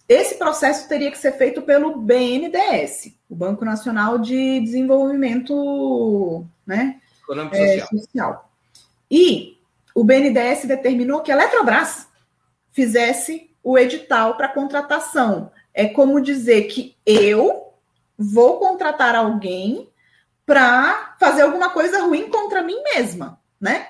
Esse 0.09 0.37
processo 0.37 0.89
teria 0.89 1.11
que 1.11 1.18
ser 1.18 1.33
feito 1.33 1.62
pelo 1.62 1.97
BNDES, 1.97 3.12
o 3.29 3.35
Banco 3.35 3.64
Nacional 3.64 4.18
de 4.18 4.61
Desenvolvimento 4.61 6.47
né, 6.64 7.01
Econômico 7.22 7.57
é, 7.57 7.81
social. 7.81 7.99
social. 7.99 8.53
E 9.11 9.59
o 9.95 10.05
BNDES 10.05 10.66
determinou 10.66 11.22
que 11.22 11.33
a 11.33 11.35
Eletrobras 11.35 12.07
fizesse 12.70 13.54
o 13.65 13.79
edital 13.79 14.37
para 14.37 14.49
contratação. 14.49 15.51
É 15.73 15.89
como 15.89 16.21
dizer 16.21 16.65
que 16.65 16.95
eu 17.05 17.73
vou 18.17 18.61
contratar 18.61 19.17
alguém 19.17 19.89
para 20.47 21.17
fazer 21.19 21.43
alguma 21.43 21.71
coisa 21.71 22.03
ruim 22.03 22.29
contra 22.29 22.62
mim 22.62 22.77
mesma, 22.95 23.41
né? 23.59 23.89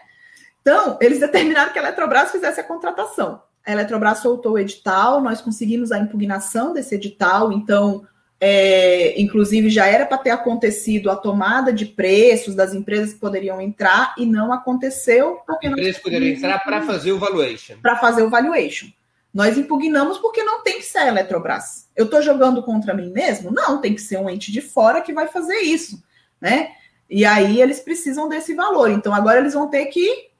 Então, 0.62 0.96
eles 1.00 1.18
determinaram 1.18 1.72
que 1.72 1.78
a 1.78 1.82
Eletrobras 1.82 2.30
fizesse 2.30 2.60
a 2.60 2.64
contratação. 2.64 3.42
A 3.66 3.72
Eletrobras 3.72 4.18
soltou 4.18 4.52
o 4.52 4.58
edital, 4.58 5.20
nós 5.20 5.40
conseguimos 5.40 5.90
a 5.90 5.98
impugnação 5.98 6.72
desse 6.72 6.94
edital, 6.94 7.52
então, 7.52 8.06
é, 8.40 9.20
inclusive, 9.20 9.68
já 9.68 9.86
era 9.86 10.06
para 10.06 10.18
ter 10.18 10.30
acontecido 10.30 11.10
a 11.10 11.16
tomada 11.16 11.72
de 11.72 11.84
preços 11.84 12.54
das 12.54 12.72
empresas 12.72 13.12
que 13.12 13.20
poderiam 13.20 13.60
entrar 13.60 14.14
e 14.16 14.24
não 14.24 14.52
aconteceu. 14.52 15.40
Porque 15.46 15.66
empresas 15.66 16.00
poderiam 16.00 16.34
entrar 16.34 16.60
para 16.60 16.80
fazer 16.82 17.12
o 17.12 17.18
valuation. 17.18 17.76
Para 17.82 17.96
fazer 17.96 18.22
o 18.22 18.30
valuation. 18.30 18.86
Nós 19.34 19.58
impugnamos 19.58 20.18
porque 20.18 20.44
não 20.44 20.62
tem 20.62 20.78
que 20.78 20.84
ser 20.84 20.98
a 20.98 21.08
Eletrobras. 21.08 21.88
Eu 21.96 22.04
estou 22.04 22.22
jogando 22.22 22.62
contra 22.62 22.94
mim 22.94 23.10
mesmo? 23.10 23.50
Não, 23.50 23.80
tem 23.80 23.92
que 23.92 24.00
ser 24.00 24.16
um 24.18 24.30
ente 24.30 24.52
de 24.52 24.60
fora 24.60 25.00
que 25.00 25.12
vai 25.12 25.26
fazer 25.26 25.56
isso, 25.56 26.00
né? 26.40 26.70
E 27.10 27.24
aí 27.24 27.60
eles 27.60 27.80
precisam 27.80 28.28
desse 28.28 28.54
valor. 28.54 28.90
Então 28.90 29.12
agora 29.12 29.40
eles 29.40 29.52
vão 29.52 29.68
ter 29.68 29.86
que 29.86 30.30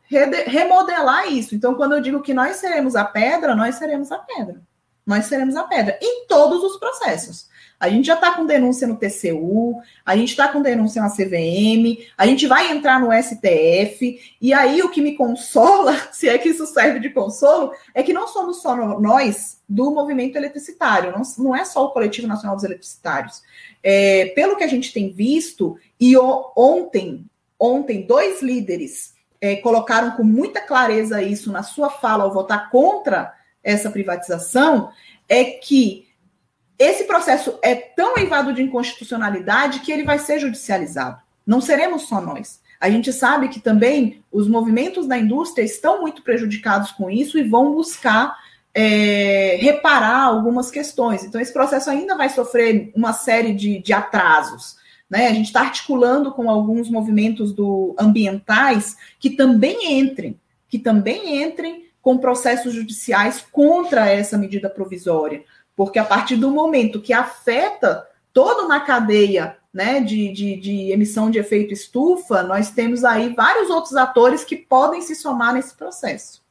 remodelar 0.46 1.32
isso. 1.32 1.56
Então 1.56 1.74
quando 1.74 1.94
eu 1.94 2.00
digo 2.00 2.22
que 2.22 2.32
nós 2.32 2.56
seremos 2.56 2.94
a 2.94 3.04
pedra, 3.04 3.56
nós 3.56 3.74
seremos 3.74 4.12
a 4.12 4.18
pedra. 4.18 4.62
Nós 5.04 5.24
seremos 5.26 5.56
a 5.56 5.64
pedra 5.64 5.98
em 6.00 6.26
todos 6.28 6.62
os 6.62 6.78
processos. 6.78 7.48
A 7.84 7.90
gente 7.90 8.06
já 8.06 8.14
está 8.14 8.32
com 8.32 8.46
denúncia 8.46 8.88
no 8.88 8.96
TCU, 8.96 9.78
a 10.06 10.16
gente 10.16 10.30
está 10.30 10.48
com 10.48 10.62
denúncia 10.62 11.02
na 11.02 11.10
CVM, 11.10 12.02
a 12.16 12.26
gente 12.26 12.46
vai 12.46 12.72
entrar 12.72 12.98
no 12.98 13.12
STF, 13.12 14.36
e 14.40 14.54
aí 14.54 14.82
o 14.82 14.88
que 14.88 15.02
me 15.02 15.14
consola, 15.14 15.94
se 16.10 16.26
é 16.26 16.38
que 16.38 16.48
isso 16.48 16.66
serve 16.66 16.98
de 16.98 17.10
consolo, 17.10 17.72
é 17.94 18.02
que 18.02 18.14
não 18.14 18.26
somos 18.26 18.62
só 18.62 18.74
nós 18.98 19.60
do 19.68 19.90
movimento 19.90 20.36
eletricitário, 20.36 21.12
não, 21.12 21.20
não 21.38 21.54
é 21.54 21.62
só 21.62 21.84
o 21.84 21.90
Coletivo 21.90 22.26
Nacional 22.26 22.56
dos 22.56 22.64
Eletricitários. 22.64 23.42
É, 23.82 24.32
pelo 24.34 24.56
que 24.56 24.64
a 24.64 24.68
gente 24.68 24.90
tem 24.90 25.12
visto, 25.12 25.76
e 26.00 26.16
ontem, 26.16 27.26
ontem, 27.60 28.06
dois 28.06 28.40
líderes 28.40 29.12
é, 29.42 29.56
colocaram 29.56 30.12
com 30.12 30.24
muita 30.24 30.62
clareza 30.62 31.22
isso 31.22 31.52
na 31.52 31.62
sua 31.62 31.90
fala 31.90 32.24
ao 32.24 32.32
votar 32.32 32.70
contra 32.70 33.34
essa 33.62 33.90
privatização, 33.90 34.90
é 35.28 35.44
que 35.44 36.03
esse 36.78 37.04
processo 37.04 37.58
é 37.62 37.74
tão 37.74 38.16
eivado 38.16 38.52
de 38.52 38.62
inconstitucionalidade 38.62 39.80
que 39.80 39.92
ele 39.92 40.04
vai 40.04 40.18
ser 40.18 40.38
judicializado. 40.38 41.22
Não 41.46 41.60
seremos 41.60 42.02
só 42.02 42.20
nós. 42.20 42.60
A 42.80 42.90
gente 42.90 43.12
sabe 43.12 43.48
que 43.48 43.60
também 43.60 44.22
os 44.30 44.48
movimentos 44.48 45.06
da 45.06 45.16
indústria 45.16 45.64
estão 45.64 46.00
muito 46.00 46.22
prejudicados 46.22 46.90
com 46.92 47.08
isso 47.08 47.38
e 47.38 47.48
vão 47.48 47.72
buscar 47.72 48.36
é, 48.74 49.56
reparar 49.60 50.24
algumas 50.24 50.70
questões. 50.70 51.22
Então, 51.22 51.40
esse 51.40 51.52
processo 51.52 51.88
ainda 51.88 52.16
vai 52.16 52.28
sofrer 52.28 52.90
uma 52.94 53.12
série 53.12 53.54
de, 53.54 53.78
de 53.78 53.92
atrasos. 53.92 54.76
Né? 55.08 55.28
A 55.28 55.32
gente 55.32 55.46
está 55.46 55.60
articulando 55.60 56.32
com 56.32 56.50
alguns 56.50 56.90
movimentos 56.90 57.52
do, 57.52 57.94
ambientais 57.98 58.96
que 59.20 59.30
também 59.30 59.98
entrem, 59.98 60.38
que 60.68 60.78
também 60.78 61.42
entrem 61.42 61.84
com 62.02 62.18
processos 62.18 62.74
judiciais 62.74 63.46
contra 63.50 64.10
essa 64.10 64.36
medida 64.36 64.68
provisória. 64.68 65.42
Porque 65.76 65.98
a 65.98 66.04
partir 66.04 66.36
do 66.36 66.50
momento 66.50 67.00
que 67.00 67.12
afeta 67.12 68.08
toda 68.32 68.62
uma 68.62 68.80
cadeia 68.80 69.56
né, 69.72 70.00
de, 70.00 70.32
de, 70.32 70.56
de, 70.56 70.92
emissão 70.92 71.30
de 71.30 71.38
efeito 71.38 71.74
estufa, 71.74 72.42
nós 72.42 72.70
temos 72.70 73.04
aí 73.04 73.34
vários 73.34 73.70
outros 73.70 73.96
atores 73.96 74.44
que 74.44 74.56
podem 74.56 75.00
se 75.00 75.16
somar 75.16 75.52
nesse 75.52 75.74
processo. 75.74 76.44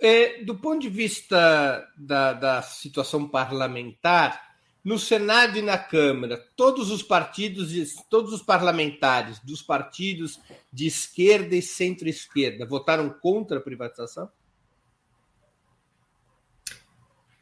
É, 0.00 0.42
do 0.42 0.54
ponto 0.54 0.80
de 0.80 0.88
vista 0.88 1.88
da, 1.96 2.32
da 2.32 2.62
situação 2.62 3.28
parlamentar, 3.28 4.46
no 4.84 4.98
Senado 4.98 5.58
e 5.58 5.62
na 5.62 5.76
Câmara, 5.76 6.44
todos 6.54 6.92
os 6.92 7.02
partidos, 7.02 7.72
todos 8.08 8.32
os 8.32 8.42
parlamentares 8.42 9.40
dos 9.40 9.60
partidos 9.60 10.38
de 10.72 10.86
esquerda 10.86 11.56
e 11.56 11.62
centro-esquerda 11.62 12.64
votaram 12.64 13.10
contra 13.10 13.58
a 13.58 13.60
privatização? 13.60 14.30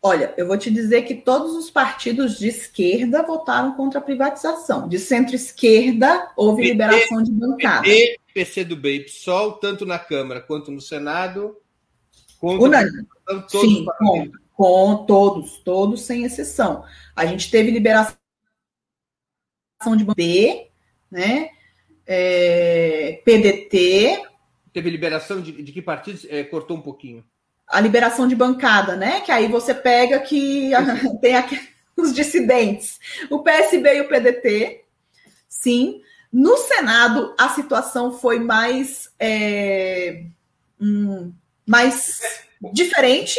Olha, 0.06 0.34
eu 0.36 0.46
vou 0.46 0.58
te 0.58 0.70
dizer 0.70 1.06
que 1.06 1.14
todos 1.14 1.54
os 1.54 1.70
partidos 1.70 2.38
de 2.38 2.48
esquerda 2.48 3.22
votaram 3.22 3.74
contra 3.74 4.00
a 4.00 4.02
privatização. 4.02 4.86
De 4.86 4.98
centro-esquerda, 4.98 6.30
houve 6.36 6.60
PT, 6.60 6.72
liberação 6.72 7.22
de 7.22 7.32
bancada. 7.32 7.84
PT, 7.84 8.20
PCdoB 8.34 8.96
e 8.96 9.04
PSOL, 9.04 9.52
tanto 9.52 9.86
na 9.86 9.98
Câmara 9.98 10.42
quanto 10.42 10.70
no 10.70 10.78
Senado, 10.78 11.56
Unânime. 12.42 13.06
Todos 13.26 13.50
Sim, 13.50 13.86
com, 13.98 14.30
com 14.52 15.06
todos, 15.06 15.56
todos 15.64 16.02
sem 16.02 16.24
exceção. 16.24 16.84
A 17.16 17.24
gente 17.24 17.50
teve 17.50 17.70
liberação 17.70 18.18
de 19.96 20.04
B, 20.14 20.68
né? 21.10 21.48
É, 22.06 23.22
PDT. 23.24 24.22
Teve 24.70 24.90
liberação 24.90 25.40
de, 25.40 25.62
de 25.62 25.72
que 25.72 25.80
partidos? 25.80 26.26
É, 26.28 26.44
cortou 26.44 26.76
um 26.76 26.82
pouquinho 26.82 27.24
a 27.68 27.80
liberação 27.80 28.28
de 28.28 28.36
bancada, 28.36 28.96
né? 28.96 29.20
Que 29.20 29.32
aí 29.32 29.48
você 29.48 29.74
pega 29.74 30.18
que 30.20 30.70
tem 31.20 31.36
aqui, 31.36 31.60
os 31.96 32.12
dissidentes, 32.12 32.98
o 33.30 33.42
PSB 33.42 33.96
e 33.96 34.00
o 34.00 34.08
PDT, 34.08 34.84
sim. 35.48 36.02
No 36.32 36.56
Senado, 36.56 37.34
a 37.38 37.48
situação 37.50 38.12
foi 38.12 38.40
mais, 38.40 39.08
é, 39.20 40.24
hum, 40.80 41.32
mais 41.64 42.20
diferente, 42.72 43.38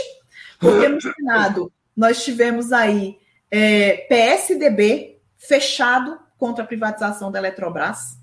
porque 0.60 0.88
no 0.88 1.02
Senado 1.02 1.72
nós 1.96 2.24
tivemos 2.24 2.72
aí 2.72 3.20
é, 3.52 4.06
PSDB 4.08 5.20
fechado 5.38 6.18
contra 6.38 6.64
a 6.64 6.68
privatização 6.68 7.32
da 7.32 7.40
Eletrobras, 7.40 8.18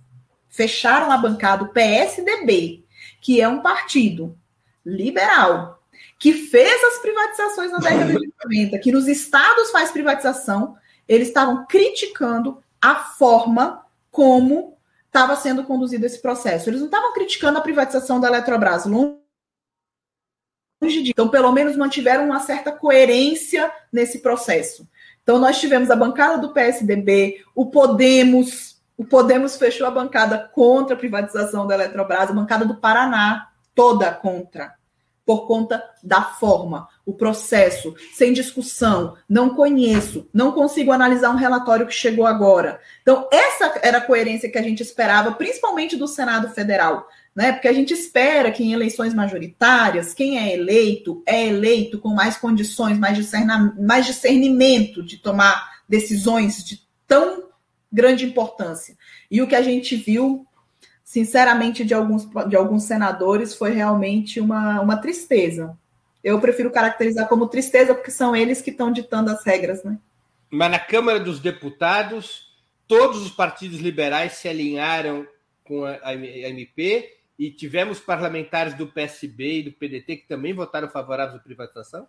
fecharam 0.49 1.11
a 1.11 1.17
bancada, 1.17 1.65
o 1.65 1.69
PSDB, 1.69 2.85
que 3.21 3.41
é 3.41 3.49
um 3.49 3.61
partido 3.61 4.39
liberal, 4.85 5.82
que 6.23 6.33
fez 6.33 6.85
as 6.85 7.01
privatizações 7.01 7.73
na 7.73 7.79
década 7.79 8.15
de 8.15 8.33
90, 8.45 8.79
que 8.79 8.93
nos 8.93 9.09
estados 9.09 9.73
faz 9.73 9.91
privatização, 9.91 10.77
eles 11.09 11.27
estavam 11.27 11.67
criticando 11.67 12.63
a 12.81 12.95
forma 12.95 13.85
como 14.09 14.79
estava 15.05 15.35
sendo 15.35 15.65
conduzido 15.65 16.07
esse 16.07 16.23
processo. 16.23 16.71
Eles 16.71 16.79
não 16.79 16.87
estavam 16.87 17.13
criticando 17.13 17.59
a 17.59 17.61
privatização 17.61 18.21
da 18.21 18.29
Eletrobras, 18.29 18.87
longe 18.87 19.19
de. 20.81 21.11
Então, 21.11 21.29
pelo 21.29 21.51
menos 21.51 21.77
mantiveram 21.77 22.27
uma 22.27 22.39
certa 22.39 22.71
coerência 22.71 23.73
nesse 23.93 24.21
processo. 24.21 24.89
Então, 25.25 25.41
nós 25.41 25.59
tivemos 25.59 25.91
a 25.91 25.97
bancada 25.97 26.39
do 26.39 26.53
PSDB, 26.53 27.43
o 27.53 27.67
Podemos, 27.67 28.81
o 28.97 29.05
Podemos 29.05 29.57
fechou 29.57 29.89
a 29.89 29.91
bancada 29.91 30.39
contra 30.39 30.95
a 30.95 30.99
privatização 30.99 31.67
da 31.67 31.75
Eletrobras, 31.75 32.31
a 32.31 32.33
bancada 32.33 32.65
do 32.65 32.77
Paraná, 32.77 33.49
toda 33.75 34.13
contra 34.13 34.81
por 35.25 35.47
conta 35.47 35.83
da 36.03 36.23
forma, 36.23 36.89
o 37.07 37.13
processo, 37.13 37.95
sem 38.13 38.33
discussão, 38.33 39.17
não 39.29 39.55
conheço, 39.55 40.29
não 40.33 40.53
consigo 40.53 40.91
analisar 40.91 41.31
um 41.31 41.37
relatório 41.37 41.87
que 41.87 41.95
chegou 41.95 42.27
agora. 42.27 42.81
Então, 43.03 43.29
essa 43.33 43.79
era 43.83 43.99
a 43.99 44.03
coerência 44.03 44.51
que 44.51 44.59
a 44.59 44.63
gente 44.63 44.83
esperava, 44.83 45.33
principalmente 45.33 45.97
do 45.97 46.09
Senado 46.09 46.51
Federal, 46.51 47.09
né? 47.35 47.53
Porque 47.53 47.69
a 47.69 47.73
gente 47.73 47.95
espera 47.95 48.51
que 48.51 48.63
em 48.63 48.73
eleições 48.73 49.15
majoritárias, 49.15 50.13
quem 50.13 50.39
é 50.39 50.53
eleito 50.53 51.23
é 51.25 51.47
eleito 51.47 51.99
com 51.99 52.11
mais 52.11 52.37
condições, 52.37 52.99
mais, 52.99 53.19
mais 53.79 54.07
discernimento 54.07 55.03
de 55.03 55.19
tomar 55.19 55.71
decisões 55.89 56.65
de 56.65 56.81
tão 57.07 57.45
grande 57.91 58.25
importância. 58.25 58.97
E 59.31 59.41
o 59.41 59.47
que 59.47 59.55
a 59.55 59.63
gente 59.63 59.97
viu 59.97 60.47
sinceramente, 61.13 61.85
de 61.85 61.93
alguns, 61.93 62.27
de 62.49 62.57
alguns 62.57 62.85
senadores, 62.85 63.55
foi 63.55 63.73
realmente 63.73 64.41
uma, 64.41 64.81
uma 64.81 64.97
tristeza. 64.97 65.77
Eu 66.25 66.41
prefiro 66.41 66.71
caracterizar 66.71 67.29
como 67.29 67.49
tristeza, 67.49 67.95
porque 67.95 68.11
são 68.11 68.35
eles 68.35 68.63
que 68.63 68.71
estão 68.71 68.91
ditando 68.91 69.31
as 69.31 69.45
regras, 69.45 69.85
né? 69.85 69.99
Mas 70.49 70.71
na 70.71 70.79
Câmara 70.79 71.21
dos 71.21 71.39
Deputados, 71.39 72.57
todos 72.89 73.21
os 73.21 73.31
partidos 73.31 73.79
liberais 73.79 74.39
se 74.39 74.49
alinharam 74.49 75.27
com 75.65 75.85
a, 75.85 76.15
MP 76.15 77.15
e 77.39 77.51
tivemos 77.51 78.01
parlamentares 78.01 78.73
do 78.73 78.87
PSB 78.87 79.59
e 79.59 79.63
do 79.65 79.73
PDT 79.73 80.17
que 80.17 80.27
também 80.27 80.55
votaram 80.55 80.89
favoráveis 80.89 81.37
à 81.37 81.43
privatização? 81.43 82.09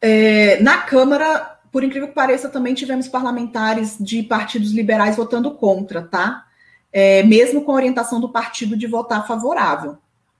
É, 0.00 0.60
na 0.60 0.78
Câmara, 0.78 1.60
por 1.70 1.84
incrível 1.84 2.08
que 2.08 2.14
pareça, 2.14 2.48
também 2.48 2.74
tivemos 2.74 3.06
parlamentares 3.06 3.96
de 4.00 4.24
partidos 4.24 4.72
liberais 4.72 5.14
votando 5.14 5.52
contra, 5.52 6.02
tá? 6.02 6.48
É, 6.92 7.22
mesmo 7.22 7.64
com 7.64 7.72
a 7.72 7.76
orientação 7.76 8.20
do 8.20 8.28
partido 8.28 8.76
de 8.76 8.86
votar 8.86 9.26
favorável. 9.26 9.96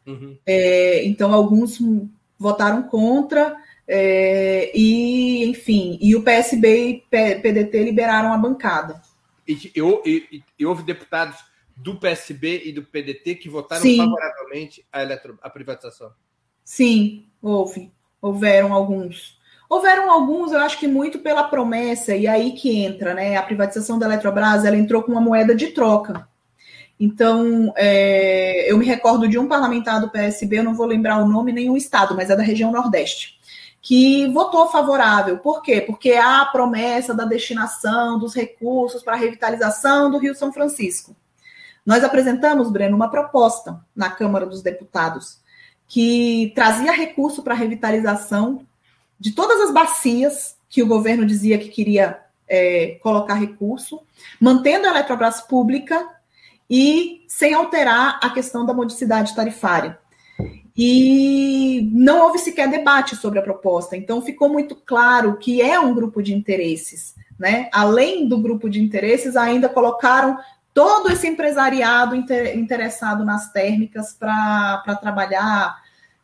Uhum. 0.07 0.37
É, 0.45 1.05
então, 1.05 1.33
alguns 1.33 1.79
votaram 2.39 2.83
contra, 2.83 3.57
é, 3.87 4.71
e, 4.75 5.45
enfim, 5.47 5.99
e 6.01 6.15
o 6.15 6.23
PSB 6.23 7.05
e 7.11 7.39
PDT 7.41 7.83
liberaram 7.83 8.33
a 8.33 8.39
bancada. 8.39 9.01
E, 9.47 9.73
e, 9.75 10.43
e, 10.59 10.67
houve 10.67 10.83
deputados 10.83 11.39
do 11.77 11.97
PSB 11.97 12.63
e 12.65 12.73
do 12.73 12.83
PDT 12.83 13.37
que 13.37 13.49
votaram 13.49 13.83
Sim. 13.83 13.97
favoravelmente 13.97 14.85
à, 14.93 15.03
eletro, 15.03 15.39
à 15.43 15.51
privatização? 15.51 16.13
Sim, 16.65 17.27
houve. 17.41 17.91
Houveram 18.21 18.73
alguns. 18.73 19.41
Houveram 19.69 20.11
alguns, 20.11 20.53
eu 20.53 20.61
acho 20.61 20.79
que 20.79 20.87
muito 20.87 21.19
pela 21.21 21.45
promessa, 21.45 22.15
e 22.15 22.27
aí 22.29 22.53
que 22.53 22.85
entra, 22.85 23.15
né? 23.15 23.37
A 23.37 23.43
privatização 23.43 23.99
da 23.99 24.07
Eletrobras, 24.07 24.65
ela 24.65 24.77
entrou 24.77 25.03
com 25.03 25.13
uma 25.13 25.21
moeda 25.21 25.55
de 25.55 25.69
troca. 25.69 26.29
Então, 26.99 27.73
é, 27.77 28.71
eu 28.71 28.79
me 28.79 28.87
recordo 28.87 29.27
de 29.27 29.39
um 29.39 29.49
parlamentar 29.49 30.01
do 30.01 30.11
PSB, 30.11 30.59
eu 30.59 30.65
não 30.65 30.75
vou 30.75 30.87
lembrar 30.87 31.19
o 31.19 31.29
nome 31.29 31.53
nem 31.53 31.69
o 31.69 31.77
estado, 31.77 32.15
mas 32.15 32.31
é 32.31 32.37
da 32.37 32.43
região 32.43 32.71
Nordeste, 32.71 33.41
que 33.81 34.29
votou 34.29 34.69
favorável. 34.69 35.39
Por 35.39 35.63
quê? 35.63 35.81
Porque 35.81 36.13
há 36.13 36.43
a 36.43 36.47
promessa 36.47 37.13
da 37.13 37.25
destinação 37.25 38.19
dos 38.19 38.35
recursos 38.35 39.03
para 39.03 39.15
a 39.15 39.19
revitalização 39.19 40.11
do 40.11 40.19
Rio 40.19 40.35
São 40.35 40.53
Francisco. 40.53 41.17
Nós 41.85 42.05
apresentamos, 42.05 42.71
Breno, 42.71 42.95
uma 42.95 43.11
proposta 43.11 43.81
na 43.95 44.09
Câmara 44.09 44.47
dos 44.47 44.63
Deputados 44.63 45.41
que 45.89 46.53
trazia 46.55 46.93
recurso 46.93 47.43
para 47.43 47.55
a 47.55 47.57
revitalização 47.57 48.65
de 49.19 49.33
todas 49.33 49.61
as 49.61 49.73
bacias 49.73 50.57
que 50.69 50.83
o 50.83 50.87
governo 50.87 51.27
dizia 51.27 51.59
que 51.59 51.69
queria 51.69 52.19
é, 52.49 52.99
colocar 53.03 53.35
recurso, 53.35 54.01
mantendo 54.41 54.87
a 54.87 54.91
Eletrobras 54.91 55.43
pública 55.43 56.09
e 56.75 57.27
sem 57.29 57.53
alterar 57.53 58.19
a 58.23 58.31
questão 58.31 58.65
da 58.65 58.73
modicidade 58.73 59.37
tarifária. 59.37 59.99
E 60.75 61.91
não 61.93 62.23
houve 62.23 62.39
sequer 62.39 62.67
debate 62.67 63.15
sobre 63.15 63.39
a 63.39 63.43
proposta, 63.43 63.95
então 63.95 64.23
ficou 64.23 64.49
muito 64.49 64.75
claro 64.75 65.37
que 65.37 65.61
é 65.61 65.79
um 65.79 65.95
grupo 65.95 66.23
de 66.23 66.33
interesses. 66.33 67.15
Né? 67.39 67.69
Além 67.75 68.27
do 68.27 68.39
grupo 68.39 68.71
de 68.71 68.81
interesses, 68.81 69.37
ainda 69.37 69.69
colocaram 69.69 70.39
todo 70.73 71.13
esse 71.13 71.29
empresariado 71.29 72.17
interessado 72.17 73.23
nas 73.23 73.53
térmicas 73.53 74.15
para 74.15 74.97
trabalhar 74.99 75.82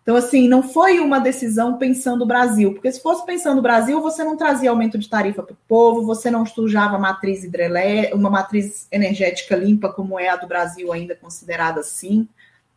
então, 0.08 0.16
assim, 0.16 0.48
não 0.48 0.62
foi 0.62 1.00
uma 1.00 1.18
decisão 1.18 1.76
pensando 1.76 2.22
o 2.22 2.26
Brasil, 2.26 2.72
porque 2.72 2.90
se 2.90 2.98
fosse 2.98 3.26
pensando 3.26 3.58
o 3.58 3.62
Brasil, 3.62 4.00
você 4.00 4.24
não 4.24 4.38
trazia 4.38 4.70
aumento 4.70 4.96
de 4.96 5.06
tarifa 5.06 5.42
para 5.42 5.52
o 5.52 5.58
povo, 5.68 6.02
você 6.02 6.30
não 6.30 6.46
sujava 6.46 6.98
matriz 6.98 7.44
hidrelé, 7.44 8.10
uma 8.14 8.30
matriz 8.30 8.88
energética 8.90 9.54
limpa, 9.54 9.92
como 9.92 10.18
é 10.18 10.30
a 10.30 10.36
do 10.36 10.46
Brasil, 10.46 10.94
ainda 10.94 11.14
considerada 11.14 11.80
assim, 11.80 12.26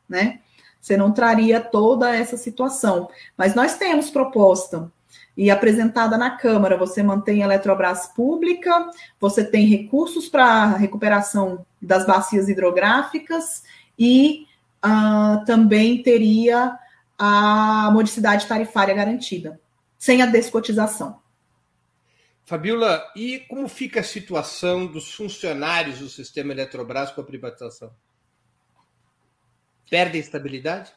né? 0.10 0.40
Você 0.82 0.98
não 0.98 1.14
traria 1.14 1.62
toda 1.62 2.14
essa 2.14 2.36
situação. 2.36 3.10
Mas 3.38 3.56
nós 3.56 3.78
temos 3.78 4.10
proposta 4.10 4.92
e 5.38 5.50
apresentada 5.50 6.18
na 6.18 6.32
Câmara. 6.32 6.76
Você 6.76 7.02
mantém 7.02 7.44
a 7.44 7.46
Eletrobras 7.46 8.08
pública, 8.08 8.92
você 9.22 9.42
tem 9.42 9.66
recursos 9.68 10.28
para 10.28 10.76
recuperação 10.76 11.66
das 11.82 12.06
bacias 12.06 12.50
hidrográficas 12.50 13.64
e 13.98 14.48
uh, 14.86 15.46
também 15.46 16.04
teria 16.04 16.78
a 17.24 17.92
modicidade 17.92 18.48
tarifária 18.48 18.96
garantida, 18.96 19.62
sem 19.96 20.24
a 20.24 20.26
descotização. 20.26 21.22
Fabiola, 22.44 23.04
e 23.16 23.42
como 23.48 23.70
fica 23.70 24.00
a 24.00 24.04
situação 24.04 24.88
dos 24.88 25.14
funcionários 25.14 26.00
do 26.00 26.10
sistema 26.10 26.52
Eletrobras 26.52 27.12
com 27.12 27.22
a 27.22 27.24
privatização? 27.24 27.92
Perdem 29.88 30.20
estabilidade? 30.20 30.92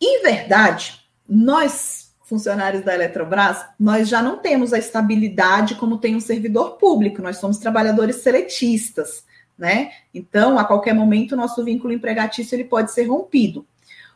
Em 0.00 0.22
verdade, 0.22 1.04
nós 1.28 2.14
funcionários 2.22 2.82
da 2.82 2.94
Eletrobras, 2.94 3.66
nós 3.78 4.08
já 4.08 4.22
não 4.22 4.38
temos 4.38 4.72
a 4.72 4.78
estabilidade 4.78 5.74
como 5.74 5.98
tem 5.98 6.16
um 6.16 6.20
servidor 6.20 6.78
público, 6.78 7.20
nós 7.20 7.36
somos 7.36 7.58
trabalhadores 7.58 8.16
seletistas, 8.16 9.26
né? 9.58 9.92
Então, 10.14 10.58
a 10.58 10.64
qualquer 10.64 10.94
momento, 10.94 11.32
o 11.32 11.36
nosso 11.36 11.62
vínculo 11.62 11.92
empregatício 11.92 12.54
ele 12.54 12.64
pode 12.64 12.90
ser 12.92 13.04
rompido. 13.04 13.66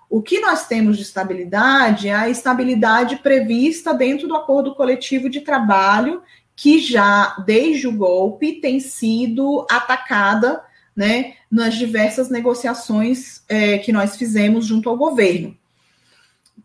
O 0.09 0.23
que 0.23 0.41
nós 0.41 0.67
temos 0.67 0.97
de 0.97 1.03
estabilidade 1.03 2.09
é 2.09 2.15
a 2.15 2.29
estabilidade 2.29 3.17
prevista 3.17 3.93
dentro 3.93 4.29
do 4.29 4.37
acordo 4.37 4.75
coletivo 4.75 5.29
de 5.29 5.41
trabalho, 5.41 6.23
que 6.55 6.79
já, 6.79 7.37
desde 7.45 7.87
o 7.87 7.97
golpe, 7.97 8.61
tem 8.61 8.81
sido 8.81 9.67
atacada 9.71 10.63
né, 10.95 11.35
nas 11.51 11.75
diversas 11.75 12.31
negociações 12.31 13.43
é, 13.49 13.79
que 13.79 13.93
nós 13.93 14.17
fizemos 14.17 14.65
junto 14.65 14.89
ao 14.89 14.97
governo. 14.97 15.57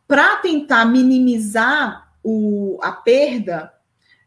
Para 0.07 0.37
tentar 0.37 0.85
minimizar 0.85 2.09
o, 2.23 2.77
a 2.81 2.91
perda, 2.91 3.73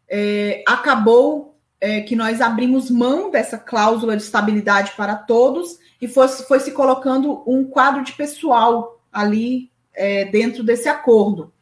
é, 0.09 0.63
acabou 0.67 1.57
é, 1.81 2.01
que 2.01 2.17
nós 2.17 2.41
abrimos 2.41 2.91
mão 2.91 3.31
dessa 3.31 3.57
cláusula 3.57 4.17
de 4.17 4.23
estabilidade 4.23 4.93
para 4.97 5.15
todos 5.15 5.79
e 6.01 6.09
foi, 6.09 6.29
foi 6.29 6.61
se 6.61 6.73
colocando 6.73 7.43
um 7.47 7.65
quadro 7.65 8.03
de 8.03 8.13
pessoal 8.13 9.03
ali 9.15 9.71
é, 9.95 10.25
dentro 10.27 10.63
desse 10.63 10.89
acordo, 10.89 11.53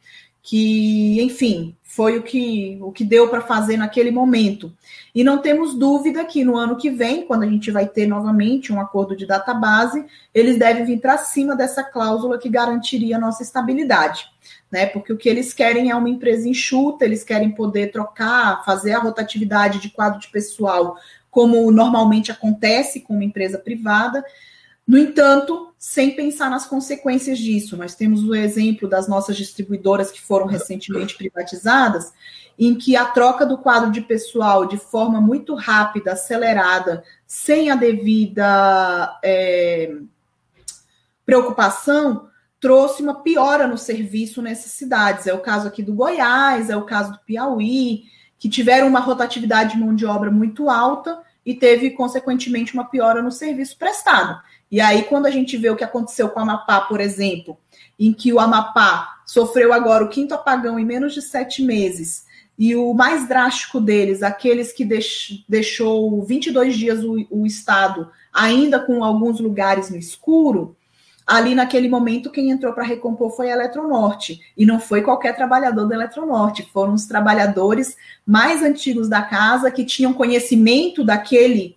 que, 0.42 1.22
enfim, 1.22 1.76
foi 1.84 2.18
o 2.18 2.22
que, 2.22 2.78
o 2.80 2.90
que 2.90 3.04
deu 3.04 3.28
para 3.28 3.42
fazer 3.42 3.76
naquele 3.76 4.10
momento. 4.10 4.72
E 5.14 5.22
não 5.22 5.38
temos 5.38 5.74
dúvida 5.74 6.24
que 6.24 6.42
no 6.42 6.56
ano 6.56 6.76
que 6.76 6.90
vem, 6.90 7.26
quando 7.26 7.42
a 7.42 7.46
gente 7.46 7.70
vai 7.70 7.86
ter 7.86 8.06
novamente 8.06 8.72
um 8.72 8.80
acordo 8.80 9.14
de 9.14 9.26
database, 9.26 10.04
eles 10.34 10.58
devem 10.58 10.86
vir 10.86 11.00
para 11.00 11.18
cima 11.18 11.54
dessa 11.54 11.84
cláusula 11.84 12.38
que 12.38 12.48
garantiria 12.48 13.16
a 13.16 13.20
nossa 13.20 13.42
estabilidade. 13.42 14.24
Né? 14.70 14.86
Porque 14.86 15.12
o 15.12 15.18
que 15.18 15.28
eles 15.28 15.52
querem 15.52 15.90
é 15.90 15.94
uma 15.94 16.08
empresa 16.08 16.48
enxuta, 16.48 17.04
eles 17.04 17.22
querem 17.22 17.50
poder 17.50 17.92
trocar, 17.92 18.64
fazer 18.64 18.92
a 18.92 18.98
rotatividade 18.98 19.78
de 19.78 19.90
quadro 19.90 20.18
de 20.18 20.28
pessoal, 20.28 20.96
como 21.30 21.70
normalmente 21.70 22.32
acontece 22.32 23.00
com 23.00 23.12
uma 23.12 23.24
empresa 23.24 23.58
privada. 23.58 24.24
No 24.86 24.98
entanto, 24.98 25.72
sem 25.78 26.14
pensar 26.14 26.50
nas 26.50 26.66
consequências 26.66 27.38
disso, 27.38 27.76
nós 27.76 27.94
temos 27.94 28.24
o 28.24 28.34
exemplo 28.34 28.88
das 28.88 29.08
nossas 29.08 29.36
distribuidoras 29.36 30.10
que 30.10 30.20
foram 30.20 30.46
recentemente 30.46 31.16
privatizadas, 31.16 32.12
em 32.58 32.74
que 32.74 32.96
a 32.96 33.04
troca 33.06 33.46
do 33.46 33.58
quadro 33.58 33.90
de 33.90 34.00
pessoal 34.00 34.66
de 34.66 34.76
forma 34.76 35.20
muito 35.20 35.54
rápida, 35.54 36.12
acelerada, 36.12 37.02
sem 37.26 37.70
a 37.70 37.74
devida 37.74 39.18
é, 39.24 39.96
preocupação, 41.24 42.28
trouxe 42.60 43.02
uma 43.02 43.22
piora 43.22 43.66
no 43.66 43.78
serviço 43.78 44.42
nessas 44.42 44.72
cidades. 44.72 45.26
É 45.26 45.34
o 45.34 45.40
caso 45.40 45.66
aqui 45.66 45.82
do 45.82 45.94
Goiás, 45.94 46.70
é 46.70 46.76
o 46.76 46.84
caso 46.84 47.12
do 47.12 47.18
Piauí, 47.20 48.04
que 48.38 48.48
tiveram 48.48 48.86
uma 48.86 49.00
rotatividade 49.00 49.72
de 49.72 49.80
mão 49.80 49.94
de 49.94 50.06
obra 50.06 50.30
muito 50.30 50.68
alta 50.68 51.20
e 51.44 51.54
teve, 51.54 51.90
consequentemente, 51.90 52.74
uma 52.74 52.84
piora 52.84 53.20
no 53.20 53.32
serviço 53.32 53.76
prestado. 53.76 54.40
E 54.72 54.80
aí, 54.80 55.02
quando 55.02 55.26
a 55.26 55.30
gente 55.30 55.58
vê 55.58 55.68
o 55.68 55.76
que 55.76 55.84
aconteceu 55.84 56.30
com 56.30 56.40
o 56.40 56.42
Amapá, 56.42 56.80
por 56.80 56.98
exemplo, 56.98 57.58
em 58.00 58.10
que 58.10 58.32
o 58.32 58.40
Amapá 58.40 59.20
sofreu 59.26 59.70
agora 59.70 60.02
o 60.02 60.08
quinto 60.08 60.32
apagão 60.32 60.78
em 60.78 60.84
menos 60.84 61.12
de 61.12 61.20
sete 61.20 61.62
meses, 61.62 62.24
e 62.58 62.74
o 62.74 62.94
mais 62.94 63.28
drástico 63.28 63.78
deles, 63.78 64.22
aqueles 64.22 64.72
que 64.72 64.82
deix, 64.82 65.44
deixou 65.46 66.24
22 66.24 66.74
dias 66.74 67.04
o, 67.04 67.26
o 67.30 67.46
Estado 67.46 68.10
ainda 68.32 68.80
com 68.80 69.04
alguns 69.04 69.40
lugares 69.40 69.90
no 69.90 69.98
escuro, 69.98 70.74
ali 71.26 71.54
naquele 71.54 71.88
momento 71.88 72.30
quem 72.30 72.50
entrou 72.50 72.72
para 72.72 72.84
recompor 72.84 73.30
foi 73.36 73.50
a 73.50 73.54
Eletronorte. 73.54 74.40
E 74.56 74.64
não 74.64 74.80
foi 74.80 75.02
qualquer 75.02 75.36
trabalhador 75.36 75.86
da 75.86 75.94
Eletronorte, 75.96 76.68
foram 76.72 76.94
os 76.94 77.04
trabalhadores 77.04 77.94
mais 78.24 78.62
antigos 78.62 79.06
da 79.06 79.20
casa 79.20 79.70
que 79.70 79.84
tinham 79.84 80.14
conhecimento 80.14 81.04
daquele 81.04 81.76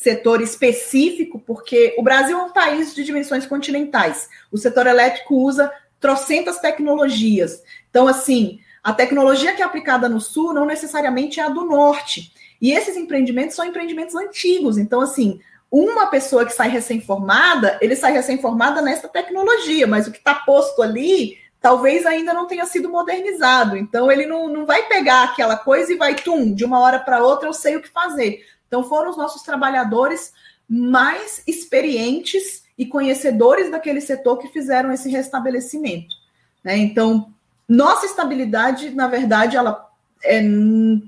setor 0.00 0.40
específico, 0.40 1.38
porque 1.38 1.94
o 1.98 2.02
Brasil 2.02 2.38
é 2.38 2.42
um 2.42 2.52
país 2.52 2.94
de 2.94 3.04
dimensões 3.04 3.44
continentais. 3.44 4.30
O 4.50 4.56
setor 4.56 4.86
elétrico 4.86 5.34
usa 5.34 5.70
trocentas 6.00 6.58
tecnologias. 6.58 7.62
Então, 7.90 8.08
assim, 8.08 8.60
a 8.82 8.94
tecnologia 8.94 9.52
que 9.52 9.60
é 9.60 9.64
aplicada 9.64 10.08
no 10.08 10.18
sul 10.18 10.54
não 10.54 10.64
necessariamente 10.64 11.38
é 11.38 11.42
a 11.42 11.50
do 11.50 11.66
norte. 11.66 12.32
E 12.62 12.72
esses 12.72 12.96
empreendimentos 12.96 13.54
são 13.54 13.66
empreendimentos 13.66 14.14
antigos. 14.14 14.78
Então, 14.78 15.02
assim, 15.02 15.38
uma 15.70 16.06
pessoa 16.06 16.46
que 16.46 16.54
sai 16.54 16.70
recém-formada, 16.70 17.76
ele 17.82 17.94
sai 17.94 18.12
recém-formada 18.12 18.80
nessa 18.80 19.06
tecnologia, 19.06 19.86
mas 19.86 20.06
o 20.06 20.12
que 20.12 20.18
está 20.18 20.34
posto 20.34 20.80
ali 20.80 21.36
talvez 21.60 22.06
ainda 22.06 22.32
não 22.32 22.46
tenha 22.46 22.64
sido 22.64 22.88
modernizado. 22.88 23.76
Então, 23.76 24.10
ele 24.10 24.24
não, 24.24 24.48
não 24.48 24.64
vai 24.64 24.84
pegar 24.84 25.24
aquela 25.24 25.56
coisa 25.56 25.92
e 25.92 25.96
vai, 25.98 26.14
tum, 26.14 26.54
de 26.54 26.64
uma 26.64 26.80
hora 26.80 26.98
para 26.98 27.22
outra 27.22 27.46
eu 27.46 27.52
sei 27.52 27.76
o 27.76 27.82
que 27.82 27.88
fazer. 27.90 28.42
Então, 28.70 28.84
foram 28.84 29.10
os 29.10 29.16
nossos 29.16 29.42
trabalhadores 29.42 30.32
mais 30.68 31.42
experientes 31.44 32.62
e 32.78 32.86
conhecedores 32.86 33.68
daquele 33.68 34.00
setor 34.00 34.38
que 34.38 34.46
fizeram 34.46 34.92
esse 34.92 35.10
restabelecimento. 35.10 36.14
Né? 36.62 36.76
Então, 36.76 37.34
nossa 37.68 38.06
estabilidade, 38.06 38.90
na 38.90 39.08
verdade, 39.08 39.56
ela 39.56 39.90
é 40.22 40.40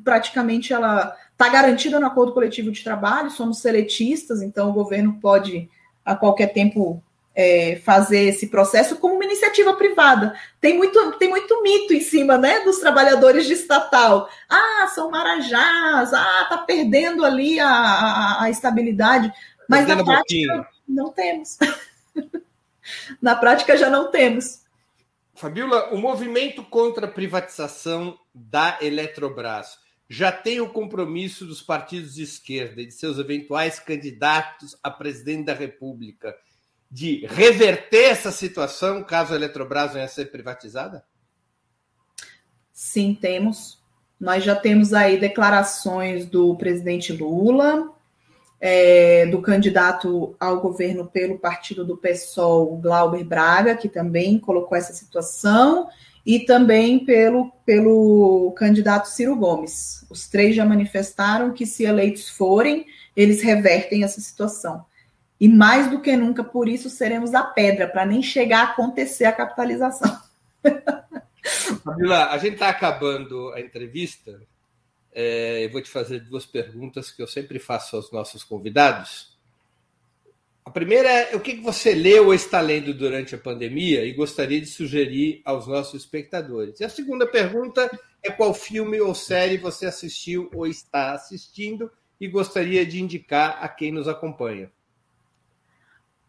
praticamente 0.03 0.73
ela 0.73 1.17
está 1.31 1.49
garantida 1.49 2.01
no 2.01 2.07
acordo 2.07 2.33
coletivo 2.33 2.73
de 2.73 2.83
trabalho, 2.83 3.31
somos 3.31 3.59
seletistas, 3.59 4.43
então 4.43 4.71
o 4.71 4.73
governo 4.73 5.19
pode 5.21 5.71
a 6.05 6.17
qualquer 6.17 6.49
tempo 6.53 7.01
é, 7.35 7.81
fazer 7.85 8.29
esse 8.29 8.49
processo 8.49 8.97
como 8.97 9.15
uma 9.15 9.25
iniciativa 9.25 9.75
privada. 9.75 10.35
Tem 10.61 10.77
muito, 10.77 11.13
tem 11.13 11.29
muito 11.29 11.63
mito 11.63 11.95
em 11.95 12.01
cima 12.01 12.37
né, 12.37 12.61
dos 12.61 12.79
trabalhadores 12.79 13.47
de 13.47 13.55
estatal. 13.55 14.29
Ah, 14.49 14.91
são 14.95 15.11
marajás, 15.11 16.13
ah, 16.13 16.47
tá 16.49 16.59
perdendo 16.59 17.25
ali 17.25 17.59
a, 17.59 17.69
a, 17.69 18.43
a 18.45 18.51
estabilidade. 18.51 19.33
Mas 19.69 19.87
na 19.87 20.05
prática 20.05 20.69
não 20.87 21.11
temos. 21.11 21.59
na 23.21 23.35
prática 23.35 23.77
já 23.77 23.89
não 23.89 24.11
temos. 24.11 24.63
Fabiola, 25.35 25.93
o 25.93 25.99
movimento 25.99 26.63
contra 26.63 27.07
a 27.07 27.11
privatização 27.11 28.19
da 28.35 28.79
Eletrobras 28.81 29.79
já 30.09 30.31
tem 30.31 30.61
o 30.61 30.69
compromisso 30.69 31.47
dos 31.47 31.63
partidos 31.63 32.15
de 32.15 32.23
esquerda 32.23 32.83
e 32.83 32.87
de 32.87 32.93
seus 32.93 33.19
eventuais 33.19 33.79
candidatos 33.79 34.77
a 34.83 34.91
presidente 34.91 35.47
da 35.47 35.55
República 35.55 36.37
de 36.93 37.25
reverter 37.27 38.11
essa 38.11 38.31
situação 38.31 39.03
caso 39.03 39.33
a 39.33 39.37
Eletrobras 39.37 39.95
venha 39.95 40.05
a 40.05 40.09
ser 40.09 40.27
privatizada? 40.31 41.03
Sim, 42.71 43.17
temos. 43.19 43.81
Nós 44.21 44.45
já 44.45 44.55
temos 44.55 44.93
aí 44.93 45.19
declarações 45.19 46.27
do 46.27 46.55
presidente 46.55 47.11
Lula, 47.11 47.91
é, 48.61 49.25
do 49.27 49.41
candidato 49.41 50.37
ao 50.39 50.61
governo 50.61 51.07
pelo 51.07 51.39
partido 51.39 51.83
do 51.83 51.97
PSOL, 51.97 52.77
Glauber 52.77 53.25
Braga, 53.25 53.75
que 53.75 53.89
também 53.89 54.39
colocou 54.39 54.77
essa 54.77 54.93
situação, 54.93 55.89
e 56.27 56.41
também 56.41 57.05
pelo, 57.05 57.51
pelo 57.65 58.53
candidato 58.53 59.09
Ciro 59.09 59.35
Gomes. 59.35 60.05
Os 60.11 60.29
três 60.29 60.55
já 60.55 60.65
manifestaram 60.67 61.53
que, 61.53 61.65
se 61.65 61.85
eleitos 61.85 62.29
forem, 62.29 62.87
eles 63.17 63.43
revertem 63.43 64.05
essa 64.05 64.21
situação. 64.21 64.85
E 65.43 65.49
mais 65.49 65.91
do 65.91 66.01
que 66.01 66.17
nunca, 66.17 66.45
por 66.45 66.69
isso, 66.69 66.89
seremos 66.89 67.35
a 67.35 67.43
pedra, 67.43 67.89
para 67.89 68.07
nem 68.07 68.23
chegar 68.23 68.61
a 68.61 68.71
acontecer 68.71 69.25
a 69.25 69.33
capitalização. 69.33 70.17
Fabiola, 71.85 72.31
a 72.31 72.39
gente 72.39 72.55
está 72.55 72.69
acabando 72.69 73.53
a 73.53 73.61
entrevista 73.61 74.41
é, 75.15 75.65
eu 75.65 75.71
vou 75.71 75.83
te 75.83 75.91
fazer 75.91 76.21
duas 76.21 76.47
perguntas 76.47 77.11
que 77.11 77.23
eu 77.23 77.27
sempre 77.27 77.59
faço 77.59 77.97
aos 77.97 78.11
nossos 78.11 78.43
convidados. 78.43 79.37
A 80.65 80.71
primeira 80.71 81.09
é 81.09 81.37
o 81.37 81.41
que 81.41 81.57
você 81.57 81.93
leu 81.93 82.27
ou 82.27 82.35
está 82.35 82.61
lendo 82.61 82.95
durante 82.95 83.35
a 83.35 83.39
pandemia 83.39 84.05
e 84.05 84.13
gostaria 84.13 84.61
de 84.61 84.67
sugerir 84.67 85.43
aos 85.45 85.67
nossos 85.67 86.03
espectadores. 86.03 86.81
E 86.81 86.85
a 86.85 86.89
segunda 86.89 87.27
pergunta 87.27 87.91
é 88.23 88.31
qual 88.31 88.55
filme 88.55 89.01
ou 89.01 89.15
série 89.15 89.59
você 89.59 89.87
assistiu 89.87 90.49
ou 90.55 90.67
está 90.67 91.13
assistindo 91.13 91.91
e 92.19 92.29
gostaria 92.29 92.87
de 92.87 93.03
indicar 93.03 93.59
a 93.61 93.69
quem 93.69 93.93
nos 93.93 94.09
acompanha. 94.09 94.71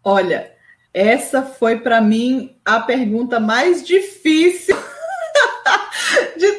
Olha, 0.04 0.52
essa 0.94 1.44
foi 1.44 1.80
para 1.80 2.02
mim 2.02 2.56
a 2.66 2.80
pergunta 2.80 3.40
mais 3.40 3.86
difícil 3.86 4.76
de 6.38 6.52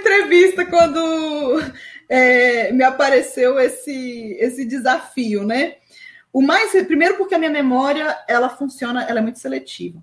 entrevista 0.00 0.66
quando 0.66 1.62
é, 2.08 2.72
me 2.72 2.82
apareceu 2.82 3.58
esse, 3.58 4.36
esse 4.40 4.64
desafio, 4.64 5.44
né? 5.44 5.76
O 6.32 6.42
mais, 6.42 6.72
primeiro 6.84 7.16
porque 7.16 7.34
a 7.34 7.38
minha 7.38 7.50
memória, 7.50 8.16
ela 8.28 8.48
funciona, 8.48 9.04
ela 9.04 9.18
é 9.18 9.22
muito 9.22 9.38
seletiva. 9.38 10.02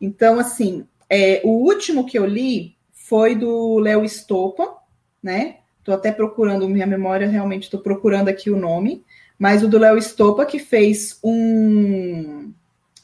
Então, 0.00 0.38
assim, 0.38 0.86
é, 1.08 1.40
o 1.44 1.50
último 1.50 2.06
que 2.06 2.18
eu 2.18 2.26
li 2.26 2.76
foi 2.92 3.34
do 3.34 3.78
Léo 3.78 4.04
Estopa, 4.04 4.76
né? 5.22 5.58
Estou 5.78 5.94
até 5.94 6.12
procurando, 6.12 6.68
minha 6.68 6.86
memória 6.86 7.28
realmente 7.28 7.64
estou 7.64 7.80
procurando 7.80 8.28
aqui 8.28 8.50
o 8.50 8.56
nome, 8.56 9.04
mas 9.42 9.60
o 9.60 9.66
do 9.66 9.76
Léo 9.76 9.98
Estopa, 9.98 10.46
que 10.46 10.60
fez 10.60 11.18
um, 11.20 12.54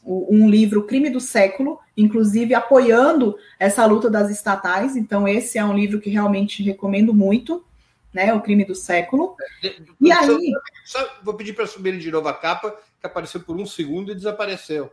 um 0.05 0.49
livro 0.49 0.85
Crime 0.85 1.11
do 1.11 1.19
Século, 1.19 1.81
inclusive 1.97 2.55
apoiando 2.55 3.37
essa 3.59 3.85
luta 3.85 4.09
das 4.09 4.31
estatais. 4.31 4.95
Então, 4.95 5.27
esse 5.27 5.59
é 5.59 5.65
um 5.65 5.77
livro 5.77 6.01
que 6.01 6.09
realmente 6.09 6.63
recomendo 6.63 7.13
muito, 7.13 7.67
né? 8.15 8.33
O 8.33 8.41
Crime 8.41 8.65
do 8.65 8.77
Século. 8.77 9.35
É, 9.65 9.79
e 10.01 10.13
aí. 10.13 10.53
Só, 10.85 11.05
vou 11.25 11.35
pedir 11.35 11.55
para 11.55 11.67
subir 11.67 11.99
de 11.99 12.09
novo 12.09 12.29
a 12.29 12.35
capa, 12.35 12.71
que 12.71 13.07
apareceu 13.09 13.41
por 13.41 13.57
um 13.57 13.67
segundo 13.67 14.13
e 14.13 14.15
desapareceu. 14.15 14.93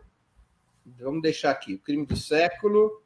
Vamos 0.99 1.21
deixar 1.21 1.51
aqui. 1.51 1.75
O 1.75 1.79
Crime 1.79 2.07
do 2.07 2.17
Século. 2.17 3.03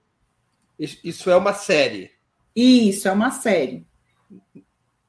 Isso 0.79 1.29
é 1.29 1.35
uma 1.35 1.51
série. 1.51 2.09
Isso, 2.55 3.05
é 3.05 3.11
uma 3.11 3.31
série. 3.31 3.85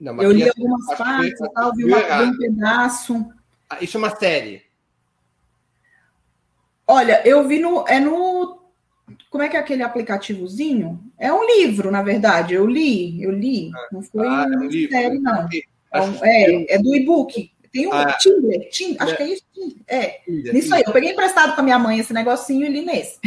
Não, 0.01 0.20
eu 0.22 0.32
li 0.32 0.48
algumas 0.48 0.86
partes, 0.96 1.38
que... 1.38 1.53
tal, 1.53 1.74
vi, 1.74 1.84
uma, 1.84 2.22
um 2.22 2.38
pedaço. 2.38 3.26
Ah, 3.68 3.78
isso 3.82 3.96
é 3.96 3.98
uma 3.98 4.16
série. 4.16 4.62
Olha, 6.86 7.22
eu 7.24 7.46
vi 7.46 7.59
no. 7.59 7.86
É 7.86 8.01
no. 8.01 8.59
Como 9.28 9.44
é 9.44 9.48
que 9.48 9.57
é 9.57 9.61
aquele 9.61 9.82
aplicativozinho? 9.82 10.98
É 11.18 11.32
um 11.32 11.44
livro, 11.44 11.90
na 11.90 12.03
verdade. 12.03 12.55
Eu 12.55 12.66
li, 12.66 13.22
eu 13.22 13.30
li. 13.30 13.70
Ah, 13.74 13.88
não 13.92 14.03
foi 14.03 14.26
ah, 14.26 14.46
é 14.51 14.57
um 14.57 14.70
série, 14.70 15.18
não. 15.18 15.48
É, 15.92 16.03
é, 16.22 16.74
é 16.74 16.78
do 16.78 16.94
e-book. 16.96 17.53
Tem 17.72 17.86
um 17.86 17.92
ah, 17.92 18.16
Tinder, 18.18 18.68
Tinder, 18.70 19.03
acho 19.03 19.16
que 19.16 19.22
é 19.22 19.28
isso. 19.28 19.44
É, 19.86 20.20
nisso 20.26 20.74
aí. 20.74 20.82
Eu 20.84 20.92
peguei 20.92 21.12
emprestado 21.12 21.55
com 21.55 21.61
a 21.61 21.64
minha 21.64 21.78
mãe 21.78 21.98
esse 21.98 22.12
negocinho 22.12 22.66
e 22.66 22.70
li 22.70 22.84
nesse. 22.84 23.20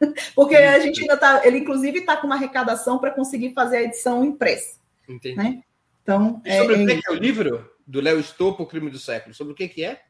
Porque 0.36 0.54
a 0.54 0.78
gente 0.78 1.00
ainda 1.00 1.16
tá. 1.16 1.40
Ele, 1.44 1.58
inclusive, 1.58 2.00
está 2.00 2.16
com 2.16 2.26
uma 2.26 2.36
arrecadação 2.36 2.98
para 2.98 3.10
conseguir 3.10 3.52
fazer 3.54 3.78
a 3.78 3.82
edição 3.82 4.24
impressa. 4.24 4.78
Entendi. 5.08 5.36
Né? 5.36 5.62
Então, 6.08 6.40
e 6.42 6.58
sobre 6.58 6.74
é, 6.74 6.78
o 6.78 6.86
que 6.86 6.92
é, 6.92 7.00
é 7.06 7.10
o 7.10 7.20
livro 7.20 7.70
do 7.86 8.00
Léo 8.00 8.18
Estopo, 8.18 8.62
O 8.62 8.66
Crime 8.66 8.88
do 8.88 8.98
Século? 8.98 9.34
Sobre 9.34 9.52
o 9.52 9.56
que, 9.56 9.68
que 9.68 9.84
é? 9.84 10.00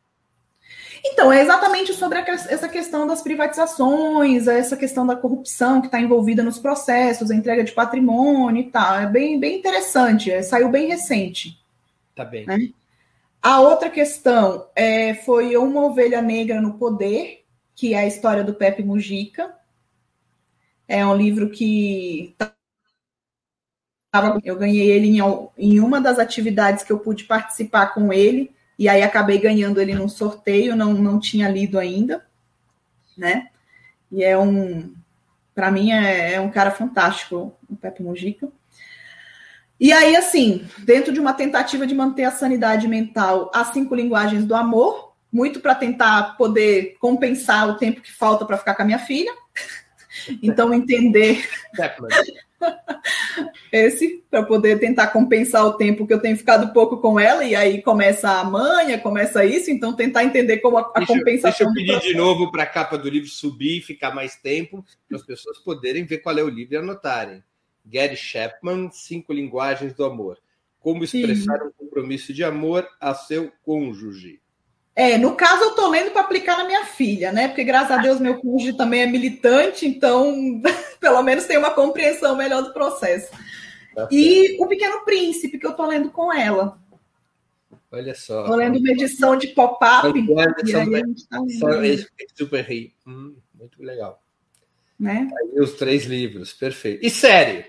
Então, 1.05 1.33
é 1.33 1.43
exatamente 1.43 1.93
sobre 1.93 2.21
essa 2.21 2.69
questão 2.69 3.05
das 3.05 3.21
privatizações, 3.21 4.47
essa 4.47 4.77
questão 4.77 5.05
da 5.05 5.17
corrupção 5.17 5.81
que 5.81 5.89
está 5.89 6.01
envolvida 6.01 6.41
nos 6.45 6.61
processos, 6.61 7.33
a 7.33 7.35
entrega 7.35 7.65
de 7.65 7.73
patrimônio 7.73 8.63
e 8.63 8.71
tal. 8.71 8.95
É 9.01 9.07
bem, 9.07 9.41
bem 9.41 9.59
interessante, 9.59 10.31
é, 10.31 10.41
saiu 10.41 10.69
bem 10.69 10.87
recente. 10.87 11.59
Tá 12.15 12.25
bem. 12.25 12.47
Né? 12.47 12.71
A 13.43 13.61
outra 13.61 13.91
questão 13.91 14.69
é, 14.77 15.15
foi 15.15 15.57
Uma 15.57 15.87
Ovelha 15.87 16.23
Negra 16.23 16.61
no 16.61 16.75
Poder, 16.75 17.45
que 17.75 17.95
é 17.95 17.99
a 17.99 18.07
história 18.07 18.45
do 18.45 18.55
Pepe 18.55 18.85
Mujica. 18.85 19.53
É 20.87 21.05
um 21.05 21.17
livro 21.17 21.51
que 21.51 22.35
tá 22.39 22.53
eu 24.45 24.57
ganhei 24.57 24.91
ele 24.91 25.19
em, 25.19 25.21
em 25.57 25.81
uma 25.81 26.01
das 26.01 26.19
atividades 26.19 26.83
que 26.83 26.93
eu 26.93 26.99
pude 26.99 27.25
participar 27.25 27.89
com 27.89 28.13
ele, 28.13 28.51
e 28.79 28.89
aí 28.89 29.03
acabei 29.03 29.39
ganhando 29.39 29.81
ele 29.81 29.95
num 29.95 30.09
sorteio, 30.09 30.77
não, 30.77 30.95
não 30.95 31.19
tinha 31.19 31.49
lido 31.49 31.79
ainda, 31.79 32.25
né? 33.17 33.49
E 34.11 34.25
é 34.25 34.39
um, 34.39 34.95
para 35.59 35.73
mim, 35.73 35.91
é, 35.91 36.35
é, 36.35 36.41
um 36.41 36.51
cara 36.51 36.71
fantástico, 36.71 37.53
o 37.69 37.77
Pepe 37.77 38.01
Mujica. 38.01 38.49
E 39.81 39.93
aí, 39.93 40.15
assim, 40.17 40.65
dentro 40.79 41.13
de 41.13 41.19
uma 41.19 41.33
tentativa 41.33 41.85
de 41.85 41.95
manter 41.97 42.25
a 42.25 42.31
sanidade 42.31 42.87
mental, 42.87 43.51
as 43.53 43.73
cinco 43.73 43.95
linguagens 43.95 44.45
do 44.45 44.55
amor, 44.55 45.15
muito 45.33 45.59
para 45.59 45.75
tentar 45.75 46.37
poder 46.37 46.97
compensar 47.01 47.69
o 47.69 47.77
tempo 47.77 48.01
que 48.01 48.13
falta 48.13 48.45
para 48.45 48.57
ficar 48.57 48.75
com 48.75 48.83
a 48.83 48.85
minha 48.85 48.99
filha. 48.99 49.33
Então, 50.43 50.75
entender 50.75 51.49
esse 53.73 54.25
para 54.31 54.43
poder 54.43 54.79
tentar 54.79 55.09
compensar 55.09 55.65
o 55.67 55.75
tempo 55.75 56.07
que 56.07 56.13
eu 56.13 56.21
tenho 56.21 56.37
ficado 56.37 56.73
pouco 56.73 56.99
com 56.99 57.19
ela 57.19 57.45
e 57.45 57.55
aí 57.55 57.83
começa 57.83 58.31
a 58.31 58.45
manha, 58.45 58.99
começa 58.99 59.45
isso, 59.45 59.71
então 59.71 59.95
tentar 59.95 60.25
entender 60.25 60.59
como 60.59 60.79
a, 60.79 60.91
a 60.95 60.99
deixa, 60.99 61.13
compensação. 61.13 61.73
Deixa 61.73 61.91
eu 61.91 62.01
pedir 62.01 62.09
de 62.13 62.17
novo 62.17 62.51
para 62.51 62.65
a 62.65 62.67
capa 62.67 62.99
do 62.99 63.09
livro 63.09 63.29
subir 63.29 63.79
e 63.79 63.83
ficar 63.83 64.15
mais 64.15 64.37
tempo 64.37 64.85
para 65.09 65.17
as 65.17 65.25
pessoas 65.25 65.59
poderem 65.59 66.05
ver 66.05 66.19
qual 66.19 66.37
é 66.37 66.43
o 66.43 66.49
livro 66.49 66.75
e 66.75 66.79
anotarem. 66.79 67.43
Gary 67.85 68.17
Chapman, 68.17 68.91
Cinco 68.91 69.33
Linguagens 69.33 69.95
do 69.95 70.05
Amor. 70.05 70.39
Como 70.81 71.05
expressar 71.05 71.59
Sim. 71.59 71.67
um 71.67 71.73
compromisso 71.73 72.33
de 72.33 72.45
amor 72.45 72.87
a 73.01 73.15
seu 73.15 73.51
cônjuge. 73.63 74.41
É, 74.99 75.17
no 75.17 75.37
caso 75.37 75.63
eu 75.63 75.71
tô 75.77 75.89
lendo 75.89 76.11
para 76.11 76.23
aplicar 76.23 76.59
na 76.59 76.65
minha 76.65 76.85
filha, 76.85 77.31
né? 77.31 77.47
Porque 77.47 77.63
graças 77.63 77.93
a 77.93 77.99
Deus 77.99 78.19
meu 78.19 78.41
cônjuge 78.41 78.77
também 78.77 79.03
é 79.03 79.07
militante, 79.07 79.87
então 79.87 80.61
pelo 80.99 81.23
menos 81.23 81.45
tem 81.45 81.57
uma 81.57 81.71
compreensão 81.71 82.35
melhor 82.35 82.65
do 82.65 82.73
processo. 82.73 83.31
Tá 83.95 84.09
e 84.11 84.61
o 84.61 84.67
Pequeno 84.67 85.05
Príncipe 85.05 85.57
que 85.57 85.65
eu 85.65 85.75
tô 85.75 85.87
lendo 85.87 86.11
com 86.11 86.33
ela. 86.33 86.83
Olha 87.93 88.13
só. 88.13 88.43
Tô 88.43 88.57
lendo 88.57 88.81
uma 88.81 88.91
edição 88.91 89.37
de 89.37 89.47
pop-up. 89.47 90.03
Tá 91.31 91.39
super 92.35 92.65
ri. 92.65 92.93
Hum, 93.07 93.37
muito 93.55 93.81
legal. 93.81 94.21
Né? 94.99 95.31
Aí 95.33 95.61
os 95.61 95.75
três 95.75 96.07
livros, 96.07 96.53
perfeito. 96.53 97.07
E 97.07 97.09
série? 97.09 97.67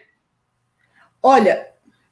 Olha, 1.21 1.67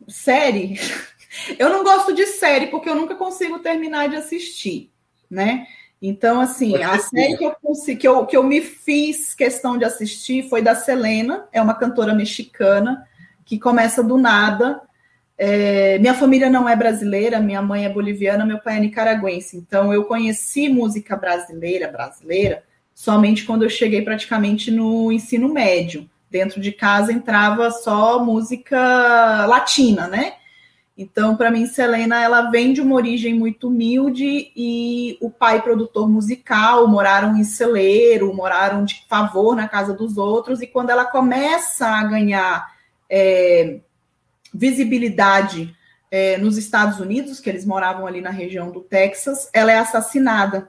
série. 0.07 0.79
Eu 1.57 1.69
não 1.69 1.83
gosto 1.83 2.13
de 2.13 2.27
série 2.27 2.67
porque 2.67 2.89
eu 2.89 2.95
nunca 2.95 3.13
consigo 3.13 3.59
terminar 3.59 4.09
de 4.09 4.15
assistir 4.15 4.91
né? 5.29 5.65
Então, 6.01 6.39
assim, 6.39 6.75
a 6.83 6.97
série 6.99 7.37
que 7.37 7.43
eu, 7.43 7.55
consegui, 7.61 7.97
que, 7.97 8.07
eu, 8.07 8.25
que 8.25 8.37
eu 8.37 8.43
me 8.43 8.61
fiz 8.61 9.33
questão 9.33 9.77
de 9.77 9.83
assistir 9.83 10.47
foi 10.47 10.61
da 10.61 10.75
Selena, 10.75 11.47
é 11.51 11.61
uma 11.61 11.73
cantora 11.73 12.13
mexicana 12.13 13.03
que 13.43 13.57
começa 13.57 14.03
do 14.03 14.17
nada. 14.17 14.79
É, 15.37 15.97
minha 15.97 16.13
família 16.13 16.49
não 16.49 16.69
é 16.69 16.75
brasileira, 16.75 17.39
minha 17.39 17.61
mãe 17.61 17.85
é 17.85 17.89
boliviana, 17.89 18.45
meu 18.45 18.59
pai 18.59 18.77
é 18.77 18.79
nicaragüense. 18.79 19.57
Então, 19.57 19.91
eu 19.91 20.03
conheci 20.03 20.69
música 20.69 21.15
brasileira, 21.15 21.87
brasileira, 21.87 22.63
somente 22.93 23.43
quando 23.43 23.63
eu 23.63 23.69
cheguei 23.69 24.03
praticamente 24.03 24.69
no 24.69 25.11
ensino 25.11 25.49
médio. 25.49 26.07
Dentro 26.29 26.59
de 26.61 26.71
casa 26.71 27.11
entrava 27.11 27.71
só 27.71 28.23
música 28.23 29.45
latina, 29.47 30.07
né? 30.07 30.33
Então, 30.97 31.37
para 31.37 31.51
mim, 31.51 31.67
Selena, 31.67 32.23
ela 32.23 32.49
vem 32.49 32.73
de 32.73 32.81
uma 32.81 32.95
origem 32.95 33.35
muito 33.35 33.67
humilde 33.67 34.51
e 34.55 35.15
o 35.21 35.29
pai 35.29 35.61
produtor 35.61 36.09
musical, 36.09 36.87
moraram 36.87 37.37
em 37.37 37.43
celeiro, 37.43 38.33
moraram 38.33 38.83
de 38.83 39.05
favor 39.07 39.55
na 39.55 39.67
casa 39.67 39.93
dos 39.93 40.17
outros, 40.17 40.59
e 40.59 40.65
quando 40.65 40.89
ela 40.89 41.05
começa 41.05 41.85
a 41.87 42.03
ganhar 42.03 42.73
é, 43.07 43.79
visibilidade 44.51 45.71
é, 46.09 46.35
nos 46.37 46.57
Estados 46.57 46.99
Unidos, 46.99 47.39
que 47.39 47.47
eles 47.47 47.63
moravam 47.63 48.07
ali 48.07 48.19
na 48.19 48.31
região 48.31 48.71
do 48.71 48.81
Texas, 48.81 49.51
ela 49.53 49.71
é 49.71 49.77
assassinada. 49.77 50.67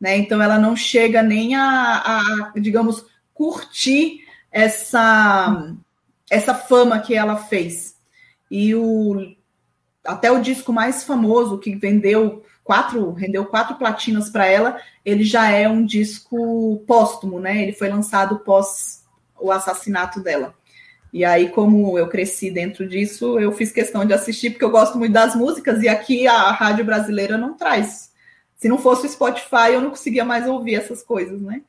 Né? 0.00 0.18
Então, 0.18 0.40
ela 0.40 0.56
não 0.56 0.76
chega 0.76 1.20
nem 1.20 1.56
a, 1.56 1.64
a 1.64 2.52
digamos, 2.60 3.04
curtir 3.34 4.20
essa, 4.52 5.74
essa 6.30 6.54
fama 6.54 7.00
que 7.00 7.12
ela 7.12 7.36
fez. 7.36 7.95
E 8.50 8.74
o 8.74 9.34
até 10.04 10.30
o 10.30 10.40
disco 10.40 10.72
mais 10.72 11.02
famoso 11.02 11.58
que 11.58 11.74
vendeu 11.74 12.44
quatro, 12.62 13.12
rendeu 13.12 13.44
quatro 13.44 13.76
platinas 13.76 14.30
para 14.30 14.46
ela, 14.46 14.80
ele 15.04 15.24
já 15.24 15.50
é 15.50 15.68
um 15.68 15.84
disco 15.84 16.82
póstumo, 16.86 17.40
né? 17.40 17.62
Ele 17.62 17.72
foi 17.72 17.88
lançado 17.88 18.38
pós 18.40 19.04
o 19.38 19.50
assassinato 19.50 20.20
dela. 20.20 20.54
E 21.12 21.24
aí, 21.24 21.48
como 21.48 21.98
eu 21.98 22.08
cresci 22.08 22.50
dentro 22.50 22.86
disso, 22.86 23.38
eu 23.38 23.52
fiz 23.52 23.72
questão 23.72 24.04
de 24.04 24.12
assistir, 24.12 24.50
porque 24.50 24.64
eu 24.64 24.70
gosto 24.70 24.98
muito 24.98 25.12
das 25.12 25.34
músicas, 25.34 25.82
e 25.82 25.88
aqui 25.88 26.26
a 26.26 26.50
rádio 26.50 26.84
brasileira 26.84 27.38
não 27.38 27.54
traz. 27.54 28.12
Se 28.56 28.68
não 28.68 28.78
fosse 28.78 29.06
o 29.06 29.10
Spotify, 29.10 29.72
eu 29.72 29.80
não 29.80 29.90
conseguia 29.90 30.24
mais 30.24 30.46
ouvir 30.46 30.74
essas 30.74 31.02
coisas, 31.02 31.40
né? 31.40 31.62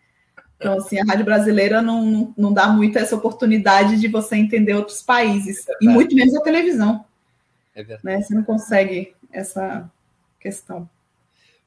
Então, 0.58 0.78
assim, 0.78 1.00
a 1.00 1.04
rádio 1.04 1.24
brasileira 1.24 1.82
não, 1.82 2.34
não 2.36 2.52
dá 2.52 2.68
muito 2.68 2.98
essa 2.98 3.16
oportunidade 3.16 4.00
de 4.00 4.08
você 4.08 4.36
entender 4.36 4.74
outros 4.74 5.04
países, 5.04 5.68
é 5.70 5.74
e 5.82 5.88
muito 5.88 6.16
menos 6.16 6.36
a 6.36 6.42
televisão. 6.42 7.06
É 7.76 7.84
verdade. 7.84 8.02
Né? 8.04 8.22
Você 8.22 8.34
não 8.34 8.44
consegue 8.44 9.14
essa 9.32 9.90
questão. 10.40 10.90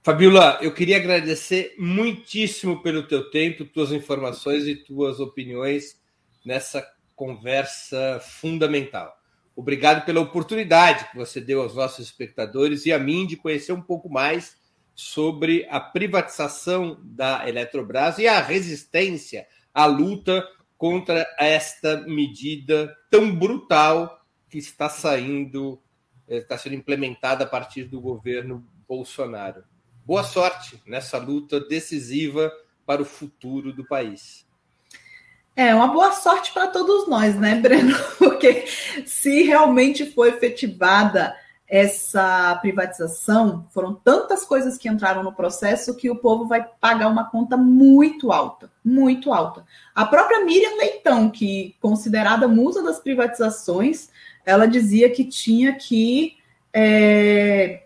Fabiola, 0.02 0.58
eu 0.60 0.72
queria 0.72 0.96
agradecer 0.96 1.74
muitíssimo 1.78 2.82
pelo 2.82 3.06
teu 3.06 3.30
tempo, 3.30 3.64
tuas 3.64 3.92
informações 3.92 4.66
e 4.66 4.74
tuas 4.74 5.20
opiniões 5.20 5.96
nessa 6.44 6.84
conversa 7.14 8.18
fundamental. 8.20 9.14
Obrigado 9.54 10.06
pela 10.06 10.20
oportunidade 10.20 11.10
que 11.10 11.16
você 11.16 11.38
deu 11.38 11.60
aos 11.60 11.74
nossos 11.74 12.06
espectadores 12.06 12.86
e 12.86 12.92
a 12.92 12.98
mim 12.98 13.26
de 13.26 13.36
conhecer 13.36 13.72
um 13.72 13.82
pouco 13.82 14.08
mais 14.08 14.56
sobre 15.00 15.66
a 15.70 15.80
privatização 15.80 17.00
da 17.02 17.48
Eletrobras 17.48 18.18
e 18.18 18.28
a 18.28 18.38
resistência, 18.38 19.46
a 19.72 19.86
luta 19.86 20.46
contra 20.76 21.26
esta 21.38 22.02
medida 22.02 22.94
tão 23.10 23.34
brutal 23.34 24.22
que 24.48 24.58
está 24.58 24.90
saindo, 24.90 25.80
eh, 26.28 26.38
está 26.38 26.58
sendo 26.58 26.74
implementada 26.74 27.44
a 27.44 27.46
partir 27.46 27.84
do 27.84 27.98
governo 27.98 28.66
Bolsonaro. 28.86 29.64
Boa 30.04 30.22
sorte 30.22 30.80
nessa 30.86 31.16
luta 31.16 31.58
decisiva 31.60 32.52
para 32.84 33.00
o 33.00 33.06
futuro 33.06 33.72
do 33.72 33.86
país. 33.86 34.46
É 35.56 35.74
uma 35.74 35.88
boa 35.88 36.12
sorte 36.12 36.52
para 36.52 36.68
todos 36.68 37.08
nós, 37.08 37.36
né, 37.36 37.54
Breno? 37.54 37.96
Porque 38.18 38.66
se 39.06 39.42
realmente 39.44 40.04
for 40.12 40.26
efetivada 40.26 41.34
essa 41.70 42.58
privatização, 42.60 43.64
foram 43.70 43.94
tantas 43.94 44.44
coisas 44.44 44.76
que 44.76 44.88
entraram 44.88 45.22
no 45.22 45.32
processo 45.32 45.96
que 45.96 46.10
o 46.10 46.16
povo 46.16 46.48
vai 46.48 46.66
pagar 46.80 47.06
uma 47.06 47.30
conta 47.30 47.56
muito 47.56 48.32
alta, 48.32 48.68
muito 48.84 49.32
alta. 49.32 49.64
A 49.94 50.04
própria 50.04 50.44
Miriam 50.44 50.76
Leitão, 50.78 51.30
que 51.30 51.76
considerada 51.80 52.48
musa 52.48 52.82
das 52.82 52.98
privatizações, 52.98 54.08
ela 54.44 54.66
dizia 54.66 55.08
que 55.10 55.24
tinha 55.24 55.72
que 55.72 56.36
é, 56.74 57.84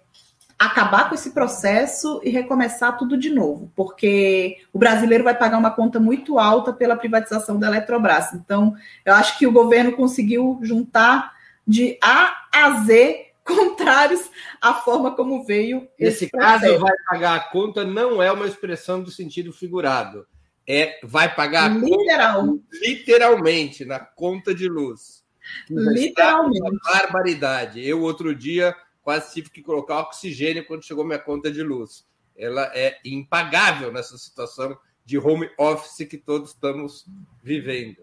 acabar 0.58 1.10
com 1.10 1.14
esse 1.14 1.32
processo 1.32 2.22
e 2.24 2.30
recomeçar 2.30 2.96
tudo 2.96 3.18
de 3.18 3.28
novo, 3.28 3.70
porque 3.76 4.62
o 4.72 4.78
brasileiro 4.78 5.24
vai 5.24 5.36
pagar 5.36 5.58
uma 5.58 5.70
conta 5.70 6.00
muito 6.00 6.38
alta 6.38 6.72
pela 6.72 6.96
privatização 6.96 7.58
da 7.58 7.66
Eletrobras. 7.66 8.32
Então, 8.32 8.74
eu 9.04 9.12
acho 9.12 9.38
que 9.38 9.46
o 9.46 9.52
governo 9.52 9.92
conseguiu 9.92 10.58
juntar 10.62 11.34
de 11.66 11.98
A 12.02 12.32
a 12.50 12.82
Z 12.84 13.33
contrários 13.84 14.30
à 14.60 14.74
forma 14.74 15.14
como 15.14 15.44
veio. 15.44 15.86
Nesse 15.98 16.28
caso, 16.30 16.78
vai 16.78 16.94
pagar 17.08 17.36
a 17.36 17.40
conta 17.40 17.84
não 17.84 18.22
é 18.22 18.32
uma 18.32 18.46
expressão 18.46 19.02
do 19.02 19.10
sentido 19.10 19.52
figurado. 19.52 20.26
É 20.66 20.98
vai 21.02 21.32
pagar 21.34 21.70
a 21.70 21.74
Literal. 21.74 22.46
conta 22.46 22.64
literalmente 22.72 23.84
na 23.84 24.00
conta 24.00 24.54
de 24.54 24.66
luz. 24.66 25.22
Literalmente. 25.68 26.62
Uma 26.62 26.80
barbaridade. 26.82 27.86
Eu 27.86 28.00
outro 28.00 28.34
dia 28.34 28.74
quase 29.02 29.34
tive 29.34 29.50
que 29.50 29.62
colocar 29.62 30.00
oxigênio 30.00 30.66
quando 30.66 30.84
chegou 30.84 31.04
minha 31.04 31.18
conta 31.18 31.52
de 31.52 31.62
luz. 31.62 32.06
Ela 32.34 32.72
é 32.74 32.98
impagável 33.04 33.92
nessa 33.92 34.16
situação 34.16 34.76
de 35.04 35.18
home 35.18 35.50
office 35.58 36.08
que 36.08 36.16
todos 36.16 36.50
estamos 36.50 37.04
vivendo. 37.42 38.02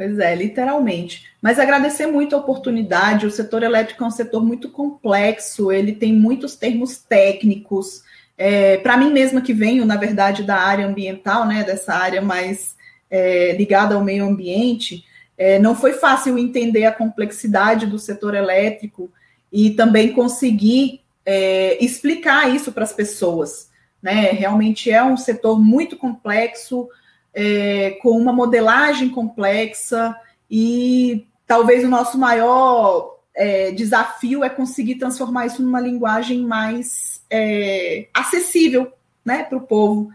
Pois 0.00 0.18
é, 0.18 0.34
literalmente. 0.34 1.26
Mas 1.42 1.58
agradecer 1.58 2.06
muito 2.06 2.34
a 2.34 2.38
oportunidade. 2.38 3.26
O 3.26 3.30
setor 3.30 3.62
elétrico 3.62 4.02
é 4.02 4.06
um 4.06 4.10
setor 4.10 4.42
muito 4.42 4.70
complexo, 4.70 5.70
ele 5.70 5.92
tem 5.92 6.10
muitos 6.10 6.56
termos 6.56 6.96
técnicos. 6.96 8.02
É, 8.38 8.78
Para 8.78 8.96
mim 8.96 9.12
mesma, 9.12 9.42
que 9.42 9.52
venho, 9.52 9.84
na 9.84 9.96
verdade, 9.96 10.42
da 10.42 10.56
área 10.56 10.86
ambiental, 10.86 11.46
né, 11.46 11.64
dessa 11.64 11.92
área 11.92 12.22
mais 12.22 12.74
é, 13.10 13.54
ligada 13.58 13.94
ao 13.94 14.02
meio 14.02 14.24
ambiente, 14.24 15.04
é, 15.36 15.58
não 15.58 15.76
foi 15.76 15.92
fácil 15.92 16.38
entender 16.38 16.86
a 16.86 16.92
complexidade 16.92 17.84
do 17.84 17.98
setor 17.98 18.34
elétrico 18.34 19.12
e 19.52 19.68
também 19.68 20.14
conseguir 20.14 21.02
é, 21.26 21.76
explicar 21.84 22.48
isso 22.48 22.72
para 22.72 22.84
as 22.84 22.94
pessoas. 22.94 23.68
Né? 24.02 24.30
Realmente 24.30 24.90
é 24.90 25.04
um 25.04 25.18
setor 25.18 25.60
muito 25.60 25.94
complexo, 25.94 26.88
é, 27.34 27.92
com 28.02 28.10
uma 28.10 28.32
modelagem 28.32 29.08
complexa, 29.08 30.16
e 30.50 31.26
talvez 31.46 31.84
o 31.84 31.88
nosso 31.88 32.18
maior 32.18 33.18
é, 33.34 33.70
desafio 33.72 34.42
é 34.42 34.48
conseguir 34.48 34.96
transformar 34.96 35.46
isso 35.46 35.62
numa 35.62 35.80
linguagem 35.80 36.44
mais 36.44 37.24
é, 37.30 38.08
acessível 38.12 38.92
né, 39.24 39.44
para 39.44 39.58
o 39.58 39.62
povo. 39.62 40.10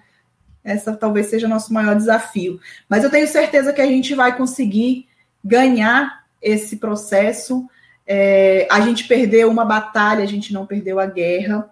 Essa 0.64 0.96
talvez 0.96 1.28
seja 1.28 1.48
o 1.48 1.50
nosso 1.50 1.74
maior 1.74 1.96
desafio. 1.96 2.60
Mas 2.90 3.04
eu 3.04 3.10
tenho 3.10 3.28
certeza 3.28 3.72
que 3.72 3.82
a 3.82 3.86
gente 3.86 4.14
vai 4.16 4.36
conseguir 4.36 5.08
ganhar 5.44 6.26
esse 6.42 6.78
processo 6.78 7.68
é, 8.06 8.68
a 8.70 8.82
gente 8.82 9.08
perdeu 9.08 9.50
uma 9.50 9.66
batalha, 9.66 10.24
a 10.24 10.28
gente 10.28 10.54
não 10.54 10.66
perdeu 10.66 11.00
a 11.00 11.06
guerra. 11.06 11.70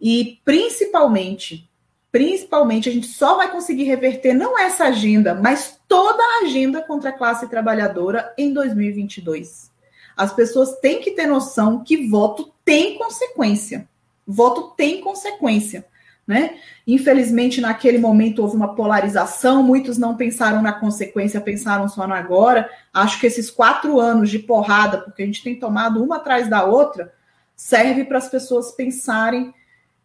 E 0.00 0.40
principalmente, 0.44 1.69
principalmente, 2.12 2.88
a 2.88 2.92
gente 2.92 3.06
só 3.06 3.36
vai 3.36 3.50
conseguir 3.50 3.84
reverter 3.84 4.34
não 4.34 4.58
essa 4.58 4.84
agenda, 4.84 5.34
mas 5.34 5.80
toda 5.86 6.22
a 6.22 6.44
agenda 6.44 6.82
contra 6.82 7.10
a 7.10 7.12
classe 7.12 7.48
trabalhadora 7.48 8.32
em 8.36 8.52
2022. 8.52 9.70
As 10.16 10.32
pessoas 10.32 10.78
têm 10.80 11.00
que 11.00 11.12
ter 11.12 11.26
noção 11.26 11.82
que 11.84 12.08
voto 12.08 12.52
tem 12.64 12.98
consequência. 12.98 13.88
Voto 14.26 14.74
tem 14.76 15.00
consequência. 15.00 15.86
Né? 16.26 16.58
Infelizmente, 16.86 17.60
naquele 17.60 17.98
momento 17.98 18.40
houve 18.42 18.54
uma 18.54 18.74
polarização, 18.74 19.62
muitos 19.62 19.98
não 19.98 20.16
pensaram 20.16 20.62
na 20.62 20.72
consequência, 20.72 21.40
pensaram 21.40 21.88
só 21.88 22.06
no 22.06 22.14
agora. 22.14 22.70
Acho 22.92 23.18
que 23.18 23.26
esses 23.26 23.50
quatro 23.50 23.98
anos 23.98 24.30
de 24.30 24.38
porrada, 24.38 24.98
porque 24.98 25.22
a 25.22 25.26
gente 25.26 25.42
tem 25.42 25.58
tomado 25.58 26.02
uma 26.02 26.16
atrás 26.16 26.48
da 26.48 26.64
outra, 26.64 27.12
serve 27.56 28.04
para 28.04 28.18
as 28.18 28.28
pessoas 28.28 28.72
pensarem 28.72 29.52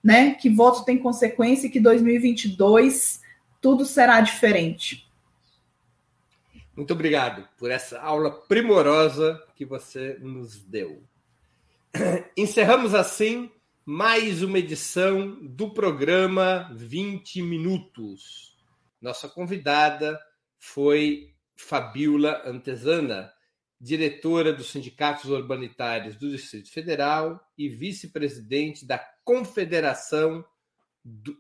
né, 0.06 0.36
que 0.36 0.52
voto 0.52 0.86
tem 0.86 1.00
consequência 1.00 1.66
e 1.66 1.70
que 1.72 1.80
2022 1.80 3.22
tudo 3.60 3.84
será 3.84 4.22
diferente. 4.22 5.10
Muito 6.78 6.94
obrigado 6.94 7.50
por 7.58 7.72
essa 7.72 8.00
aula 8.00 8.30
primorosa 8.30 9.44
que 9.56 9.66
você 9.66 10.20
nos 10.22 10.62
deu. 10.64 11.02
Encerramos 12.38 12.94
assim 12.94 13.50
mais 13.84 14.44
uma 14.44 14.60
edição 14.60 15.40
do 15.42 15.72
programa 15.72 16.70
20 16.76 17.42
Minutos. 17.42 18.56
Nossa 19.02 19.28
convidada 19.28 20.20
foi 20.60 21.34
Fabiola 21.56 22.44
Antesana, 22.46 23.34
diretora 23.82 24.54
dos 24.54 24.70
Sindicatos 24.70 25.32
Urbanitários 25.32 26.16
do 26.16 26.30
Distrito 26.30 26.72
Federal 26.72 27.44
e 27.58 27.68
vice-presidente 27.68 28.86
da 28.86 29.00
Confederação 29.26 30.46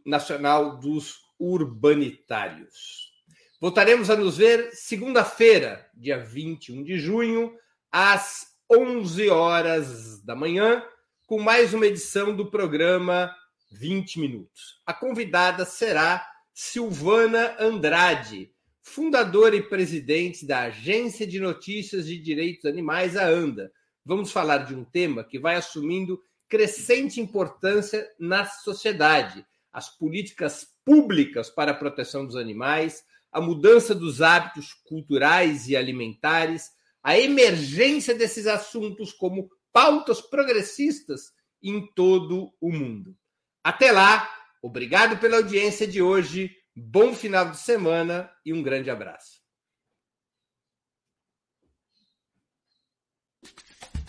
Nacional 0.04 0.80
dos 0.80 1.20
Urbanitários. 1.40 3.14
Voltaremos 3.62 4.10
a 4.10 4.16
nos 4.16 4.38
ver 4.38 4.72
segunda-feira, 4.74 5.88
dia 5.94 6.18
21 6.18 6.84
de 6.84 6.98
junho, 6.98 7.56
às 7.92 8.48
11 8.70 9.30
horas 9.30 10.22
da 10.24 10.36
manhã 10.36 10.84
com 11.28 11.40
mais 11.40 11.74
uma 11.74 11.86
edição 11.86 12.36
do 12.36 12.50
programa 12.50 13.34
20 13.72 14.20
Minutos. 14.20 14.82
A 14.86 14.94
convidada 14.94 15.64
será 15.64 16.28
Silvana 16.54 17.56
Andrade, 17.60 18.52
fundadora 18.82 19.56
e 19.56 19.62
presidente 19.62 20.46
da 20.46 20.62
Agência 20.64 21.26
de 21.26 21.40
Notícias 21.40 22.08
de 22.08 22.18
Direitos 22.18 22.66
Animais, 22.66 23.16
a 23.16 23.28
ANDA. 23.28 23.72
Vamos 24.04 24.32
falar 24.32 24.60
de 24.60 24.76
um 24.76 24.84
tema 24.84 25.24
que 25.24 25.40
vai 25.40 25.56
assumindo 25.56 26.20
crescente 26.56 27.20
importância 27.20 28.10
na 28.18 28.46
sociedade: 28.46 29.46
as 29.74 29.90
políticas 29.90 30.66
públicas 30.86 31.50
para 31.50 31.72
a 31.72 31.76
proteção 31.76 32.26
dos 32.26 32.38
animais, 32.38 33.04
a 33.30 33.42
mudança 33.42 33.94
dos 33.94 34.22
hábitos 34.22 34.74
culturais 34.86 35.68
e 35.68 35.76
alimentares, 35.76 36.72
a 37.04 37.20
emergência 37.20 38.16
desses 38.16 38.48
assuntos 38.48 39.12
como 39.12 39.50
pautas 39.74 40.22
progressistas 40.22 41.34
em 41.62 41.86
todo 41.94 42.54
o 42.62 42.72
mundo. 42.72 43.18
Até 43.62 43.92
lá, 43.92 44.30
obrigado 44.62 45.18
pela 45.18 45.38
audiência 45.38 45.86
de 45.86 46.02
hoje, 46.02 46.56
bom 46.74 47.14
final 47.14 47.52
de 47.52 47.58
semana 47.58 48.32
e 48.46 48.54
um 48.54 48.64
grande 48.64 48.90
abraço. 48.90 49.44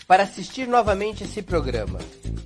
Para 0.07 0.23
assistir 0.23 0.65
novamente 0.69 1.25
esse 1.25 1.41
programa 1.41 1.99